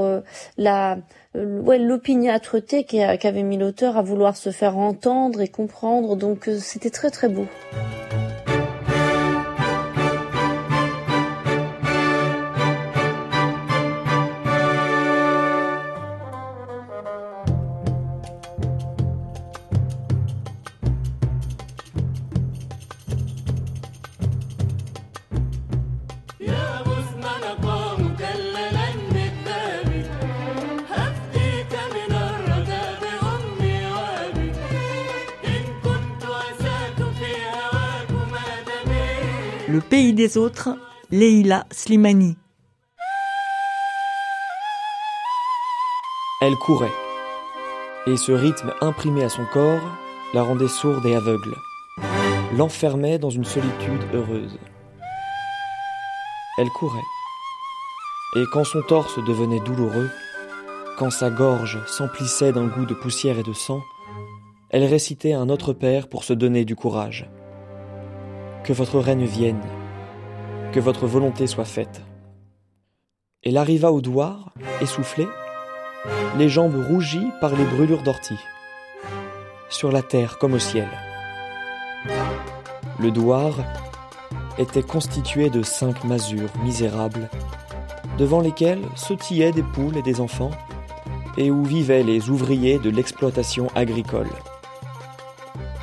la 0.59 0.99
euh, 1.37 1.61
ouais, 1.61 1.79
l'opiniâtreté 1.79 2.85
qu'avait 2.85 3.43
mis 3.43 3.59
l'auteur 3.59 3.97
à 3.97 4.03
vouloir 4.03 4.37
se 4.37 4.51
faire 4.51 4.77
entendre 4.79 5.41
et 5.41 5.49
comprendre. 5.49 6.17
Donc 6.17 6.51
c'était 6.59 6.91
très 6.91 7.11
très 7.11 7.29
beau. 7.29 7.47
Le 39.79 39.83
pays 39.85 40.13
des 40.13 40.37
autres, 40.37 40.71
Leila 41.13 41.65
Slimani. 41.71 42.37
Elle 46.41 46.57
courait, 46.57 46.91
et 48.09 48.17
ce 48.17 48.33
rythme 48.33 48.75
imprimé 48.81 49.23
à 49.23 49.29
son 49.29 49.45
corps 49.53 49.89
la 50.35 50.43
rendait 50.43 50.67
sourde 50.67 51.07
et 51.07 51.15
aveugle, 51.15 51.55
l'enfermait 52.57 53.21
dans 53.21 53.31
une 53.31 53.45
solitude 53.45 54.03
heureuse. 54.13 54.59
Elle 56.59 56.71
courait, 56.71 56.99
et 58.35 58.43
quand 58.53 58.65
son 58.65 58.83
torse 58.83 59.21
devenait 59.29 59.61
douloureux, 59.61 60.11
quand 60.99 61.11
sa 61.11 61.31
gorge 61.31 61.79
s'emplissait 61.87 62.51
d'un 62.51 62.67
goût 62.67 62.85
de 62.85 62.95
poussière 62.95 63.39
et 63.39 63.45
de 63.45 63.53
sang, 63.53 63.81
elle 64.71 64.83
récitait 64.83 65.35
un 65.35 65.49
autre 65.49 65.73
père 65.73 66.09
pour 66.09 66.25
se 66.25 66.33
donner 66.33 66.65
du 66.65 66.75
courage. 66.75 67.31
Que 68.65 68.73
votre 68.73 68.99
règne 68.99 69.25
vienne, 69.25 69.63
que 70.73 70.81
votre 70.81 71.07
volonté 71.07 71.47
soit 71.47 71.65
faite. 71.65 72.03
Elle 73.43 73.57
arriva 73.57 73.93
au 73.93 74.01
douar, 74.01 74.53
essoufflée, 74.81 75.29
les 76.37 76.49
jambes 76.49 76.85
rougies 76.89 77.31
par 77.41 77.55
les 77.55 77.65
brûlures 77.65 78.03
d'ortie, 78.03 78.39
sur 79.71 79.91
la 79.91 80.03
terre 80.03 80.39
comme 80.39 80.55
au 80.55 80.59
ciel. 80.59 80.89
Le 82.99 83.11
douar 83.11 83.55
était 84.59 84.83
constitué 84.83 85.51
de 85.51 85.63
cinq 85.63 86.05
masures 86.05 86.51
misérables, 86.63 87.31
devant 88.19 88.41
lesquelles 88.41 88.85
sautillaient 88.97 89.53
des 89.53 89.63
poules 89.63 89.97
et 89.97 90.03
des 90.03 90.21
enfants, 90.21 90.51
et 91.37 91.51
où 91.51 91.65
vivaient 91.65 92.03
les 92.03 92.31
ouvriers 92.31 92.79
de 92.79 92.91
l'exploitation 92.91 93.69
agricole. 93.77 94.29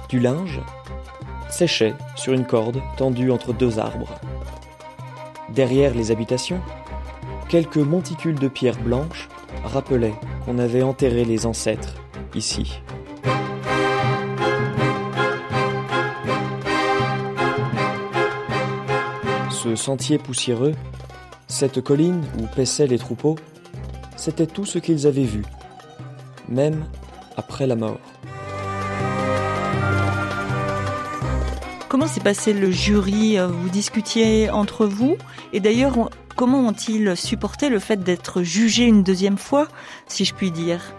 Du 0.09 0.19
linge, 0.19 0.59
séchait 1.50 1.93
sur 2.16 2.34
une 2.34 2.46
corde 2.46 2.82
tendue 2.98 3.32
entre 3.32 3.54
deux 3.54 3.80
arbres. 3.80 4.14
Derrière 5.50 5.93
les 5.93 6.12
habitations, 6.12 6.60
quelques 7.50 7.78
monticules 7.78 8.39
de 8.39 8.48
pierres 8.48 8.80
blanches 8.80 9.30
rappelaient 9.64 10.16
qu'on 10.46 10.60
avait 10.60 10.84
enterré 10.84 11.26
les 11.26 11.46
ancêtres 11.46 11.96
ici. 12.34 12.82
Ce 19.50 19.76
sentier 19.76 20.18
poussiéreux, 20.18 20.76
cette 21.48 21.82
colline 21.82 22.24
où 22.39 22.46
paissaient 22.56 22.88
les 22.88 23.00
troupeaux, 23.00 23.36
c'était 24.16 24.48
tout 24.48 24.66
ce 24.66 24.78
qu'ils 24.78 25.08
avaient 25.08 25.24
vu, 25.24 25.43
même 26.48 26.86
après 27.38 27.66
la 27.66 27.76
mort. 27.76 28.00
Comment 31.96 32.08
s'est 32.08 32.20
passé 32.20 32.52
le 32.52 32.72
jury 32.72 33.39
euh, 33.39 33.48
Vous 33.48 33.70
discutiez 33.70 34.50
entre 34.50 34.86
vous 34.86 35.16
Et 35.54 35.62
d'ailleurs, 35.62 36.10
comment 36.36 36.60
ont-ils 36.60 37.16
supporté 37.16 37.70
le 37.70 37.80
fait 37.80 37.96
d'être 38.04 38.43
jugés 38.43 38.84
une 38.84 39.02
deuxième 39.02 39.38
fois, 39.38 39.70
si 40.06 40.26
je 40.26 40.34
puis 40.34 40.52
dire? 40.52 40.93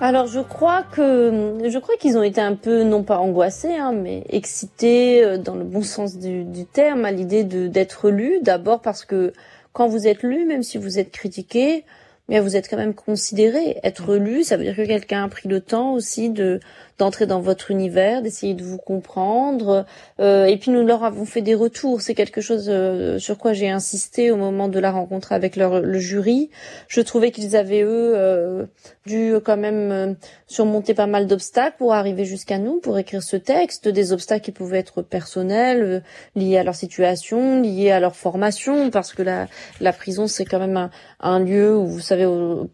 Alors 0.00 0.28
je 0.28 0.38
crois 0.38 0.84
que 0.84 1.58
je 1.68 1.78
crois 1.80 1.96
qu'ils 1.96 2.16
ont 2.16 2.22
été 2.22 2.40
un 2.40 2.54
peu 2.54 2.84
non 2.84 3.02
pas 3.02 3.18
angoissés 3.18 3.74
hein, 3.74 3.90
mais 3.92 4.22
excités 4.28 5.24
euh, 5.24 5.36
dans 5.36 5.56
le 5.56 5.64
bon 5.64 5.82
sens 5.82 6.16
du, 6.16 6.46
terme 6.72 7.04
à 7.04 7.10
l'idée 7.10 7.42
de 7.42 7.66
d'être 7.66 8.08
lus. 8.08 8.38
D'abord 8.40 8.80
parce 8.80 9.04
que 9.04 9.32
quand 9.72 9.88
vous 9.88 10.06
êtes 10.06 10.22
lu 10.22 10.44
même 10.46 10.62
si 10.62 10.78
vous 10.78 11.00
êtes 11.00 11.10
critiqué 11.10 11.84
mais 12.28 12.38
vous 12.38 12.54
êtes 12.54 12.70
quand 12.70 12.76
même 12.76 12.94
considéré 12.94 13.80
être 13.82 14.14
lu 14.14 14.44
ça 14.44 14.56
veut 14.56 14.62
dire 14.62 14.76
que 14.76 14.86
quelqu'un 14.86 15.24
a 15.24 15.28
pris 15.28 15.48
le 15.48 15.60
temps 15.60 15.92
aussi 15.92 16.30
de 16.30 16.60
d'entrer 16.98 17.26
dans 17.26 17.40
votre 17.40 17.70
univers, 17.70 18.22
d'essayer 18.22 18.54
de 18.54 18.64
vous 18.64 18.78
comprendre. 18.78 19.86
Euh, 20.20 20.46
et 20.46 20.56
puis 20.56 20.70
nous 20.70 20.84
leur 20.84 21.04
avons 21.04 21.24
fait 21.24 21.42
des 21.42 21.54
retours. 21.54 22.00
C'est 22.00 22.14
quelque 22.14 22.40
chose 22.40 22.66
euh, 22.68 23.18
sur 23.18 23.38
quoi 23.38 23.52
j'ai 23.52 23.70
insisté 23.70 24.30
au 24.30 24.36
moment 24.36 24.68
de 24.68 24.78
la 24.78 24.90
rencontre 24.90 25.32
avec 25.32 25.56
leur, 25.56 25.80
le 25.80 25.98
jury. 25.98 26.50
Je 26.88 27.00
trouvais 27.00 27.30
qu'ils 27.30 27.56
avaient 27.56 27.82
eux 27.82 28.12
euh, 28.16 28.66
dû 29.06 29.34
quand 29.44 29.56
même 29.56 29.92
euh, 29.92 30.14
surmonter 30.46 30.94
pas 30.94 31.06
mal 31.06 31.26
d'obstacles 31.26 31.76
pour 31.78 31.94
arriver 31.94 32.24
jusqu'à 32.24 32.58
nous, 32.58 32.80
pour 32.80 32.98
écrire 32.98 33.22
ce 33.22 33.36
texte. 33.36 33.88
Des 33.88 34.12
obstacles 34.12 34.44
qui 34.44 34.52
pouvaient 34.52 34.78
être 34.78 35.02
personnels, 35.02 35.82
euh, 35.82 36.00
liés 36.34 36.58
à 36.58 36.64
leur 36.64 36.74
situation, 36.74 37.60
liés 37.62 37.90
à 37.90 38.00
leur 38.00 38.16
formation, 38.16 38.90
parce 38.90 39.12
que 39.12 39.22
la, 39.22 39.46
la 39.80 39.92
prison 39.92 40.26
c'est 40.26 40.44
quand 40.44 40.58
même 40.58 40.76
un, 40.76 40.90
un, 41.20 41.38
lieu 41.38 41.76
où 41.76 41.86
vous 41.86 42.00
savez 42.00 42.26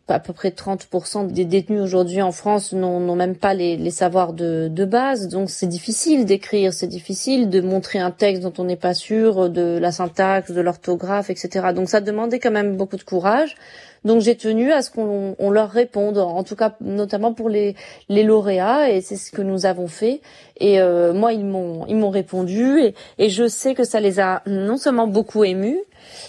à 0.08 0.20
peu 0.20 0.32
près 0.32 0.50
30% 0.50 1.28
des 1.28 1.44
détenus 1.44 1.80
aujourd'hui 1.80 2.22
en 2.22 2.32
France 2.32 2.72
n'ont 2.72 3.16
même 3.16 3.36
pas 3.36 3.54
les, 3.54 3.76
les 3.76 3.90
savoirs 3.90 4.13
de, 4.32 4.84
base, 4.84 5.28
donc 5.28 5.50
c'est 5.50 5.66
difficile 5.66 6.24
d'écrire, 6.24 6.72
c'est 6.72 6.86
difficile 6.86 7.50
de 7.50 7.60
montrer 7.60 7.98
un 7.98 8.10
texte 8.10 8.42
dont 8.42 8.52
on 8.58 8.64
n'est 8.64 8.76
pas 8.76 8.94
sûr 8.94 9.50
de 9.50 9.78
la 9.78 9.92
syntaxe, 9.92 10.50
de 10.50 10.60
l'orthographe, 10.60 11.30
etc. 11.30 11.72
Donc 11.74 11.88
ça 11.88 12.00
demandait 12.00 12.38
quand 12.38 12.50
même 12.50 12.76
beaucoup 12.76 12.96
de 12.96 13.02
courage. 13.02 13.56
Donc 14.04 14.20
j'ai 14.20 14.36
tenu 14.36 14.72
à 14.72 14.82
ce 14.82 14.90
qu'on 14.90 15.50
leur 15.50 15.70
réponde, 15.70 16.18
en 16.18 16.44
tout 16.44 16.56
cas 16.56 16.76
notamment 16.80 17.32
pour 17.32 17.48
les, 17.48 17.74
les 18.08 18.22
lauréats, 18.22 18.90
et 18.90 19.00
c'est 19.00 19.16
ce 19.16 19.30
que 19.30 19.42
nous 19.42 19.66
avons 19.66 19.88
fait. 19.88 20.20
Et 20.58 20.80
euh, 20.80 21.12
moi, 21.12 21.32
ils 21.32 21.44
m'ont 21.44 21.86
ils 21.86 21.96
m'ont 21.96 22.10
répondu, 22.10 22.80
et, 22.80 22.94
et 23.18 23.28
je 23.28 23.48
sais 23.48 23.74
que 23.74 23.84
ça 23.84 24.00
les 24.00 24.20
a 24.20 24.42
non 24.46 24.76
seulement 24.76 25.06
beaucoup 25.06 25.44
émus, 25.44 25.80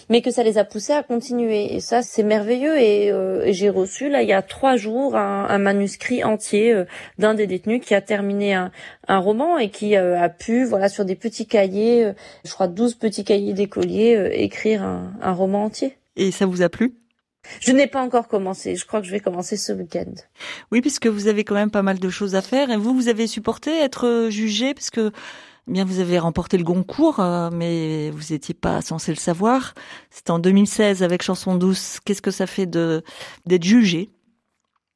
mais 0.10 0.22
que 0.22 0.32
ça 0.32 0.44
les 0.44 0.58
a 0.58 0.64
poussés 0.64 0.94
à 0.94 1.04
continuer. 1.04 1.76
Et 1.76 1.80
ça, 1.80 2.02
c'est 2.02 2.24
merveilleux. 2.24 2.78
Et, 2.78 3.12
euh, 3.12 3.52
j'ai 3.52 3.70
reçu 3.70 4.10
là 4.10 4.22
il 4.22 4.30
y 4.30 4.34
a 4.34 4.42
trois 4.42 4.76
jours 4.78 5.16
un, 5.16 5.58
manuscrit 5.58 6.24
entier 6.24 6.74
euh, 6.74 6.86
d'un 7.20 7.34
des 7.34 7.48
détenus 7.48 7.82
qui 7.84 7.96
a 7.96 8.02
terminé 8.02 8.54
un, 8.54 8.72
roman 9.08 9.58
et 9.58 9.70
qui 9.70 9.96
euh, 9.96 10.20
a 10.20 10.30
pu, 10.30 10.66
voilà, 10.66 10.90
sur 10.90 11.06
des 11.06 11.16
petits 11.16 11.48
cahiers, 11.48 12.12
je 12.44 12.52
crois 12.52 12.68
12 12.68 12.96
petits 12.96 13.24
cahiers 13.24 13.54
d'écoliers, 13.54 14.30
écrire 14.34 14.84
un, 14.84 15.14
un 15.22 15.34
roman 15.34 15.66
entier. 15.66 15.98
Et 16.16 16.32
ça 16.32 16.46
vous 16.46 16.62
a 16.62 16.70
plu? 16.70 16.96
Je 17.60 17.72
n'ai 17.72 17.88
pas 17.88 18.02
encore 18.02 18.28
commencé. 18.28 18.76
Je 18.76 18.86
crois 18.86 19.02
que 19.02 19.08
je 19.08 19.12
vais 19.12 19.20
commencer 19.20 19.58
ce 19.58 19.74
week-end. 19.74 20.14
Oui, 20.72 20.82
puisque 20.82 21.08
vous 21.08 21.28
avez 21.28 21.44
quand 21.44 21.56
même 21.56 21.72
pas 21.72 21.84
mal 21.84 22.00
de 22.00 22.10
choses 22.10 22.36
à 22.36 22.42
faire. 22.42 22.70
Et 22.70 22.78
vous, 22.78 22.94
vous 22.94 23.08
avez 23.08 23.28
supporté 23.28 23.72
être 23.72 24.28
jugé, 24.30 24.74
parce 24.74 24.90
que 24.90 25.12
bien 25.68 25.86
vous 25.86 26.00
avez 26.00 26.20
remporté 26.20 26.58
le 26.58 26.64
Goncourt, 26.64 27.20
euh, 27.20 27.50
mais 27.52 28.12
vous 28.12 28.34
n'étiez 28.34 28.54
pas 28.54 28.82
censé 28.82 29.12
le 29.12 29.18
savoir. 29.18 29.74
C'était 30.10 30.32
en 30.32 30.40
2016 30.40 31.04
avec 31.04 31.22
Chanson 31.24 31.56
douce. 31.56 32.00
Qu'est-ce 32.06 32.22
que 32.22 32.32
ça 32.32 32.48
fait 32.48 32.66
de 32.66 33.04
d'être 33.46 33.64
jugé? 33.64 34.10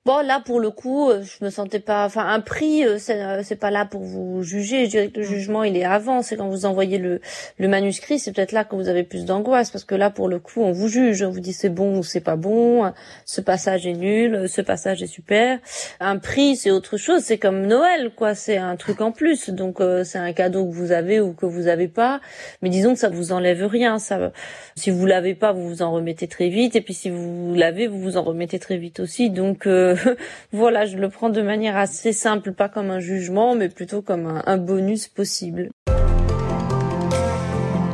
Bon, 0.09 0.25
là, 0.25 0.41
pour 0.43 0.59
le 0.59 0.71
coup, 0.71 1.07
euh, 1.11 1.21
je 1.21 1.45
me 1.45 1.51
sentais 1.51 1.79
pas. 1.79 2.03
Enfin, 2.03 2.27
un 2.27 2.39
prix, 2.39 2.83
euh, 2.83 2.97
euh, 3.11 3.41
c'est 3.43 3.55
pas 3.55 3.69
là 3.69 3.85
pour 3.85 4.01
vous 4.01 4.41
juger. 4.41 4.85
Je 4.85 4.89
dirais 4.89 5.09
que 5.09 5.19
le 5.19 5.23
mm. 5.27 5.29
jugement, 5.29 5.63
il 5.63 5.77
est 5.77 5.85
avant. 5.85 6.23
C'est 6.23 6.35
quand 6.35 6.49
vous 6.49 6.65
envoyez 6.65 6.97
le, 6.97 7.21
le 7.59 7.67
manuscrit, 7.67 8.17
c'est 8.17 8.31
peut-être 8.31 8.51
là 8.51 8.63
que 8.63 8.75
vous 8.75 8.89
avez 8.89 9.03
plus 9.03 9.25
d'angoisse, 9.25 9.69
parce 9.69 9.83
que 9.83 9.93
là, 9.93 10.09
pour 10.09 10.27
le 10.27 10.39
coup, 10.39 10.63
on 10.63 10.71
vous 10.71 10.87
juge. 10.87 11.21
On 11.21 11.29
vous 11.29 11.41
dit 11.41 11.53
c'est 11.53 11.69
bon 11.69 11.99
ou 11.99 12.03
c'est 12.03 12.21
pas 12.21 12.37
bon. 12.37 12.91
Ce 13.25 13.39
passage 13.39 13.85
est 13.85 13.93
nul. 13.93 14.49
Ce 14.49 14.61
passage 14.61 15.03
est 15.03 15.07
super. 15.07 15.59
Un 15.99 16.17
prix, 16.17 16.55
c'est 16.55 16.71
autre 16.71 16.97
chose. 16.97 17.21
C'est 17.21 17.37
comme 17.37 17.67
Noël, 17.67 18.09
quoi. 18.09 18.33
C'est 18.33 18.57
un 18.57 18.77
truc 18.77 19.01
en 19.01 19.11
plus. 19.11 19.51
Donc, 19.51 19.77
c'est 20.05 20.17
un 20.17 20.33
cadeau 20.33 20.65
que 20.65 20.73
vous 20.73 20.91
avez 20.91 21.21
ou 21.21 21.33
que 21.33 21.45
vous 21.45 21.67
avez 21.67 21.87
pas. 21.87 22.19
Mais 22.63 22.69
disons 22.69 22.93
que 22.95 22.99
ça 22.99 23.09
vous 23.09 23.31
enlève 23.31 23.63
rien. 23.63 23.99
Ça, 23.99 24.31
si 24.75 24.89
vous 24.89 25.05
l'avez 25.05 25.35
pas, 25.35 25.51
vous 25.51 25.69
vous 25.69 25.81
en 25.83 25.91
remettez 25.91 26.27
très 26.27 26.49
vite. 26.49 26.75
Et 26.75 26.81
puis, 26.81 26.95
si 26.95 27.11
vous 27.11 27.53
l'avez, 27.53 27.85
vous 27.85 28.01
vous 28.01 28.17
en 28.17 28.23
remettez 28.23 28.57
très 28.57 28.77
vite 28.77 29.01
aussi. 29.01 29.29
Donc 29.29 29.67
voilà, 30.51 30.85
je 30.85 30.97
le 30.97 31.09
prends 31.09 31.29
de 31.29 31.41
manière 31.41 31.77
assez 31.77 32.13
simple, 32.13 32.53
pas 32.53 32.69
comme 32.69 32.89
un 32.89 32.99
jugement, 32.99 33.55
mais 33.55 33.69
plutôt 33.69 34.01
comme 34.01 34.25
un, 34.25 34.43
un 34.45 34.57
bonus 34.57 35.07
possible. 35.07 35.69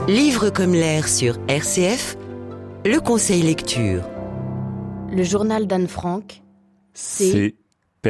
Livre 0.07 0.49
comme 0.49 0.73
l'air 0.73 1.07
sur 1.07 1.37
RCF, 1.47 2.15
le 2.85 2.99
conseil 2.99 3.41
lecture. 3.41 4.03
Le 5.11 5.23
journal 5.23 5.65
d'Anne 5.65 5.87
Frank, 5.87 6.41
C'est 6.93 7.55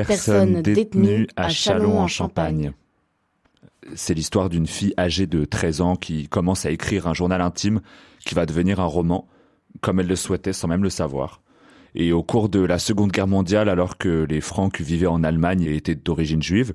Personne 0.04 0.62
détenue 0.62 1.28
à 1.38 1.48
Châlons 1.48 2.00
en 2.00 2.08
Champagne. 2.08 2.74
C'est 3.96 4.14
l'histoire 4.14 4.50
d'une 4.50 4.68
fille 4.68 4.94
âgée 4.98 5.26
de 5.26 5.46
13 5.46 5.80
ans 5.80 5.96
qui 5.96 6.28
commence 6.28 6.66
à 6.66 6.72
écrire 6.72 7.08
un 7.08 7.14
journal 7.14 7.40
intime 7.40 7.80
qui 8.26 8.36
va 8.36 8.46
devenir 8.46 8.82
un 8.82 8.86
roman, 8.86 9.26
comme 9.80 10.02
elle 10.02 10.08
le 10.08 10.18
souhaitait 10.18 10.52
sans 10.52 10.68
même 10.68 10.84
le 10.84 10.90
savoir. 10.90 11.42
Et 11.96 12.12
au 12.12 12.24
cours 12.24 12.50
de 12.50 12.60
la 12.60 12.78
Seconde 12.78 13.12
Guerre 13.12 13.28
mondiale, 13.28 13.70
alors 13.70 13.98
que 13.98 14.26
les 14.30 14.42
Francs 14.42 14.82
vivaient 14.82 15.08
en 15.08 15.24
Allemagne 15.24 15.64
et 15.64 15.76
étaient 15.76 15.96
d'origine 15.96 16.44
juive, 16.44 16.74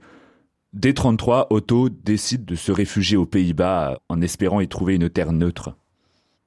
dès 0.72 0.94
33, 0.94 1.48
Otto 1.50 1.90
décide 1.90 2.46
de 2.46 2.54
se 2.54 2.72
réfugier 2.72 3.18
aux 3.18 3.26
Pays-Bas 3.26 4.00
en 4.08 4.22
espérant 4.22 4.60
y 4.60 4.68
trouver 4.68 4.94
une 4.94 5.10
terre 5.10 5.32
neutre. 5.32 5.76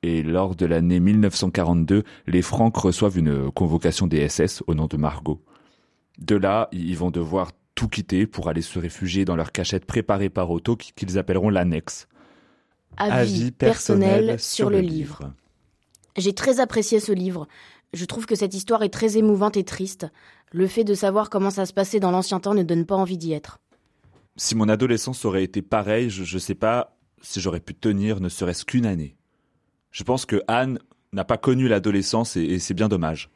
Et 0.02 0.24
lors 0.24 0.56
de 0.56 0.66
l'année 0.66 1.00
1942, 1.00 2.04
les 2.26 2.42
Francs 2.42 2.76
reçoivent 2.76 3.18
une 3.18 3.52
convocation 3.52 4.08
des 4.08 4.28
SS 4.28 4.64
au 4.66 4.74
nom 4.74 4.88
de 4.88 4.98
Margot. 4.98 5.42
De 6.18 6.36
là, 6.36 6.68
ils 6.72 6.98
vont 6.98 7.12
devoir 7.12 7.52
tout 7.76 7.88
quitter 7.88 8.26
pour 8.26 8.50
aller 8.50 8.62
se 8.62 8.80
réfugier 8.80 9.24
dans 9.24 9.36
leur 9.36 9.52
cachette 9.52 9.86
préparée 9.86 10.30
par 10.30 10.50
Otto 10.50 10.76
qu'ils 10.76 11.20
appelleront 11.20 11.50
l'annexe. 11.50 12.08
avis 12.98 13.52
personnel 13.52 14.40
sur 14.40 14.72
le 14.72 14.80
livre. 14.80 15.32
J'ai 16.18 16.34
très 16.34 16.60
apprécié 16.60 17.00
ce 17.00 17.12
livre. 17.12 17.48
Je 17.94 18.06
trouve 18.06 18.26
que 18.26 18.36
cette 18.36 18.56
histoire 18.56 18.84
est 18.84 18.90
très 18.90 19.18
émouvante 19.18 19.56
et 19.56 19.64
triste. 19.64 20.08
Le 20.52 20.68
fait 20.68 20.84
de 20.84 20.96
savoir 20.96 21.30
comment 21.30 21.52
ça 21.52 21.66
se 21.66 21.74
passait 21.74 22.00
dans 22.00 22.12
l'ancien 22.12 22.40
temps 22.40 22.56
ne 22.56 22.64
donne 22.64 22.86
pas 22.86 22.96
envie 22.96 23.18
d'y 23.18 23.34
être. 23.34 23.60
Si 24.36 24.56
mon 24.56 24.68
adolescence 24.68 25.26
aurait 25.26 25.44
été 25.44 25.62
pareille, 25.62 26.10
je 26.10 26.34
ne 26.34 26.40
sais 26.40 26.56
pas 26.56 26.98
si 27.22 27.40
j'aurais 27.40 27.60
pu 27.60 27.76
tenir 27.76 28.20
ne 28.20 28.30
serait-ce 28.30 28.66
qu'une 28.66 28.88
année. 28.88 29.16
Je 29.92 30.04
pense 30.04 30.26
que 30.26 30.42
Anne 30.48 30.80
n'a 31.14 31.24
pas 31.24 31.38
connu 31.38 31.68
l'adolescence 31.68 32.36
et, 32.36 32.42
et 32.42 32.60
c'est 32.60 32.74
bien 32.74 32.90
dommage. 32.90 33.30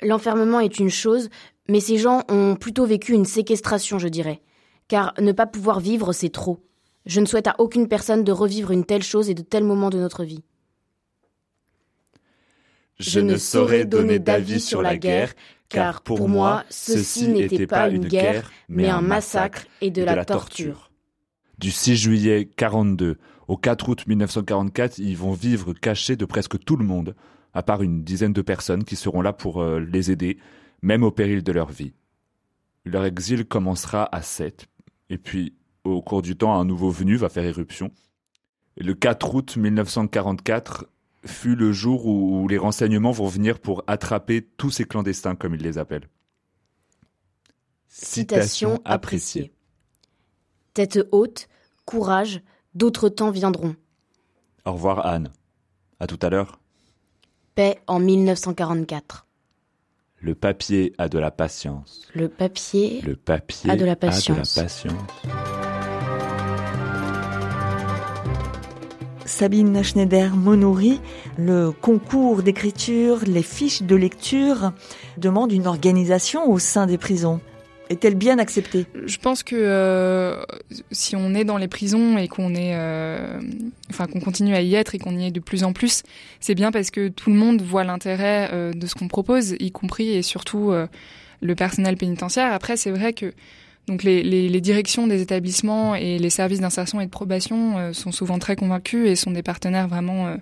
L'enfermement 0.00 0.60
est 0.60 0.78
une 0.78 0.90
chose, 0.90 1.28
mais 1.68 1.80
ces 1.80 1.98
gens 1.98 2.22
ont 2.28 2.56
plutôt 2.56 2.86
vécu 2.86 3.12
une 3.12 3.26
séquestration, 3.26 3.98
je 3.98 4.08
dirais. 4.08 4.40
Car 4.88 5.12
ne 5.20 5.32
pas 5.32 5.46
pouvoir 5.46 5.80
vivre, 5.80 6.12
c'est 6.12 6.30
trop. 6.30 6.58
Je 7.04 7.20
ne 7.20 7.26
souhaite 7.26 7.46
à 7.46 7.56
aucune 7.58 7.88
personne 7.88 8.24
de 8.24 8.32
revivre 8.32 8.70
une 8.70 8.84
telle 8.84 9.02
chose 9.02 9.28
et 9.28 9.34
de 9.34 9.42
tels 9.42 9.64
moments 9.64 9.90
de 9.90 9.98
notre 9.98 10.24
vie. 10.24 10.42
Je 12.98 13.20
ne 13.20 13.36
saurais 13.36 13.84
donner 13.84 14.18
d'avis 14.18 14.60
sur 14.60 14.82
la 14.82 14.96
guerre, 14.96 15.34
car 15.68 16.02
pour 16.02 16.28
moi, 16.28 16.64
ceci 16.70 17.28
n'était 17.28 17.66
pas 17.66 17.88
une 17.88 18.06
guerre, 18.06 18.50
mais 18.68 18.88
un 18.88 19.00
massacre 19.00 19.66
et 19.80 19.90
de 19.90 20.02
la 20.02 20.24
torture. 20.24 20.90
Du 21.58 21.70
6 21.70 21.96
juillet 21.96 22.48
42 22.56 23.18
au 23.48 23.56
4 23.56 23.88
août 23.88 24.06
1944, 24.06 24.98
ils 24.98 25.16
vont 25.16 25.32
vivre 25.32 25.72
cachés 25.74 26.16
de 26.16 26.24
presque 26.24 26.62
tout 26.64 26.76
le 26.76 26.84
monde, 26.84 27.14
à 27.54 27.62
part 27.62 27.82
une 27.82 28.02
dizaine 28.02 28.32
de 28.32 28.42
personnes 28.42 28.84
qui 28.84 28.96
seront 28.96 29.20
là 29.20 29.32
pour 29.32 29.62
euh, 29.62 29.78
les 29.78 30.10
aider, 30.10 30.38
même 30.80 31.02
au 31.02 31.10
péril 31.10 31.42
de 31.42 31.52
leur 31.52 31.70
vie. 31.70 31.92
Leur 32.84 33.04
exil 33.04 33.44
commencera 33.44 34.08
à 34.10 34.22
7, 34.22 34.66
et 35.10 35.18
puis 35.18 35.54
au 35.84 36.00
cours 36.02 36.22
du 36.22 36.36
temps, 36.36 36.54
un 36.54 36.64
nouveau 36.64 36.90
venu 36.90 37.16
va 37.16 37.28
faire 37.28 37.44
éruption. 37.44 37.90
Et 38.76 38.84
le 38.84 38.94
4 38.94 39.34
août 39.34 39.56
1944 39.56 40.86
fut 41.24 41.54
le 41.54 41.72
jour 41.72 42.06
où 42.06 42.48
les 42.48 42.58
renseignements 42.58 43.12
vont 43.12 43.26
venir 43.26 43.58
pour 43.58 43.84
attraper 43.86 44.42
tous 44.56 44.70
ces 44.70 44.84
clandestins, 44.84 45.34
comme 45.34 45.54
ils 45.54 45.62
les 45.62 45.78
appellent. 45.78 46.08
Citation 47.88 48.80
appréciée. 48.84 49.52
Tête 50.74 50.98
haute, 51.12 51.48
courage, 51.84 52.40
d'autres 52.74 53.08
temps 53.08 53.30
viendront. 53.30 53.76
Au 54.64 54.72
revoir 54.72 55.06
Anne. 55.06 55.30
À 56.00 56.06
tout 56.06 56.18
à 56.22 56.30
l'heure. 56.30 56.58
Paix 57.54 57.80
en 57.86 58.00
1944. 58.00 59.26
Le 60.20 60.34
papier 60.34 60.94
a 60.98 61.08
de 61.08 61.18
la 61.18 61.30
patience. 61.30 62.08
Le 62.14 62.28
papier 62.28 63.02
Le 63.02 63.16
papier 63.16 63.70
A 63.70 63.76
de 63.76 63.84
la 63.84 63.92
A 63.92 63.94
de 63.94 64.00
la 64.00 64.36
patience. 64.44 65.51
Sabine 69.24 69.82
Schneider-Monouri, 69.82 71.00
le 71.38 71.70
concours 71.70 72.42
d'écriture, 72.42 73.20
les 73.26 73.42
fiches 73.42 73.82
de 73.82 73.96
lecture 73.96 74.72
demandent 75.16 75.52
une 75.52 75.66
organisation 75.66 76.50
au 76.50 76.58
sein 76.58 76.86
des 76.86 76.98
prisons. 76.98 77.40
Est-elle 77.90 78.14
bien 78.14 78.38
acceptée? 78.38 78.86
Je 79.04 79.18
pense 79.18 79.42
que 79.42 79.56
euh, 79.56 80.42
si 80.92 81.14
on 81.14 81.34
est 81.34 81.44
dans 81.44 81.58
les 81.58 81.68
prisons 81.68 82.16
et 82.16 82.26
qu'on 82.26 82.54
est, 82.54 82.74
euh, 82.74 83.40
enfin 83.90 84.06
qu'on 84.06 84.20
continue 84.20 84.54
à 84.54 84.62
y 84.62 84.74
être 84.74 84.94
et 84.94 84.98
qu'on 84.98 85.16
y 85.18 85.26
est 85.26 85.30
de 85.30 85.40
plus 85.40 85.62
en 85.64 85.72
plus, 85.72 86.02
c'est 86.40 86.54
bien 86.54 86.72
parce 86.72 86.90
que 86.90 87.08
tout 87.08 87.30
le 87.30 87.36
monde 87.36 87.60
voit 87.60 87.84
l'intérêt 87.84 88.48
euh, 88.52 88.72
de 88.72 88.86
ce 88.86 88.94
qu'on 88.94 89.08
propose, 89.08 89.56
y 89.58 89.70
compris 89.72 90.10
et 90.10 90.22
surtout 90.22 90.72
le 91.40 91.54
personnel 91.54 91.96
pénitentiaire. 91.96 92.52
Après, 92.52 92.76
c'est 92.76 92.90
vrai 92.90 93.12
que 93.12 93.32
donc 93.88 94.04
les, 94.04 94.60
directions 94.60 95.06
des 95.06 95.22
établissements 95.22 95.94
et 95.94 96.18
les 96.18 96.30
services 96.30 96.60
d'insertion 96.60 97.00
et 97.00 97.06
de 97.06 97.10
probation 97.10 97.78
euh, 97.78 97.92
sont 97.92 98.12
souvent 98.12 98.38
très 98.38 98.54
convaincus 98.54 99.08
et 99.08 99.16
sont 99.16 99.32
des 99.32 99.42
partenaires 99.42 99.88
vraiment 99.88 100.28
euh, 100.28 100.36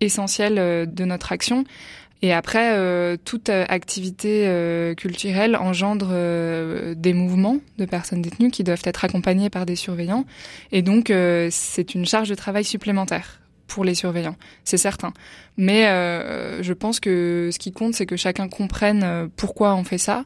essentiels 0.00 0.58
euh, 0.58 0.86
de 0.86 1.04
notre 1.04 1.32
action. 1.32 1.64
Et 2.22 2.32
après, 2.32 3.18
toute 3.26 3.50
activité 3.50 4.50
culturelle 4.96 5.54
engendre 5.54 6.08
des 6.94 7.12
mouvements 7.12 7.58
de 7.76 7.84
personnes 7.84 8.22
détenues 8.22 8.50
qui 8.50 8.64
doivent 8.64 8.82
être 8.84 9.04
accompagnés 9.04 9.50
par 9.50 9.66
des 9.66 9.76
surveillants. 9.76 10.24
Et 10.72 10.80
donc, 10.80 11.12
c'est 11.50 11.94
une 11.94 12.06
charge 12.06 12.30
de 12.30 12.34
travail 12.34 12.64
supplémentaire 12.64 13.42
pour 13.66 13.84
les 13.84 13.94
surveillants, 13.94 14.36
c'est 14.64 14.78
certain. 14.78 15.12
Mais 15.58 15.82
je 16.62 16.72
pense 16.72 17.00
que 17.00 17.50
ce 17.52 17.58
qui 17.58 17.70
compte, 17.70 17.92
c'est 17.92 18.06
que 18.06 18.16
chacun 18.16 18.48
comprenne 18.48 19.28
pourquoi 19.36 19.74
on 19.74 19.84
fait 19.84 19.98
ça, 19.98 20.24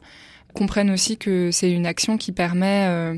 comprenne 0.51 0.91
aussi 0.91 1.17
que 1.17 1.51
c'est 1.51 1.71
une 1.71 1.85
action 1.85 2.17
qui 2.17 2.31
permet... 2.31 2.87
euh, 2.89 3.15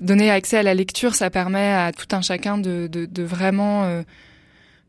donner 0.00 0.30
accès 0.30 0.56
à 0.56 0.62
la 0.62 0.72
lecture, 0.72 1.14
ça 1.14 1.28
permet 1.28 1.72
à 1.72 1.92
tout 1.92 2.06
un 2.14 2.22
chacun 2.22 2.58
de, 2.58 3.22
vraiment... 3.22 3.84
euh, 3.84 4.02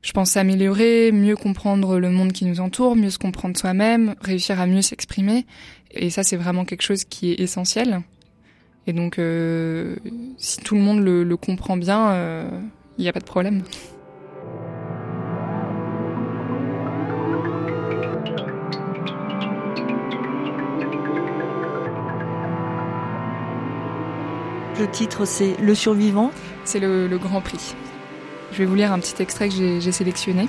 je 0.02 0.14
pense 0.14 0.32
s'améliorer, 0.32 1.12
mieux 1.12 1.36
comprendre 1.36 2.00
le 2.00 2.10
monde 2.10 2.32
qui 2.32 2.46
nous 2.46 2.60
entoure, 2.60 2.96
mieux 2.96 3.12
se 3.12 3.20
comprendre 3.20 3.58
soi-même, 3.58 4.16
réussir 4.22 4.60
à 4.60 4.66
mieux 4.66 4.82
s'exprimer. 4.82 5.46
Et 5.92 6.10
ça, 6.10 6.24
c'est 6.24 6.38
vraiment 6.38 6.66
quelque 6.66 6.82
chose 6.82 7.04
qui 7.04 7.32
est 7.32 7.40
essentiel. 7.40 8.02
Et 8.88 8.94
donc, 8.94 9.20
euh, 9.20 9.96
si 10.38 10.58
tout 10.58 10.74
le 10.74 10.82
monde 10.82 11.02
le, 11.02 11.38
comprend 11.38 11.78
bien, 11.78 12.50
il 12.98 13.04
n'y 13.04 13.10
a 13.10 13.14
pas 13.14 13.20
de 13.20 13.26
problème. 13.26 13.64
Le 24.82 24.90
titre 24.90 25.26
c'est 25.26 25.56
Le 25.62 25.76
survivant. 25.76 26.32
C'est 26.64 26.80
le, 26.80 27.08
Grand 27.20 27.40
Prix. 27.40 27.76
Je 28.52 28.58
vais 28.58 28.66
vous 28.66 28.74
lire 28.74 28.92
un 28.92 28.98
petit 28.98 29.22
extrait 29.22 29.48
que 29.48 29.54
j'ai 29.54 29.80
j'ai 29.80 29.92
sélectionné. 29.92 30.48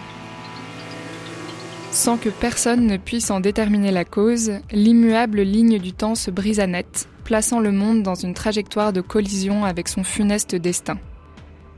Sans 1.90 2.16
que 2.16 2.30
personne 2.30 2.86
ne 2.86 2.96
puisse 2.96 3.30
en 3.30 3.40
déterminer 3.40 3.90
la 3.90 4.06
cause, 4.06 4.52
l'immuable 4.70 5.42
ligne 5.42 5.78
du 5.78 5.92
temps 5.92 6.14
se 6.14 6.30
brisa 6.30 6.66
net, 6.66 7.10
plaçant 7.24 7.60
le 7.60 7.72
monde 7.72 8.02
dans 8.02 8.14
une 8.14 8.32
trajectoire 8.32 8.94
de 8.94 9.02
collision 9.02 9.66
avec 9.66 9.86
son 9.86 10.02
funeste 10.02 10.54
destin. 10.54 10.96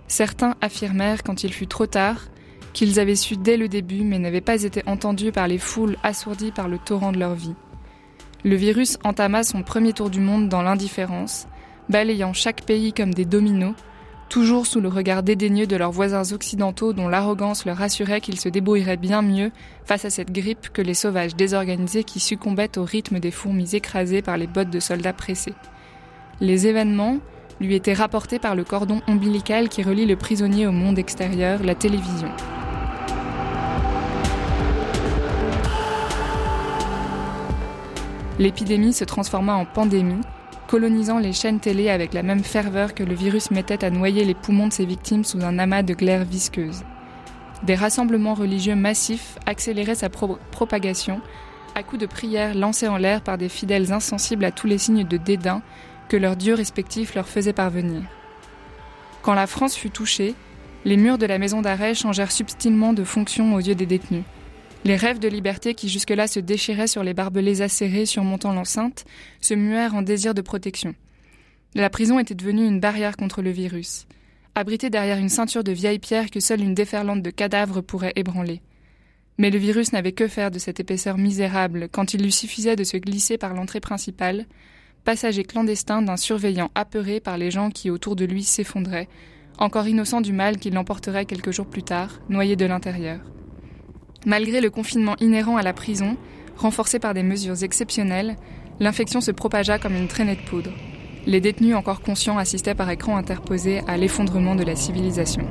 Certains 0.06 0.54
affirmèrent, 0.60 1.24
quand 1.24 1.42
il 1.42 1.52
fut 1.52 1.66
trop 1.66 1.86
tard, 1.86 2.20
qu'ils 2.72 3.00
avaient 3.00 3.16
su 3.16 3.36
dès 3.36 3.56
le 3.56 3.66
début 3.66 4.04
mais 4.04 4.20
n'avaient 4.20 4.40
pas 4.40 4.62
été 4.62 4.84
entendus 4.86 5.32
par 5.32 5.48
les 5.48 5.58
foules 5.58 5.96
assourdies 6.04 6.52
par 6.52 6.68
le 6.68 6.78
torrent 6.78 7.10
de 7.10 7.18
leur 7.18 7.34
vie. 7.34 7.56
Le 8.44 8.54
virus 8.54 8.96
entama 9.02 9.42
son 9.42 9.64
premier 9.64 9.92
tour 9.92 10.08
du 10.08 10.20
monde 10.20 10.48
dans 10.48 10.62
l'indifférence, 10.62 11.48
balayant 11.88 12.32
chaque 12.32 12.62
pays 12.62 12.92
comme 12.92 13.14
des 13.14 13.24
dominos, 13.24 13.74
toujours 14.28 14.66
sous 14.66 14.80
le 14.80 14.88
regard 14.88 15.22
dédaigneux 15.22 15.66
de 15.66 15.76
leurs 15.76 15.92
voisins 15.92 16.32
occidentaux 16.32 16.92
dont 16.92 17.08
l'arrogance 17.08 17.66
leur 17.66 17.80
assurait 17.82 18.20
qu'ils 18.20 18.40
se 18.40 18.48
débrouilleraient 18.48 18.96
bien 18.96 19.22
mieux 19.22 19.50
face 19.84 20.04
à 20.04 20.10
cette 20.10 20.32
grippe 20.32 20.70
que 20.72 20.82
les 20.82 20.94
sauvages 20.94 21.36
désorganisés 21.36 22.04
qui 22.04 22.20
succombaient 22.20 22.78
au 22.78 22.84
rythme 22.84 23.20
des 23.20 23.30
fourmis 23.30 23.74
écrasées 23.74 24.22
par 24.22 24.36
les 24.36 24.46
bottes 24.46 24.70
de 24.70 24.80
soldats 24.80 25.12
pressés. 25.12 25.54
Les 26.40 26.66
événements 26.66 27.18
lui 27.60 27.74
étaient 27.74 27.94
rapportés 27.94 28.38
par 28.38 28.56
le 28.56 28.64
cordon 28.64 29.00
ombilical 29.06 29.68
qui 29.68 29.82
relie 29.82 30.06
le 30.06 30.16
prisonnier 30.16 30.66
au 30.66 30.72
monde 30.72 30.98
extérieur, 30.98 31.62
la 31.62 31.74
télévision. 31.74 32.30
L'épidémie 38.40 38.92
se 38.92 39.04
transforma 39.04 39.54
en 39.54 39.64
pandémie, 39.64 40.20
colonisant 40.74 41.20
les 41.20 41.32
chaînes 41.32 41.60
télé 41.60 41.88
avec 41.88 42.12
la 42.14 42.24
même 42.24 42.42
ferveur 42.42 42.94
que 42.94 43.04
le 43.04 43.14
virus 43.14 43.52
mettait 43.52 43.84
à 43.84 43.90
noyer 43.90 44.24
les 44.24 44.34
poumons 44.34 44.66
de 44.66 44.72
ses 44.72 44.84
victimes 44.84 45.22
sous 45.22 45.44
un 45.44 45.60
amas 45.60 45.84
de 45.84 45.94
glaire 45.94 46.24
visqueuse. 46.24 46.82
Des 47.62 47.76
rassemblements 47.76 48.34
religieux 48.34 48.74
massifs 48.74 49.38
accéléraient 49.46 49.94
sa 49.94 50.08
pro- 50.08 50.36
propagation, 50.50 51.20
à 51.76 51.84
coups 51.84 52.00
de 52.00 52.06
prières 52.06 52.56
lancées 52.56 52.88
en 52.88 52.96
l'air 52.96 53.20
par 53.20 53.38
des 53.38 53.48
fidèles 53.48 53.92
insensibles 53.92 54.44
à 54.44 54.50
tous 54.50 54.66
les 54.66 54.78
signes 54.78 55.06
de 55.06 55.16
dédain 55.16 55.62
que 56.08 56.16
leurs 56.16 56.34
dieux 56.34 56.54
respectifs 56.54 57.14
leur 57.14 57.28
faisaient 57.28 57.52
parvenir. 57.52 58.02
Quand 59.22 59.34
la 59.34 59.46
France 59.46 59.76
fut 59.76 59.90
touchée, 59.90 60.34
les 60.84 60.96
murs 60.96 61.18
de 61.18 61.26
la 61.26 61.38
maison 61.38 61.62
d'arrêt 61.62 61.94
changèrent 61.94 62.32
subtilement 62.32 62.92
de 62.92 63.04
fonction 63.04 63.54
aux 63.54 63.60
yeux 63.60 63.76
des 63.76 63.86
détenus. 63.86 64.24
Les 64.84 64.96
rêves 64.96 65.18
de 65.18 65.28
liberté 65.28 65.72
qui 65.72 65.88
jusque-là 65.88 66.26
se 66.26 66.40
déchiraient 66.40 66.86
sur 66.86 67.02
les 67.02 67.14
barbelés 67.14 67.62
acérés 67.62 68.04
surmontant 68.04 68.52
l'enceinte 68.52 69.06
se 69.40 69.54
muèrent 69.54 69.94
en 69.94 70.02
désir 70.02 70.34
de 70.34 70.42
protection. 70.42 70.94
La 71.74 71.88
prison 71.88 72.18
était 72.18 72.34
devenue 72.34 72.66
une 72.66 72.80
barrière 72.80 73.16
contre 73.16 73.40
le 73.40 73.48
virus, 73.48 74.06
abritée 74.54 74.90
derrière 74.90 75.16
une 75.16 75.30
ceinture 75.30 75.64
de 75.64 75.72
vieilles 75.72 75.98
pierres 75.98 76.30
que 76.30 76.38
seule 76.38 76.60
une 76.60 76.74
déferlante 76.74 77.22
de 77.22 77.30
cadavres 77.30 77.80
pourrait 77.80 78.12
ébranler. 78.14 78.60
Mais 79.38 79.48
le 79.48 79.56
virus 79.56 79.92
n'avait 79.92 80.12
que 80.12 80.28
faire 80.28 80.50
de 80.50 80.58
cette 80.58 80.80
épaisseur 80.80 81.16
misérable 81.16 81.88
quand 81.90 82.12
il 82.12 82.22
lui 82.22 82.30
suffisait 82.30 82.76
de 82.76 82.84
se 82.84 82.98
glisser 82.98 83.38
par 83.38 83.54
l'entrée 83.54 83.80
principale, 83.80 84.44
passager 85.02 85.44
clandestin 85.44 86.02
d'un 86.02 86.18
surveillant 86.18 86.70
apeuré 86.74 87.20
par 87.20 87.38
les 87.38 87.50
gens 87.50 87.70
qui 87.70 87.90
autour 87.90 88.16
de 88.16 88.26
lui 88.26 88.44
s'effondraient, 88.44 89.08
encore 89.56 89.88
innocent 89.88 90.20
du 90.20 90.34
mal 90.34 90.58
qui 90.58 90.68
l'emporterait 90.68 91.24
quelques 91.24 91.52
jours 91.52 91.70
plus 91.70 91.84
tard, 91.84 92.20
noyé 92.28 92.54
de 92.54 92.66
l'intérieur. 92.66 93.20
Malgré 94.26 94.62
le 94.62 94.70
confinement 94.70 95.16
inhérent 95.20 95.58
à 95.58 95.62
la 95.62 95.74
prison, 95.74 96.16
renforcé 96.56 96.98
par 96.98 97.12
des 97.12 97.22
mesures 97.22 97.62
exceptionnelles, 97.62 98.36
l'infection 98.80 99.20
se 99.20 99.30
propagea 99.30 99.78
comme 99.78 99.94
une 99.94 100.08
traînée 100.08 100.36
de 100.36 100.40
poudre. 100.48 100.70
Les 101.26 101.40
détenus 101.40 101.74
encore 101.74 102.00
conscients 102.00 102.38
assistaient 102.38 102.74
par 102.74 102.90
écran 102.90 103.16
interposé 103.16 103.80
à 103.86 103.96
l'effondrement 103.96 104.54
de 104.54 104.64
la 104.64 104.76
civilisation. 104.76 105.46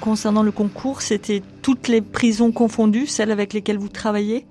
Concernant 0.00 0.42
le 0.42 0.52
concours, 0.52 1.02
c'était 1.02 1.42
toutes 1.62 1.88
les 1.88 2.02
prisons 2.02 2.52
confondues, 2.52 3.06
celles 3.06 3.30
avec 3.30 3.52
lesquelles 3.52 3.78
vous 3.78 3.88
travaillez? 3.88 4.44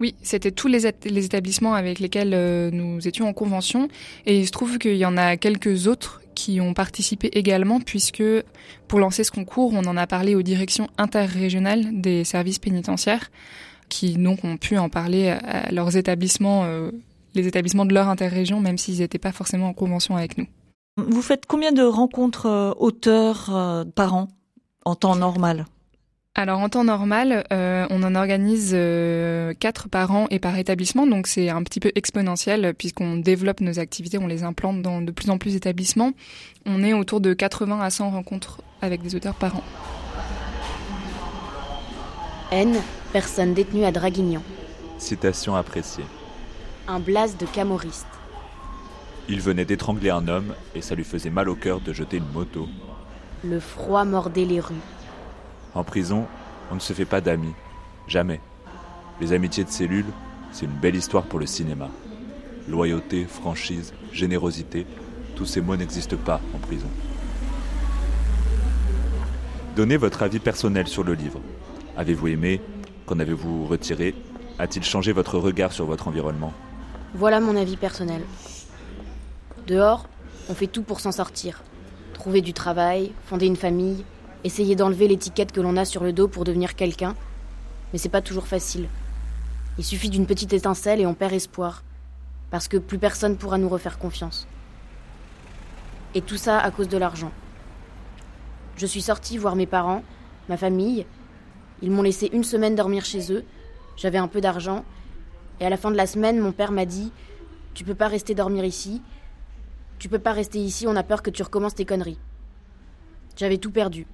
Oui, 0.00 0.14
c'était 0.22 0.52
tous 0.52 0.68
les, 0.68 0.86
établissements 0.86 1.74
avec 1.74 1.98
lesquels 1.98 2.32
euh, 2.34 2.70
nous 2.70 3.06
étions 3.08 3.28
en 3.28 3.32
convention. 3.32 3.88
Et 4.26 4.38
il 4.38 4.46
se 4.46 4.52
trouve 4.52 4.78
qu'il 4.78 4.96
y 4.96 5.06
en 5.06 5.16
a 5.16 5.36
quelques 5.36 5.86
autres 5.86 6.20
qui 6.38 6.60
ont 6.60 6.72
participé 6.72 7.26
également, 7.36 7.80
puisque 7.80 8.22
pour 8.86 9.00
lancer 9.00 9.24
ce 9.24 9.32
concours, 9.32 9.72
on 9.74 9.84
en 9.86 9.96
a 9.96 10.06
parlé 10.06 10.36
aux 10.36 10.42
directions 10.42 10.86
interrégionales 10.96 12.00
des 12.00 12.22
services 12.22 12.60
pénitentiaires, 12.60 13.32
qui 13.88 14.12
donc 14.14 14.44
ont 14.44 14.56
pu 14.56 14.78
en 14.78 14.88
parler 14.88 15.30
à 15.30 15.72
leurs 15.72 15.96
établissements, 15.96 16.62
euh, 16.64 16.92
les 17.34 17.48
établissements 17.48 17.86
de 17.86 17.92
leur 17.92 18.08
interrégion, 18.08 18.60
même 18.60 18.78
s'ils 18.78 19.00
n'étaient 19.00 19.18
pas 19.18 19.32
forcément 19.32 19.66
en 19.66 19.72
convention 19.72 20.16
avec 20.16 20.38
nous. 20.38 20.46
Vous 20.96 21.22
faites 21.22 21.44
combien 21.46 21.72
de 21.72 21.82
rencontres 21.82 22.46
euh, 22.46 22.72
auteurs 22.78 23.84
par 23.96 24.14
an 24.14 24.28
en 24.84 24.94
temps 24.94 25.16
normal? 25.16 25.66
Alors 26.38 26.60
en 26.60 26.68
temps 26.68 26.84
normal, 26.84 27.42
euh, 27.52 27.84
on 27.90 28.00
en 28.04 28.14
organise 28.14 28.70
euh, 28.72 29.54
quatre 29.58 29.88
par 29.88 30.12
an 30.12 30.28
et 30.30 30.38
par 30.38 30.56
établissement, 30.56 31.04
donc 31.04 31.26
c'est 31.26 31.48
un 31.48 31.64
petit 31.64 31.80
peu 31.80 31.90
exponentiel 31.96 32.74
puisqu'on 32.78 33.16
développe 33.16 33.60
nos 33.60 33.80
activités, 33.80 34.18
on 34.18 34.28
les 34.28 34.44
implante 34.44 34.80
dans 34.80 35.02
de 35.02 35.10
plus 35.10 35.30
en 35.30 35.38
plus 35.38 35.54
d'établissements. 35.54 36.12
On 36.64 36.84
est 36.84 36.92
autour 36.92 37.20
de 37.20 37.34
80 37.34 37.80
à 37.80 37.90
100 37.90 38.10
rencontres 38.10 38.60
avec 38.82 39.02
des 39.02 39.16
auteurs 39.16 39.34
par 39.34 39.56
an. 39.56 39.64
N, 42.52 42.76
personne 43.12 43.52
détenue 43.52 43.84
à 43.84 43.90
Draguignan. 43.90 44.42
Citation 44.98 45.56
appréciée. 45.56 46.04
Un 46.86 47.00
blase 47.00 47.36
de 47.36 47.46
camoriste. 47.46 48.06
Il 49.28 49.40
venait 49.40 49.64
d'étrangler 49.64 50.10
un 50.10 50.28
homme 50.28 50.54
et 50.76 50.82
ça 50.82 50.94
lui 50.94 51.02
faisait 51.02 51.30
mal 51.30 51.48
au 51.48 51.56
cœur 51.56 51.80
de 51.80 51.92
jeter 51.92 52.18
une 52.18 52.32
moto. 52.32 52.68
Le 53.42 53.58
froid 53.58 54.04
mordait 54.04 54.44
les 54.44 54.60
rues. 54.60 54.76
En 55.74 55.84
prison, 55.84 56.26
on 56.70 56.74
ne 56.74 56.80
se 56.80 56.92
fait 56.92 57.04
pas 57.04 57.20
d'amis. 57.20 57.54
Jamais. 58.06 58.40
Les 59.20 59.32
amitiés 59.32 59.64
de 59.64 59.70
cellule, 59.70 60.06
c'est 60.52 60.66
une 60.66 60.72
belle 60.72 60.96
histoire 60.96 61.24
pour 61.24 61.38
le 61.38 61.46
cinéma. 61.46 61.88
Loyauté, 62.68 63.24
franchise, 63.24 63.92
générosité, 64.12 64.86
tous 65.36 65.46
ces 65.46 65.60
mots 65.60 65.76
n'existent 65.76 66.16
pas 66.16 66.40
en 66.54 66.58
prison. 66.58 66.88
Donnez 69.76 69.96
votre 69.96 70.22
avis 70.22 70.38
personnel 70.40 70.88
sur 70.88 71.04
le 71.04 71.14
livre. 71.14 71.40
Avez-vous 71.96 72.28
aimé? 72.28 72.60
Qu'en 73.06 73.18
avez-vous 73.18 73.66
retiré? 73.66 74.14
A-t-il 74.58 74.84
changé 74.84 75.12
votre 75.12 75.38
regard 75.38 75.72
sur 75.72 75.84
votre 75.84 76.08
environnement? 76.08 76.52
Voilà 77.14 77.40
mon 77.40 77.56
avis 77.56 77.76
personnel. 77.76 78.22
Dehors, 79.66 80.08
on 80.48 80.54
fait 80.54 80.66
tout 80.66 80.82
pour 80.82 81.00
s'en 81.00 81.12
sortir. 81.12 81.62
Trouver 82.12 82.40
du 82.40 82.52
travail, 82.52 83.12
fonder 83.26 83.46
une 83.46 83.56
famille, 83.56 84.04
essayer 84.44 84.76
d'enlever 84.76 85.08
l'étiquette 85.08 85.52
que 85.52 85.60
l'on 85.60 85.76
a 85.76 85.84
sur 85.84 86.02
le 86.02 86.12
dos 86.12 86.28
pour 86.28 86.44
devenir 86.44 86.74
quelqu'un, 86.74 87.14
mais 87.92 87.98
c'est 87.98 88.08
pas 88.08 88.22
toujours 88.22 88.46
facile. 88.46 88.88
Il 89.78 89.84
suffit 89.84 90.10
d'une 90.10 90.26
petite 90.26 90.52
étincelle 90.52 91.00
et 91.00 91.06
on 91.06 91.14
perd 91.14 91.32
espoir, 91.32 91.82
parce 92.50 92.68
que 92.68 92.76
plus 92.76 92.98
personne 92.98 93.36
pourra 93.36 93.58
nous 93.58 93.68
refaire 93.68 93.98
confiance. 93.98 94.46
Et 96.14 96.22
tout 96.22 96.36
ça 96.36 96.58
à 96.58 96.70
cause 96.70 96.88
de 96.88 96.98
l'argent. 96.98 97.32
Je 98.76 98.86
suis 98.86 99.02
sortie 99.02 99.38
voir 99.38 99.56
mes 99.56 99.66
parents, 99.66 100.02
ma 100.48 100.56
famille. 100.56 101.06
Ils 101.82 101.90
m'ont 101.90 102.02
laissé 102.02 102.30
une 102.32 102.44
semaine 102.44 102.74
dormir 102.74 103.04
chez 103.04 103.32
eux. 103.32 103.44
J'avais 103.96 104.18
un 104.18 104.28
peu 104.28 104.40
d'argent. 104.40 104.84
Et 105.60 105.66
à 105.66 105.70
la 105.70 105.76
fin 105.76 105.90
de 105.90 105.96
la 105.96 106.06
semaine, 106.06 106.38
mon 106.38 106.52
père 106.52 106.72
m'a 106.72 106.86
dit 106.86 107.12
Tu 107.74 107.84
peux 107.84 107.94
pas 107.94 108.08
rester 108.08 108.34
dormir 108.34 108.64
ici. 108.64 109.02
Tu 109.98 110.08
peux 110.08 110.20
pas 110.20 110.32
rester 110.32 110.60
ici, 110.60 110.86
on 110.86 110.94
a 110.96 111.02
peur 111.02 111.22
que 111.22 111.30
tu 111.30 111.42
recommences 111.42 111.74
tes 111.74 111.84
conneries. 111.84 112.18
J'avais 113.36 113.58
tout 113.58 113.72
perdu 113.72 114.06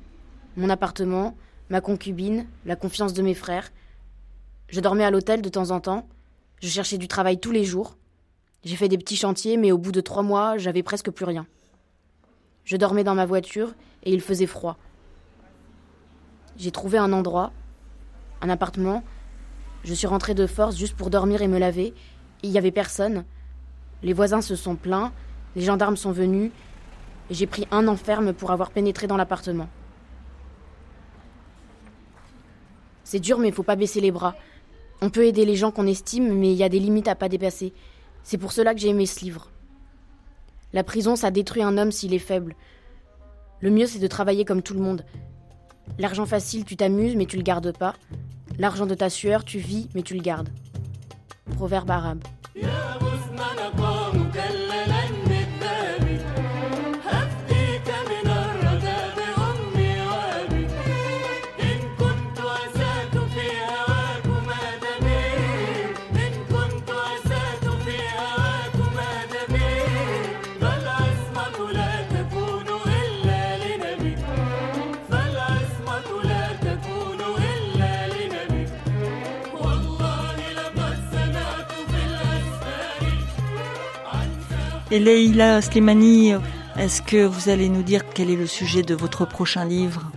mon 0.56 0.70
appartement, 0.70 1.36
ma 1.70 1.80
concubine, 1.80 2.46
la 2.64 2.76
confiance 2.76 3.12
de 3.12 3.22
mes 3.22 3.34
frères. 3.34 3.72
Je 4.68 4.80
dormais 4.80 5.04
à 5.04 5.10
l'hôtel 5.10 5.42
de 5.42 5.48
temps 5.48 5.70
en 5.70 5.80
temps. 5.80 6.06
Je 6.60 6.68
cherchais 6.68 6.98
du 6.98 7.08
travail 7.08 7.38
tous 7.38 7.52
les 7.52 7.64
jours. 7.64 7.96
J'ai 8.64 8.76
fait 8.76 8.88
des 8.88 8.98
petits 8.98 9.16
chantiers, 9.16 9.56
mais 9.56 9.72
au 9.72 9.78
bout 9.78 9.92
de 9.92 10.00
trois 10.00 10.22
mois, 10.22 10.56
j'avais 10.56 10.82
presque 10.82 11.10
plus 11.10 11.24
rien. 11.24 11.46
Je 12.64 12.76
dormais 12.76 13.04
dans 13.04 13.14
ma 13.14 13.26
voiture 13.26 13.74
et 14.04 14.12
il 14.12 14.20
faisait 14.20 14.46
froid. 14.46 14.78
J'ai 16.56 16.70
trouvé 16.70 16.98
un 16.98 17.12
endroit, 17.12 17.52
un 18.40 18.48
appartement. 18.48 19.02
Je 19.82 19.92
suis 19.92 20.06
rentrée 20.06 20.34
de 20.34 20.46
force 20.46 20.76
juste 20.76 20.96
pour 20.96 21.10
dormir 21.10 21.42
et 21.42 21.48
me 21.48 21.58
laver. 21.58 21.92
Il 22.42 22.50
n'y 22.50 22.58
avait 22.58 22.70
personne. 22.70 23.24
Les 24.02 24.12
voisins 24.12 24.40
se 24.40 24.56
sont 24.56 24.76
plaints, 24.76 25.12
les 25.56 25.62
gendarmes 25.62 25.96
sont 25.96 26.12
venus, 26.12 26.50
j'ai 27.30 27.46
pris 27.46 27.66
un 27.70 27.88
enferme 27.88 28.32
pour 28.32 28.50
avoir 28.50 28.70
pénétré 28.70 29.06
dans 29.06 29.16
l'appartement. 29.16 29.68
C'est 33.04 33.20
dur, 33.20 33.38
mais 33.38 33.48
il 33.48 33.54
faut 33.54 33.62
pas 33.62 33.76
baisser 33.76 34.00
les 34.00 34.10
bras. 34.10 34.34
On 35.00 35.10
peut 35.10 35.26
aider 35.26 35.44
les 35.44 35.56
gens 35.56 35.70
qu'on 35.70 35.86
estime, 35.86 36.34
mais 36.38 36.52
il 36.52 36.56
y 36.56 36.64
a 36.64 36.68
des 36.68 36.78
limites 36.78 37.08
à 37.08 37.14
pas 37.14 37.28
dépasser. 37.28 37.72
C'est 38.22 38.38
pour 38.38 38.52
cela 38.52 38.74
que 38.74 38.80
j'ai 38.80 38.88
aimé 38.88 39.06
ce 39.06 39.20
livre. 39.20 39.50
La 40.72 40.82
prison, 40.82 41.14
ça 41.14 41.30
détruit 41.30 41.62
un 41.62 41.78
homme 41.78 41.92
s'il 41.92 42.14
est 42.14 42.18
faible. 42.18 42.56
Le 43.60 43.70
mieux, 43.70 43.86
c'est 43.86 43.98
de 43.98 44.06
travailler 44.06 44.44
comme 44.44 44.62
tout 44.62 44.74
le 44.74 44.80
monde. 44.80 45.04
L'argent 45.98 46.26
facile, 46.26 46.64
tu 46.64 46.76
t'amuses, 46.76 47.16
mais 47.16 47.26
tu 47.26 47.36
le 47.36 47.42
gardes 47.42 47.76
pas. 47.76 47.94
L'argent 48.58 48.86
de 48.86 48.94
ta 48.94 49.10
sueur, 49.10 49.44
tu 49.44 49.58
vis, 49.58 49.88
mais 49.94 50.02
tu 50.02 50.14
le 50.14 50.22
gardes. 50.22 50.48
Proverbe 51.56 51.90
arabe. 51.90 52.24
Et 84.94 85.00
Leïla 85.00 85.60
Slimani, 85.60 86.34
est-ce 86.78 87.02
que 87.02 87.26
vous 87.26 87.48
allez 87.48 87.68
nous 87.68 87.82
dire 87.82 88.02
quel 88.14 88.30
est 88.30 88.36
le 88.36 88.46
sujet 88.46 88.82
de 88.82 88.94
votre 88.94 89.26
prochain 89.26 89.64
livre? 89.64 90.12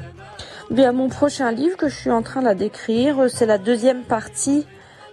Bien, 0.70 0.92
mon 0.92 1.10
prochain 1.10 1.52
livre 1.52 1.76
que 1.76 1.90
je 1.90 1.96
suis 1.96 2.12
en 2.12 2.22
train 2.22 2.44
de 2.44 2.54
d'écrire, 2.56 3.26
c'est 3.28 3.48
la 3.48 3.58
deuxième 3.58 4.04
partie 4.04 4.68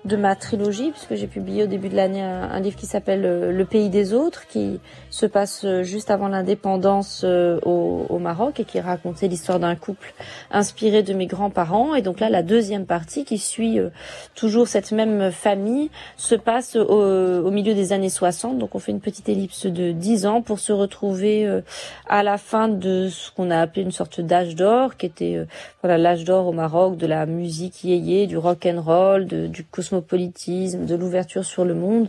de 0.05 0.17
ma 0.17 0.37
trilogie, 0.37 0.91
puisque 0.91 1.15
j'ai 1.15 1.27
publié 1.27 1.65
au 1.65 1.67
début 1.67 1.89
de 1.89 1.97
l'année 1.97 2.21
un, 2.23 2.61
livre 2.61 2.77
qui 2.77 2.85
s'appelle 2.85 3.25
euh, 3.25 3.53
Le 3.53 3.65
pays 3.65 3.89
des 3.89 4.13
autres, 4.13 4.47
qui 4.47 4.79
se 5.09 5.25
passe 5.25 5.65
euh, 5.65 5.83
juste 5.83 6.11
avant 6.11 6.29
l'indépendance 6.29 7.23
euh, 7.25 7.59
au, 7.63 8.19
Maroc 8.19 8.61
et 8.61 8.65
qui 8.65 8.81
racontait 8.81 9.29
l'histoire 9.29 9.59
d'un 9.59 9.75
couple 9.77 10.15
inspiré 10.51 11.03
de 11.03 11.13
mes 11.13 11.27
grands-parents. 11.27 11.95
Et 11.95 12.01
donc 12.01 12.21
là, 12.21 12.31
la 12.31 12.43
deuxième 12.43 12.87
partie, 12.87 13.25
qui 13.25 13.37
suit 13.37 13.79
toujours 14.35 14.67
cette 14.67 14.93
même 14.93 15.31
famille, 15.31 15.91
se 16.17 16.35
passe 16.35 16.77
au, 16.77 17.51
milieu 17.51 17.75
des 17.75 17.93
années 17.93 18.09
60. 18.09 18.57
Donc 18.57 18.75
on 18.75 18.79
fait 18.79 18.93
une 18.93 19.01
petite 19.01 19.29
ellipse 19.29 19.67
de 19.67 19.93
10 19.93 20.25
ans 20.25 20.41
pour 20.41 20.59
se 20.59 20.73
retrouver 20.73 21.61
à 22.09 22.23
la 22.23 22.39
fin 22.39 22.69
de 22.69 23.09
ce 23.11 23.31
qu'on 23.33 23.51
a 23.51 23.59
appelé 23.59 23.83
une 23.83 23.93
sorte 23.93 24.23
d'âge 24.23 24.55
d'or, 24.55 24.97
qui 24.97 25.05
était 25.05 25.45
voilà 25.83 25.99
l'âge 25.99 26.25
d'or 26.25 26.47
au 26.47 26.53
Maroc 26.53 26.97
de 26.97 27.07
la 27.07 27.27
musique 27.27 27.85
yéyé, 27.85 28.27
du 28.27 28.39
rock 28.39 28.65
and 28.65 28.81
roll, 28.81 29.27
du 29.27 29.65
cosmopolitisme, 29.95 30.87
de 30.87 30.95
l'ouverture 30.95 31.45
sur 31.45 31.65
le 31.65 31.75
monde, 31.75 32.09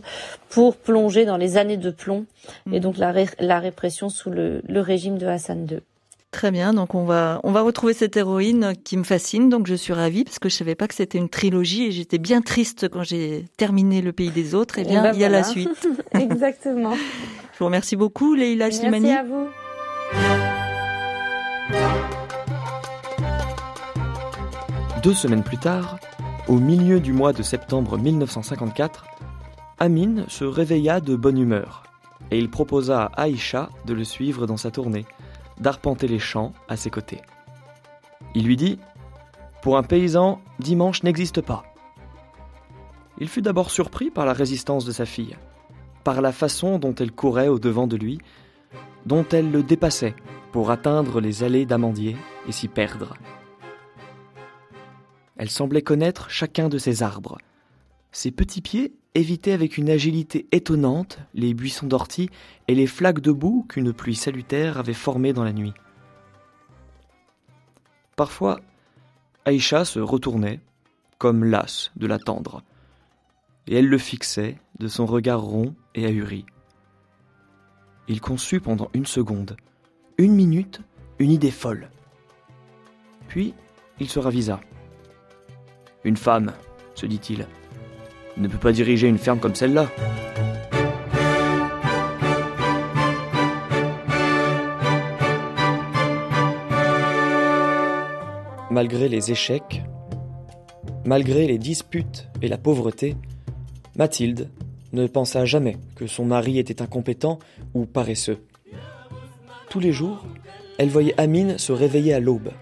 pour 0.50 0.76
plonger 0.76 1.24
dans 1.24 1.36
les 1.36 1.56
années 1.56 1.76
de 1.76 1.90
plomb 1.90 2.26
et 2.72 2.80
donc 2.80 2.98
la, 2.98 3.12
la 3.38 3.60
répression 3.60 4.08
sous 4.08 4.30
le, 4.30 4.62
le 4.66 4.80
régime 4.80 5.18
de 5.18 5.26
Hassan 5.26 5.66
II. 5.70 5.78
Très 6.32 6.50
bien, 6.50 6.74
donc 6.74 6.94
on 6.94 7.04
va 7.04 7.40
on 7.44 7.52
va 7.52 7.62
retrouver 7.62 7.94
cette 7.94 8.16
héroïne 8.16 8.74
qui 8.84 8.96
me 8.98 9.04
fascine, 9.04 9.48
donc 9.48 9.66
je 9.66 9.74
suis 9.74 9.92
ravie 9.94 10.24
parce 10.24 10.38
que 10.38 10.48
je 10.50 10.56
savais 10.56 10.74
pas 10.74 10.86
que 10.86 10.94
c'était 10.94 11.16
une 11.16 11.30
trilogie 11.30 11.84
et 11.84 11.92
j'étais 11.92 12.18
bien 12.18 12.42
triste 12.42 12.88
quand 12.88 13.04
j'ai 13.04 13.46
terminé 13.56 14.02
Le 14.02 14.12
Pays 14.12 14.30
des 14.30 14.54
Autres. 14.54 14.78
Et 14.78 14.82
eh 14.84 14.88
bien, 14.88 15.02
ben 15.02 15.12
il 15.14 15.20
y 15.20 15.24
a 15.24 15.30
la 15.30 15.44
suite. 15.44 15.88
Exactement. 16.12 16.94
je 17.52 17.58
vous 17.58 17.64
remercie 17.64 17.96
beaucoup, 17.96 18.34
Leïla 18.34 18.70
Slimani. 18.70 19.06
Merci 19.06 19.18
à 19.18 19.24
vous. 19.24 19.46
Deux 25.02 25.14
semaines 25.14 25.44
plus 25.44 25.58
tard, 25.58 25.98
au 26.48 26.58
milieu 26.58 27.00
du 27.00 27.12
mois 27.12 27.32
de 27.32 27.42
septembre 27.42 27.98
1954, 27.98 29.04
Amin 29.78 30.24
se 30.28 30.44
réveilla 30.44 31.00
de 31.00 31.16
bonne 31.16 31.38
humeur 31.38 31.82
et 32.30 32.38
il 32.38 32.48
proposa 32.50 33.04
à 33.04 33.22
Aïcha 33.22 33.68
de 33.84 33.94
le 33.94 34.04
suivre 34.04 34.46
dans 34.46 34.56
sa 34.56 34.70
tournée, 34.70 35.06
d'arpenter 35.60 36.08
les 36.08 36.18
champs 36.18 36.52
à 36.68 36.76
ses 36.76 36.90
côtés. 36.90 37.20
Il 38.34 38.46
lui 38.46 38.56
dit 38.56 38.78
Pour 39.62 39.76
un 39.76 39.82
paysan, 39.82 40.40
dimanche 40.58 41.02
n'existe 41.02 41.40
pas. 41.40 41.64
Il 43.18 43.28
fut 43.28 43.42
d'abord 43.42 43.70
surpris 43.70 44.10
par 44.10 44.26
la 44.26 44.32
résistance 44.32 44.84
de 44.84 44.92
sa 44.92 45.06
fille, 45.06 45.36
par 46.04 46.20
la 46.20 46.32
façon 46.32 46.78
dont 46.78 46.94
elle 46.94 47.12
courait 47.12 47.48
au 47.48 47.58
devant 47.58 47.86
de 47.86 47.96
lui, 47.96 48.18
dont 49.04 49.26
elle 49.32 49.50
le 49.50 49.62
dépassait 49.62 50.14
pour 50.52 50.70
atteindre 50.70 51.20
les 51.20 51.42
allées 51.42 51.66
d'amandiers 51.66 52.16
et 52.48 52.52
s'y 52.52 52.68
perdre. 52.68 53.14
Elle 55.36 55.50
semblait 55.50 55.82
connaître 55.82 56.30
chacun 56.30 56.68
de 56.68 56.78
ses 56.78 57.02
arbres. 57.02 57.38
Ses 58.12 58.30
petits 58.30 58.62
pieds 58.62 58.94
évitaient 59.14 59.52
avec 59.52 59.76
une 59.76 59.90
agilité 59.90 60.46
étonnante 60.52 61.18
les 61.34 61.54
buissons 61.54 61.86
d'ortie 61.86 62.30
et 62.68 62.74
les 62.74 62.86
flaques 62.86 63.20
de 63.20 63.32
boue 63.32 63.66
qu'une 63.68 63.92
pluie 63.92 64.14
salutaire 64.14 64.78
avait 64.78 64.94
formées 64.94 65.32
dans 65.32 65.44
la 65.44 65.52
nuit. 65.52 65.74
Parfois, 68.16 68.60
Aïcha 69.44 69.84
se 69.84 70.00
retournait, 70.00 70.60
comme 71.18 71.44
lasse 71.44 71.92
de 71.96 72.06
l'attendre, 72.06 72.62
et 73.66 73.76
elle 73.76 73.88
le 73.88 73.98
fixait 73.98 74.58
de 74.78 74.88
son 74.88 75.06
regard 75.06 75.42
rond 75.42 75.74
et 75.94 76.06
ahuri. 76.06 76.46
Il 78.08 78.20
conçut 78.20 78.60
pendant 78.60 78.88
une 78.94 79.06
seconde, 79.06 79.56
une 80.18 80.34
minute, 80.34 80.80
une 81.18 81.30
idée 81.30 81.50
folle. 81.50 81.90
Puis 83.28 83.54
il 83.98 84.08
se 84.08 84.18
ravisa. 84.18 84.60
Une 86.06 86.16
femme, 86.16 86.52
se 86.94 87.04
dit-il, 87.04 87.48
ne 88.36 88.46
peut 88.46 88.58
pas 88.58 88.70
diriger 88.70 89.08
une 89.08 89.18
ferme 89.18 89.40
comme 89.40 89.56
celle-là. 89.56 89.88
Malgré 98.70 99.08
les 99.08 99.32
échecs, 99.32 99.82
malgré 101.04 101.48
les 101.48 101.58
disputes 101.58 102.28
et 102.40 102.46
la 102.46 102.56
pauvreté, 102.56 103.16
Mathilde 103.96 104.48
ne 104.92 105.08
pensa 105.08 105.44
jamais 105.44 105.76
que 105.96 106.06
son 106.06 106.24
mari 106.24 106.60
était 106.60 106.82
incompétent 106.82 107.40
ou 107.74 107.84
paresseux. 107.84 108.38
Tous 109.70 109.80
les 109.80 109.90
jours, 109.90 110.24
elle 110.78 110.88
voyait 110.88 111.20
Amine 111.20 111.58
se 111.58 111.72
réveiller 111.72 112.14
à 112.14 112.20
l'aube, 112.20 112.52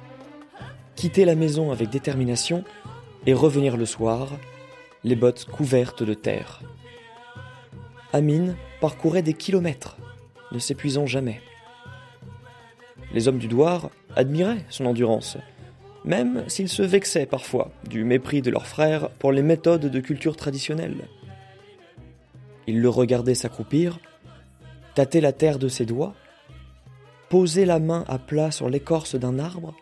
quitter 0.96 1.26
la 1.26 1.34
maison 1.34 1.72
avec 1.72 1.90
détermination 1.90 2.64
et 3.26 3.32
revenir 3.32 3.76
le 3.76 3.86
soir, 3.86 4.28
les 5.02 5.16
bottes 5.16 5.46
couvertes 5.46 6.02
de 6.02 6.14
terre. 6.14 6.60
Amine 8.12 8.56
parcourait 8.80 9.22
des 9.22 9.34
kilomètres, 9.34 9.96
ne 10.52 10.58
s'épuisant 10.58 11.06
jamais. 11.06 11.40
Les 13.12 13.28
hommes 13.28 13.38
du 13.38 13.48
Douar 13.48 13.90
admiraient 14.16 14.64
son 14.68 14.86
endurance, 14.86 15.38
même 16.04 16.44
s'ils 16.48 16.68
se 16.68 16.82
vexaient 16.82 17.26
parfois 17.26 17.70
du 17.88 18.04
mépris 18.04 18.42
de 18.42 18.50
leurs 18.50 18.66
frères 18.66 19.08
pour 19.10 19.32
les 19.32 19.42
méthodes 19.42 19.86
de 19.86 20.00
culture 20.00 20.36
traditionnelle. 20.36 21.08
Ils 22.66 22.80
le 22.80 22.88
regardaient 22.88 23.34
s'accroupir, 23.34 23.98
tâter 24.94 25.20
la 25.20 25.32
terre 25.32 25.58
de 25.58 25.68
ses 25.68 25.86
doigts, 25.86 26.14
poser 27.28 27.64
la 27.64 27.78
main 27.78 28.04
à 28.06 28.18
plat 28.18 28.50
sur 28.50 28.68
l'écorce 28.68 29.16
d'un 29.16 29.38
arbre 29.38 29.74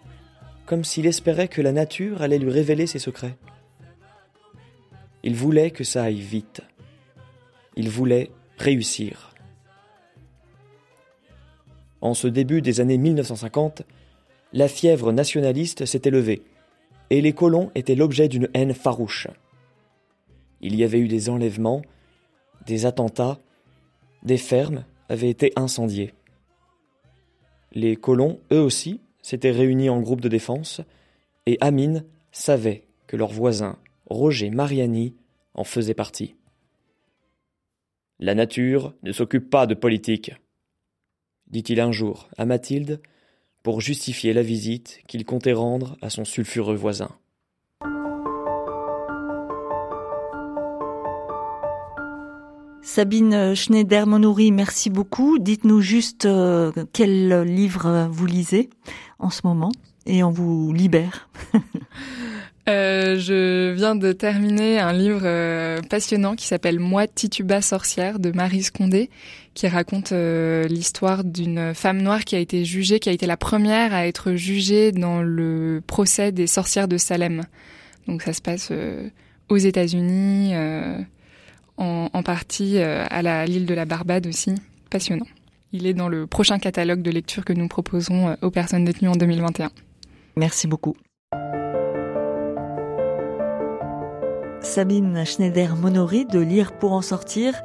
comme 0.73 0.85
s'il 0.85 1.07
espérait 1.07 1.49
que 1.49 1.61
la 1.61 1.71
nature 1.71 2.23
allait 2.23 2.39
lui 2.39 2.49
révéler 2.49 2.87
ses 2.87 2.99
secrets. 2.99 3.37
Il 5.23 5.35
voulait 5.35 5.71
que 5.71 5.85
ça 5.85 6.05
aille 6.05 6.23
vite. 6.23 6.63
Il 7.77 7.91
voulait 7.91 8.31
réussir. 8.57 9.35
En 12.01 12.15
ce 12.15 12.27
début 12.27 12.63
des 12.63 12.81
années 12.81 12.97
1950, 12.97 13.83
la 14.55 14.67
fièvre 14.67 15.13
nationaliste 15.13 15.85
s'était 15.85 16.09
levée, 16.09 16.41
et 17.11 17.21
les 17.21 17.35
colons 17.35 17.71
étaient 17.75 17.95
l'objet 17.95 18.29
d'une 18.29 18.49
haine 18.55 18.73
farouche. 18.73 19.29
Il 20.63 20.75
y 20.75 20.85
avait 20.85 21.01
eu 21.01 21.09
des 21.09 21.29
enlèvements, 21.29 21.83
des 22.65 22.87
attentats, 22.87 23.39
des 24.23 24.39
fermes 24.39 24.87
avaient 25.11 25.29
été 25.29 25.53
incendiées. 25.55 26.15
Les 27.73 27.95
colons, 27.95 28.41
eux 28.51 28.63
aussi, 28.63 29.03
s'étaient 29.23 29.51
réunis 29.51 29.89
en 29.89 30.01
groupe 30.01 30.21
de 30.21 30.29
défense, 30.29 30.81
et 31.47 31.59
Amine 31.61 32.05
savait 32.31 32.85
que 33.07 33.17
leur 33.17 33.33
voisin, 33.33 33.79
Roger 34.07 34.51
Mariani, 34.51 35.15
en 35.55 35.65
faisait 35.65 35.95
partie. 35.95 36.35
La 38.19 38.35
nature 38.35 38.95
ne 39.03 39.13
s'occupe 39.13 39.51
pas 39.51 39.67
de 39.67 39.75
politique, 39.75 40.33
dit-il 41.49 41.81
un 41.81 41.93
jour 41.93 42.29
à 42.37 42.47
Mathilde 42.47 43.01
pour 43.63 43.81
justifier 43.81 44.33
la 44.33 44.43
visite 44.43 45.03
qu'il 45.07 45.25
comptait 45.25 45.53
rendre 45.53 45.97
à 46.03 46.11
son 46.11 46.25
sulfureux 46.25 46.75
voisin. 46.75 47.17
Sabine 52.85 53.55
Schneider-Monouri, 53.55 54.51
merci 54.51 54.91
beaucoup. 54.91 55.39
Dites-nous 55.39 55.81
juste 55.81 56.27
euh, 56.27 56.73
quel 56.93 57.43
livre 57.43 58.09
vous 58.11 58.27
lisez 58.27 58.71
en 59.21 59.31
ce 59.31 59.43
moment 59.45 59.71
et 60.05 60.25
on 60.25 60.31
vous 60.31 60.73
libère. 60.73 61.29
Euh, 62.69 63.19
je 63.19 63.73
viens 63.73 63.97
de 63.97 64.13
terminer 64.13 64.79
un 64.79 64.93
livre 64.93 65.23
euh, 65.25 65.83
passionnant 65.91 66.37
qui 66.37 66.47
s'appelle 66.47 66.79
Moi 66.79 67.09
Tituba 67.09 67.61
sorcière 67.61 68.21
de 68.21 68.31
Marie 68.31 68.63
Scondé, 68.63 69.11
qui 69.53 69.67
raconte 69.67 70.13
l'histoire 70.13 71.25
d'une 71.25 71.75
femme 71.75 72.01
noire 72.01 72.23
qui 72.23 72.37
a 72.37 72.39
été 72.39 72.65
jugée, 72.65 73.01
qui 73.01 73.09
a 73.09 73.13
été 73.13 73.27
la 73.27 73.37
première 73.37 73.93
à 73.93 74.07
être 74.07 74.35
jugée 74.35 74.93
dans 74.93 75.23
le 75.23 75.83
procès 75.85 76.31
des 76.31 76.47
sorcières 76.47 76.87
de 76.87 76.99
Salem. 76.99 77.43
Donc 78.07 78.23
ça 78.23 78.33
se 78.33 78.41
passe 78.41 78.71
aux 79.49 79.59
États-Unis 79.59 80.55
en, 81.83 82.23
partie 82.23 82.79
euh, 82.79 83.05
à 83.11 83.47
l'île 83.47 83.67
de 83.67 83.75
la 83.75 83.85
Barbade 83.85 84.27
aussi. 84.27 84.55
Passionnant. 84.91 85.27
Il 85.73 85.87
est 85.87 85.95
dans 85.95 86.09
le 86.09 86.27
prochain 86.27 86.59
catalogue 86.59 87.03
de 87.03 87.11
lecture 87.11 87.45
que 87.45 87.53
nous 87.53 87.67
proposons 87.67 88.29
euh, 88.29 88.35
aux 88.43 88.51
personnes 88.51 88.85
détenues 88.85 89.09
en 89.09 89.17
2021. 89.17 89.71
Merci 90.37 90.67
beaucoup. 90.67 90.97
Sabine 94.61 95.25
Schneider-Monory 95.25 96.27
de 96.27 96.39
Lire 96.39 96.73
pour 96.73 96.93
en 96.93 97.03
sortir 97.03 97.63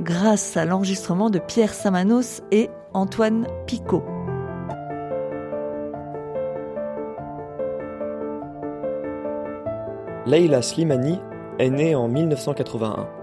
grâce 0.00 0.56
à 0.56 0.64
l'enregistrement 0.64 1.28
de 1.28 1.38
Pierre 1.38 1.74
Samanos 1.74 2.42
et 2.50 2.70
Antoine 2.94 3.46
Picot. 3.66 4.02
Leila 10.26 10.62
Slimani 10.62 11.18
est 11.58 11.70
née 11.70 11.94
en 11.94 12.08
1981. 12.08 13.19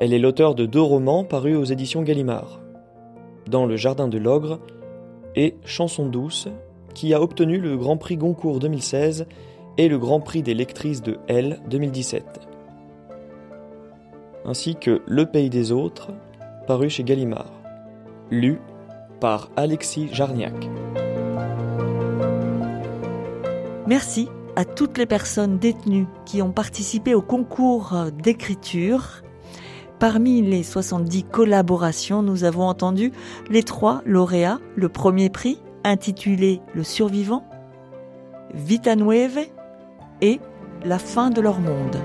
Elle 0.00 0.12
est 0.12 0.18
l'auteur 0.18 0.54
de 0.54 0.66
deux 0.66 0.80
romans 0.80 1.24
parus 1.24 1.56
aux 1.56 1.64
éditions 1.64 2.02
Gallimard, 2.02 2.60
Dans 3.48 3.64
le 3.64 3.76
Jardin 3.76 4.08
de 4.08 4.18
l'Ogre 4.18 4.58
et 5.36 5.54
Chanson 5.64 6.06
douce, 6.06 6.48
qui 6.94 7.14
a 7.14 7.22
obtenu 7.22 7.58
le 7.58 7.76
Grand 7.76 7.96
Prix 7.96 8.16
Goncourt 8.16 8.58
2016 8.58 9.26
et 9.78 9.88
le 9.88 9.98
Grand 9.98 10.20
Prix 10.20 10.42
des 10.42 10.54
lectrices 10.54 11.02
de 11.02 11.18
L 11.28 11.60
2017. 11.70 12.24
ainsi 14.46 14.76
que 14.76 15.00
Le 15.06 15.26
pays 15.26 15.48
des 15.48 15.72
autres, 15.72 16.10
paru 16.66 16.90
chez 16.90 17.04
Gallimard, 17.04 17.52
lu 18.30 18.60
par 19.20 19.48
Alexis 19.56 20.08
Jarniak. 20.12 20.68
Merci 23.86 24.28
à 24.56 24.64
toutes 24.64 24.98
les 24.98 25.06
personnes 25.06 25.58
détenues 25.58 26.06
qui 26.26 26.42
ont 26.42 26.52
participé 26.52 27.14
au 27.14 27.22
concours 27.22 27.94
d'écriture. 28.22 29.23
Parmi 30.06 30.42
les 30.42 30.62
70 30.62 31.22
collaborations, 31.22 32.20
nous 32.20 32.44
avons 32.44 32.64
entendu 32.64 33.10
les 33.48 33.62
trois 33.62 34.02
lauréats. 34.04 34.60
Le 34.76 34.90
premier 34.90 35.30
prix, 35.30 35.58
intitulé 35.82 36.60
Le 36.74 36.84
survivant, 36.84 37.42
Vita 38.52 38.96
Nueve 38.96 39.38
et 40.20 40.40
La 40.84 40.98
fin 40.98 41.30
de 41.30 41.40
leur 41.40 41.58
monde. 41.58 41.96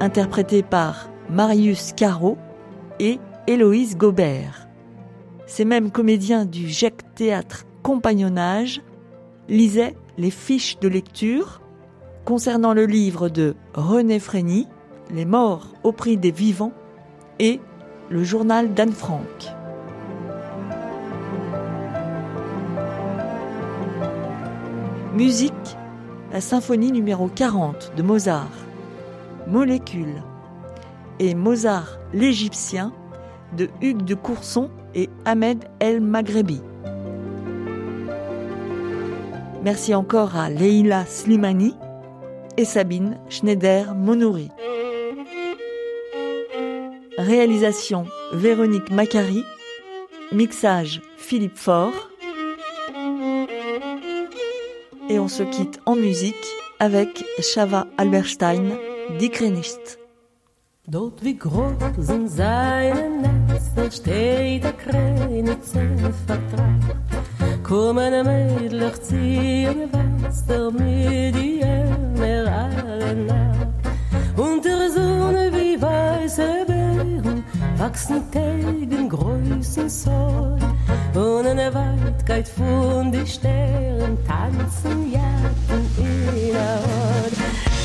Interprété 0.00 0.62
par 0.62 1.08
Marius 1.30 1.94
Caro 1.94 2.36
et 3.00 3.20
Héloïse 3.46 3.96
Gobert. 3.96 4.68
Ces 5.46 5.64
mêmes 5.64 5.90
comédiens 5.90 6.44
du 6.44 6.68
GEC 6.68 7.14
Théâtre 7.14 7.64
Compagnonnage 7.82 8.82
lisaient 9.48 9.96
les 10.18 10.30
fiches 10.30 10.78
de 10.78 10.88
lecture 10.88 11.62
concernant 12.28 12.74
le 12.74 12.84
livre 12.84 13.30
de 13.30 13.54
René 13.72 14.18
Frény, 14.18 14.68
Les 15.10 15.24
morts 15.24 15.68
au 15.82 15.92
prix 15.92 16.18
des 16.18 16.30
vivants, 16.30 16.74
et 17.38 17.58
le 18.10 18.22
journal 18.22 18.74
d'Anne 18.74 18.92
Frank. 18.92 19.24
Musique, 25.14 25.54
la 26.30 26.42
symphonie 26.42 26.92
numéro 26.92 27.28
40 27.28 27.92
de 27.96 28.02
Mozart, 28.02 28.52
Molécule, 29.46 30.22
et 31.20 31.34
Mozart 31.34 31.96
l'Égyptien 32.12 32.92
de 33.56 33.70
Hugues 33.80 34.04
de 34.04 34.14
Courson 34.14 34.68
et 34.94 35.08
Ahmed 35.24 35.64
El 35.80 36.02
Maghrebi. 36.02 36.60
Merci 39.64 39.94
encore 39.94 40.36
à 40.36 40.50
Leila 40.50 41.06
Slimani 41.06 41.74
et 42.58 42.64
Sabine 42.64 43.16
Schneider-Monouri. 43.30 44.48
Réalisation 47.16 48.04
Véronique 48.32 48.90
Macari. 48.90 49.44
Mixage 50.32 51.00
Philippe 51.16 51.56
Faure. 51.56 52.10
Et 55.08 55.18
on 55.20 55.28
se 55.28 55.44
quitte 55.44 55.80
en 55.86 55.94
musique 55.94 56.34
avec 56.80 57.24
Shava 57.40 57.86
Alberstein, 57.96 58.76
Die 59.18 59.30
Krenist. 59.30 60.00
Dort 60.88 61.22
wie 61.22 61.38
Nester, 63.52 63.90
steht 63.90 64.64
wachsen 77.98 78.30
Tegen 78.30 79.08
größen 79.08 79.88
Soll. 79.88 80.58
Und 81.14 81.46
eine 81.46 81.72
Weitkeit 81.74 82.48
von 82.48 83.10
die 83.10 83.26
Sternen 83.26 84.18
tanzen 84.24 85.12
Jacken 85.12 85.84
in 85.98 86.52
der 86.52 86.78
Hort. 86.78 87.32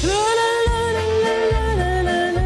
La, 0.03 0.09
la, 0.39 0.49
la, 0.67 0.85
la, 0.93 1.35
la, 1.51 1.65
la, 1.79 2.01
la, 2.01 2.31
la. 2.31 2.43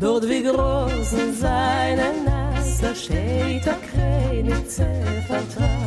Dort 0.00 0.28
wie 0.28 0.42
groß 0.42 1.10
sind 1.10 1.34
seine 1.40 2.12
Nasser 2.24 2.94
steht 2.94 3.66
der 3.66 3.76
Krenitze 3.90 4.86
Vertrag. 5.26 5.77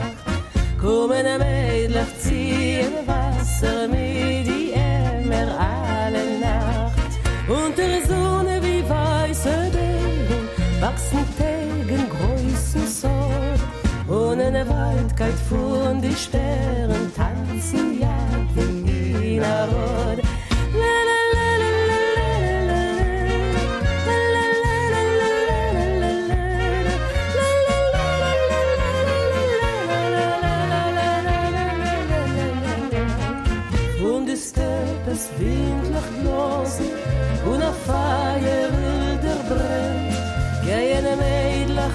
Kommen 0.81 1.37
Mädlich 1.37 2.17
ziehen 2.17 3.05
Wasser 3.05 3.87
mit 3.87 4.47
die 4.47 4.73
Emmer 4.73 5.55
alle 5.59 6.39
Nacht. 6.39 7.11
Unter 7.47 8.03
Sonne 8.07 8.59
wie 8.63 8.83
weiße 8.89 9.69
Beeren 9.71 10.49
wachsen 10.81 11.23
Tegen 11.37 12.09
größen 12.09 12.87
Sorg. 12.87 13.59
Und 14.07 14.41
eine 14.41 14.67
Waldkeit 14.67 15.37
von 15.47 16.01
die 16.01 16.15
Sternen 16.15 17.13
tanzen 17.15 17.99
Jagen 17.99 18.87
in 18.87 19.39
der 19.39 19.67
Rot. 19.67 20.20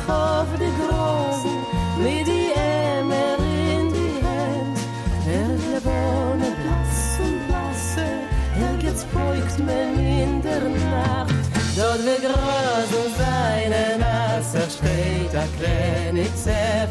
Auf 0.09 0.47
die 0.59 0.73
Großen 0.81 1.59
mit 1.99 2.27
die 2.27 2.53
Emmer 2.55 3.39
in 3.39 3.93
die 3.93 4.21
Hand. 4.25 4.79
Während 5.25 5.63
Lebone 5.73 6.49
blass 6.63 7.19
und 7.25 7.47
blasse, 7.49 8.07
er 8.61 8.77
geht's 8.79 9.05
beugt 9.05 9.59
man 9.59 9.99
in 9.99 10.43
der 10.43 10.61
Nacht. 10.91 11.35
Dort 11.77 12.01
wie 12.07 12.21
Gras 12.25 12.91
und 12.93 13.17
seine 13.17 13.99
Nasser 13.99 14.69
steht 14.71 15.33
der 15.33 15.49
Krenitzer 15.59 16.89